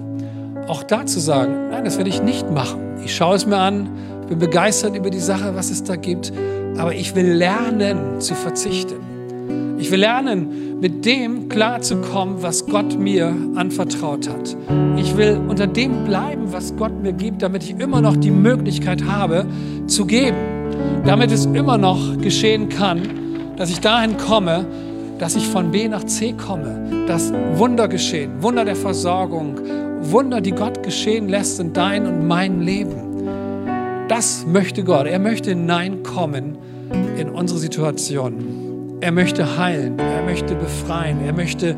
Auch 0.71 0.85
da 0.85 1.05
zu 1.05 1.19
sagen, 1.19 1.71
nein, 1.73 1.85
das 1.85 1.97
werde 1.97 2.11
ich 2.11 2.23
nicht 2.23 2.49
machen. 2.49 2.79
Ich 3.05 3.13
schaue 3.13 3.35
es 3.35 3.45
mir 3.45 3.57
an, 3.57 3.89
bin 4.29 4.39
begeistert 4.39 4.95
über 4.95 5.11
die 5.11 5.19
Sache, 5.19 5.57
was 5.57 5.69
es 5.69 5.83
da 5.83 5.97
gibt, 5.97 6.33
aber 6.79 6.95
ich 6.95 7.17
will 7.17 7.27
lernen 7.27 8.21
zu 8.21 8.37
verzichten. 8.37 8.95
Ich 9.81 9.91
will 9.91 9.99
lernen, 9.99 10.79
mit 10.81 11.05
dem 11.05 11.49
klarzukommen, 11.49 12.41
was 12.41 12.67
Gott 12.67 12.97
mir 12.97 13.35
anvertraut 13.57 14.29
hat. 14.29 14.57
Ich 14.97 15.17
will 15.17 15.41
unter 15.49 15.67
dem 15.67 16.05
bleiben, 16.05 16.53
was 16.53 16.77
Gott 16.77 17.03
mir 17.03 17.15
gibt, 17.15 17.43
damit 17.43 17.65
ich 17.65 17.71
immer 17.71 18.01
noch 18.01 18.17
die 18.17 18.31
Möglichkeit 18.31 19.05
habe, 19.05 19.47
zu 19.89 20.07
geben. 20.07 20.37
Damit 21.05 21.33
es 21.33 21.47
immer 21.47 21.79
noch 21.79 22.17
geschehen 22.19 22.69
kann, 22.69 23.03
dass 23.57 23.71
ich 23.71 23.81
dahin 23.81 24.17
komme, 24.19 24.67
dass 25.19 25.35
ich 25.35 25.49
von 25.49 25.73
B 25.73 25.89
nach 25.89 26.05
C 26.05 26.33
komme, 26.33 27.07
dass 27.09 27.33
Wunder 27.55 27.89
geschehen, 27.89 28.41
Wunder 28.41 28.65
der 28.65 28.77
Versorgung, 28.77 29.57
Wunder, 30.03 30.41
die 30.41 30.53
Gott 30.53 30.83
geschehen 30.83 31.29
lässt 31.29 31.61
in 31.61 31.73
dein 31.73 32.07
und 32.07 32.27
mein 32.27 32.63
Leben. 32.63 33.11
Das 34.09 34.45
möchte 34.47 34.83
Gott. 34.83 35.07
Er 35.07 35.19
möchte 35.19 35.51
hineinkommen 35.51 36.59
in 37.17 37.29
unsere 37.31 37.61
Situation. 37.61 38.99
Er 39.01 39.13
möchte 39.13 39.57
heilen, 39.57 39.99
er 39.99 40.23
möchte 40.25 40.55
befreien, 40.55 41.25
er 41.25 41.33
möchte 41.33 41.77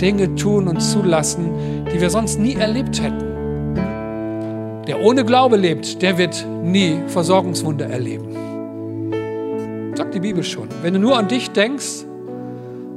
Dinge 0.00 0.34
tun 0.34 0.68
und 0.68 0.80
zulassen, 0.80 1.50
die 1.92 2.00
wir 2.00 2.10
sonst 2.10 2.38
nie 2.38 2.54
erlebt 2.54 3.02
hätten. 3.02 3.24
Der 4.86 5.00
ohne 5.00 5.24
Glaube 5.24 5.56
lebt, 5.56 6.02
der 6.02 6.18
wird 6.18 6.46
nie 6.62 6.98
Versorgungswunder 7.06 7.86
erleben. 7.86 8.34
Sagt 9.94 10.14
die 10.14 10.20
Bibel 10.20 10.42
schon. 10.42 10.68
Wenn 10.82 10.94
du 10.94 11.00
nur 11.00 11.16
an 11.16 11.28
dich 11.28 11.50
denkst, 11.50 12.04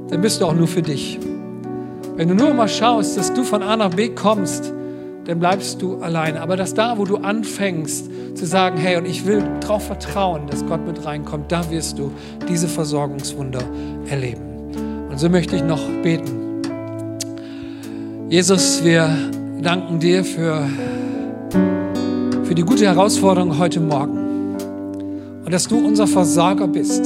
dann 0.09 0.21
bist 0.21 0.41
du 0.41 0.45
auch 0.45 0.53
nur 0.53 0.67
für 0.67 0.81
dich. 0.81 1.19
Wenn 2.21 2.27
du 2.27 2.35
nur 2.35 2.53
mal 2.53 2.67
schaust, 2.67 3.17
dass 3.17 3.33
du 3.33 3.43
von 3.43 3.63
A 3.63 3.75
nach 3.75 3.95
B 3.95 4.09
kommst, 4.09 4.71
dann 5.25 5.39
bleibst 5.39 5.81
du 5.81 5.97
alleine. 6.03 6.39
Aber 6.39 6.55
dass 6.55 6.75
da, 6.75 6.99
wo 6.99 7.03
du 7.03 7.17
anfängst 7.17 8.11
zu 8.35 8.45
sagen, 8.45 8.77
hey, 8.77 8.95
und 8.97 9.07
ich 9.07 9.25
will 9.25 9.43
darauf 9.59 9.87
vertrauen, 9.87 10.45
dass 10.45 10.63
Gott 10.67 10.85
mit 10.85 11.03
reinkommt, 11.03 11.51
da 11.51 11.67
wirst 11.71 11.97
du 11.97 12.11
diese 12.47 12.67
Versorgungswunder 12.67 13.63
erleben. 14.05 14.43
Und 15.09 15.19
so 15.19 15.29
möchte 15.29 15.55
ich 15.55 15.63
noch 15.63 15.81
beten. 16.03 16.61
Jesus, 18.29 18.83
wir 18.83 19.09
danken 19.59 19.99
dir 19.99 20.23
für, 20.23 20.69
für 22.43 22.53
die 22.53 22.61
gute 22.61 22.85
Herausforderung 22.85 23.57
heute 23.57 23.79
Morgen. 23.79 24.57
Und 25.43 25.51
dass 25.51 25.67
du 25.67 25.83
unser 25.83 26.05
Versorger 26.05 26.67
bist. 26.67 27.03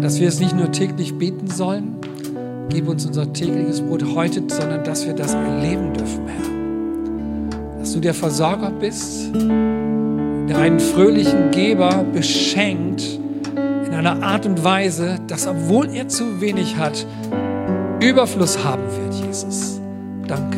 Dass 0.00 0.20
wir 0.20 0.28
es 0.28 0.40
nicht 0.40 0.56
nur 0.56 0.72
täglich 0.72 1.18
beten 1.18 1.48
sollen, 1.48 1.98
gib 2.68 2.88
uns 2.88 3.06
unser 3.06 3.32
tägliches 3.32 3.80
Brot 3.80 4.04
heute, 4.14 4.42
sondern 4.48 4.84
dass 4.84 5.06
wir 5.06 5.14
das 5.14 5.34
erleben 5.34 5.92
dürfen, 5.92 6.26
Herr 6.26 6.54
dass 7.84 7.92
du 7.92 8.00
der 8.00 8.14
Versorger 8.14 8.70
bist, 8.70 9.28
der 9.34 10.56
einen 10.56 10.80
fröhlichen 10.80 11.50
Geber 11.50 12.02
beschenkt 12.14 13.20
in 13.54 13.92
einer 13.92 14.22
Art 14.22 14.46
und 14.46 14.64
Weise, 14.64 15.18
dass 15.26 15.46
obwohl 15.46 15.90
er 15.90 16.08
zu 16.08 16.40
wenig 16.40 16.78
hat, 16.78 17.06
Überfluss 18.00 18.64
haben 18.64 18.84
wird, 18.84 19.26
Jesus. 19.26 19.82
Danke. 20.26 20.56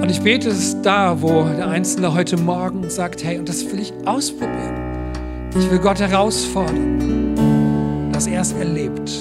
Und 0.00 0.10
ich 0.10 0.22
bete 0.22 0.48
es 0.48 0.80
da, 0.80 1.20
wo 1.20 1.44
der 1.54 1.68
Einzelne 1.68 2.14
heute 2.14 2.38
Morgen 2.38 2.88
sagt, 2.88 3.22
hey, 3.22 3.38
und 3.38 3.46
das 3.46 3.70
will 3.70 3.78
ich 3.78 3.92
ausprobieren. 4.06 5.50
Ich 5.50 5.70
will 5.70 5.80
Gott 5.80 6.00
herausfordern, 6.00 7.34
dass 8.10 8.26
er 8.26 8.40
es 8.40 8.52
erlebt. 8.52 9.12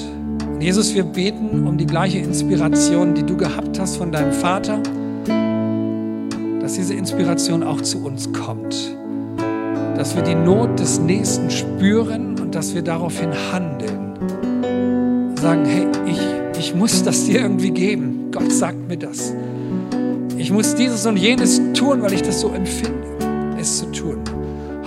Jesus, 0.64 0.95
wir 0.95 1.03
beten 1.03 1.68
um 1.68 1.78
die 1.78 1.86
gleiche 1.86 2.20
Inspiration, 2.20 3.14
die 3.14 3.24
du 3.24 3.36
gehabt 3.36 3.80
hast 3.80 3.97
von 3.97 4.11
deinem 4.11 4.32
Vater 4.32 4.82
dass 6.64 6.76
diese 6.76 6.93
Inspiration 6.93 7.61
auch 7.61 7.82
zu 7.82 8.03
uns 8.05 8.32
kommt. 8.32 8.95
Dass 9.97 10.16
wir 10.16 10.24
die 10.24 10.34
Not 10.34 10.80
des 10.80 10.97
Nächsten 10.97 11.51
spüren 11.51 12.39
und 12.39 12.55
dass 12.55 12.74
wir 12.74 12.82
daraufhin 12.82 13.32
handeln. 13.51 14.16
Sagen, 15.36 15.66
hey, 15.66 15.86
ich, 16.05 16.20
ich 16.57 16.74
muss 16.74 17.03
das 17.03 17.26
dir 17.26 17.41
irgendwie 17.41 17.72
geben. 17.72 18.32
Gott 18.32 18.51
sagt 18.51 18.88
mir 18.88 18.97
das. 18.97 19.34
Ich 20.38 20.51
muss 20.51 20.74
dieses 20.74 21.05
und 21.05 21.18
jenes 21.18 21.61
tun, 21.74 22.01
weil 22.01 22.14
ich 22.14 22.22
das 22.22 22.39
so 22.39 22.49
empfinde, 22.49 23.57
es 23.59 23.80
zu 23.80 23.91
tun. 23.91 24.18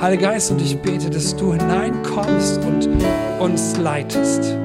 Heiliger 0.00 0.30
Geist, 0.30 0.50
und 0.50 0.62
ich 0.62 0.78
bete, 0.78 1.10
dass 1.10 1.36
du 1.36 1.52
hineinkommst 1.52 2.60
und 2.64 2.88
uns 3.38 3.76
leitest. 3.76 4.56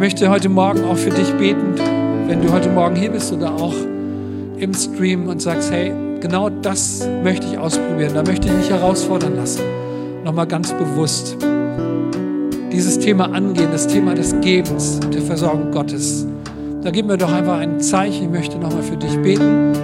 Möchte 0.00 0.30
heute 0.30 0.48
Morgen 0.48 0.82
auch 0.84 0.96
für 0.96 1.10
dich 1.10 1.30
beten, 1.34 1.74
wenn 2.26 2.40
du 2.40 2.50
heute 2.50 2.70
Morgen 2.70 2.96
hier 2.96 3.10
bist 3.10 3.34
oder 3.34 3.52
auch 3.52 3.74
im 4.56 4.72
Stream 4.72 5.28
und 5.28 5.42
sagst, 5.42 5.70
hey, 5.70 5.92
genau 6.22 6.48
das 6.48 7.06
möchte 7.22 7.46
ich 7.46 7.58
ausprobieren, 7.58 8.12
da 8.14 8.22
möchte 8.22 8.48
ich 8.48 8.54
mich 8.54 8.70
herausfordern 8.70 9.36
lassen. 9.36 9.60
Nochmal 10.24 10.46
ganz 10.46 10.72
bewusst 10.72 11.36
dieses 12.72 12.98
Thema 12.98 13.26
angehen, 13.26 13.68
das 13.72 13.86
Thema 13.88 14.14
des 14.14 14.34
Gebens 14.40 15.00
der 15.00 15.20
Versorgung 15.20 15.70
Gottes. 15.70 16.26
Da 16.82 16.90
gib 16.90 17.04
mir 17.04 17.18
doch 17.18 17.30
einfach 17.30 17.58
ein 17.58 17.78
Zeichen, 17.78 18.24
ich 18.24 18.30
möchte 18.30 18.56
nochmal 18.56 18.82
für 18.82 18.96
dich 18.96 19.18
beten. 19.18 19.74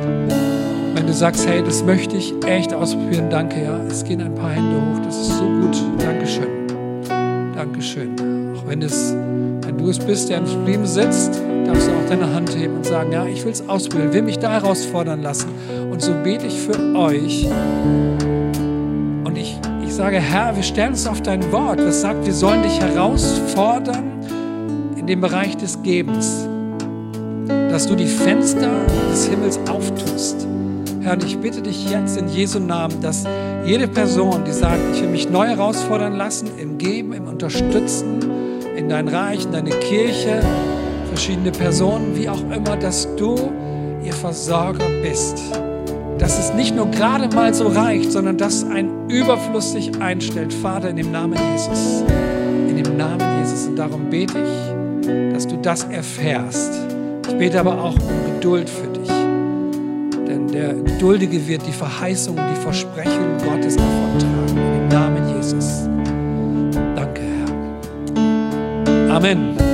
Wenn 0.94 1.06
du 1.06 1.12
sagst, 1.12 1.46
hey, 1.46 1.62
das 1.62 1.84
möchte 1.84 2.16
ich 2.16 2.32
echt 2.46 2.72
ausprobieren, 2.72 3.28
danke, 3.28 3.62
ja. 3.62 3.78
Es 3.86 4.02
gehen 4.02 4.22
ein 4.22 4.34
paar 4.34 4.52
Hände 4.52 4.76
hoch, 4.76 4.98
das 5.04 5.20
ist 5.20 5.36
so 5.36 5.44
gut. 5.44 5.76
Dankeschön. 5.98 6.48
Dankeschön. 7.54 8.16
Auch 8.56 8.66
wenn, 8.66 8.80
es, 8.80 9.14
wenn 9.76 9.84
du 9.84 9.90
es 9.90 9.98
bist, 9.98 10.30
der 10.30 10.38
im 10.38 10.64
Leben 10.64 10.86
sitzt, 10.86 11.38
darfst 11.66 11.88
du 11.88 11.92
auch 11.92 12.08
deine 12.08 12.32
Hand 12.32 12.56
heben 12.56 12.76
und 12.76 12.86
sagen, 12.86 13.12
ja, 13.12 13.26
ich 13.26 13.44
will 13.44 13.52
es 13.52 13.68
ausbilden, 13.68 14.12
will 14.14 14.22
mich 14.22 14.38
da 14.38 14.52
herausfordern 14.52 15.20
lassen. 15.20 15.50
Und 15.90 16.00
so 16.00 16.14
bete 16.24 16.46
ich 16.46 16.58
für 16.58 16.96
euch. 16.96 17.46
Und 19.24 19.36
ich, 19.36 19.58
ich 19.84 19.92
sage, 19.92 20.18
Herr, 20.18 20.56
wir 20.56 20.62
stellen 20.62 20.92
uns 20.92 21.06
auf 21.06 21.20
dein 21.20 21.52
Wort. 21.52 21.78
Das 21.78 22.00
sagt, 22.00 22.24
wir 22.24 22.32
sollen 22.32 22.62
dich 22.62 22.80
herausfordern 22.80 24.04
in 24.96 25.06
dem 25.06 25.20
Bereich 25.20 25.58
des 25.58 25.82
Gebens. 25.82 26.48
Dass 27.46 27.86
du 27.86 27.96
die 27.96 28.06
Fenster 28.06 28.70
des 29.10 29.26
Himmels 29.26 29.60
auftust. 29.68 30.46
Herr, 31.02 31.12
und 31.12 31.24
ich 31.24 31.36
bitte 31.38 31.60
dich 31.60 31.90
jetzt 31.90 32.16
in 32.16 32.28
Jesu 32.28 32.60
Namen, 32.60 33.02
dass 33.02 33.24
jede 33.66 33.88
Person, 33.88 34.42
die 34.46 34.52
sagt, 34.52 34.80
ich 34.94 35.02
will 35.02 35.10
mich 35.10 35.28
neu 35.28 35.46
herausfordern 35.46 36.16
lassen, 36.16 36.48
im 36.58 36.78
Geben, 36.78 37.12
im 37.12 37.28
Unterstützen, 37.28 38.25
in 38.86 38.90
dein 38.90 39.08
Reich, 39.08 39.44
in 39.44 39.50
deine 39.50 39.70
Kirche, 39.70 40.40
verschiedene 41.08 41.50
Personen, 41.50 42.14
wie 42.14 42.28
auch 42.28 42.40
immer, 42.52 42.76
dass 42.76 43.08
du 43.16 43.34
ihr 44.04 44.12
Versorger 44.12 44.84
bist. 45.02 45.42
Dass 46.18 46.38
es 46.38 46.54
nicht 46.54 46.76
nur 46.76 46.88
gerade 46.92 47.34
mal 47.34 47.52
so 47.52 47.66
reicht, 47.66 48.12
sondern 48.12 48.38
dass 48.38 48.62
ein 48.62 49.08
Überfluss 49.08 49.72
sich 49.72 50.00
einstellt. 50.00 50.54
Vater, 50.54 50.90
in 50.90 50.96
dem 50.96 51.10
Namen 51.10 51.36
Jesus. 51.52 52.04
In 52.68 52.80
dem 52.80 52.96
Namen 52.96 53.40
Jesus. 53.40 53.66
Und 53.66 53.74
darum 53.74 54.08
bete 54.08 54.38
ich, 54.38 55.32
dass 55.32 55.48
du 55.48 55.56
das 55.56 55.82
erfährst. 55.82 56.72
Ich 57.28 57.36
bete 57.36 57.58
aber 57.58 57.82
auch 57.82 57.94
um 57.94 58.34
Geduld 58.34 58.70
für 58.70 58.86
dich. 58.86 59.10
Denn 60.28 60.46
der 60.46 60.74
Geduldige 60.74 61.44
wird 61.48 61.66
die 61.66 61.72
Verheißungen, 61.72 62.40
die 62.54 62.60
Versprechungen 62.60 63.36
Gottes 63.44 63.74
davontragen. 63.74 64.30
In 64.30 64.35
Amen. 69.16 69.65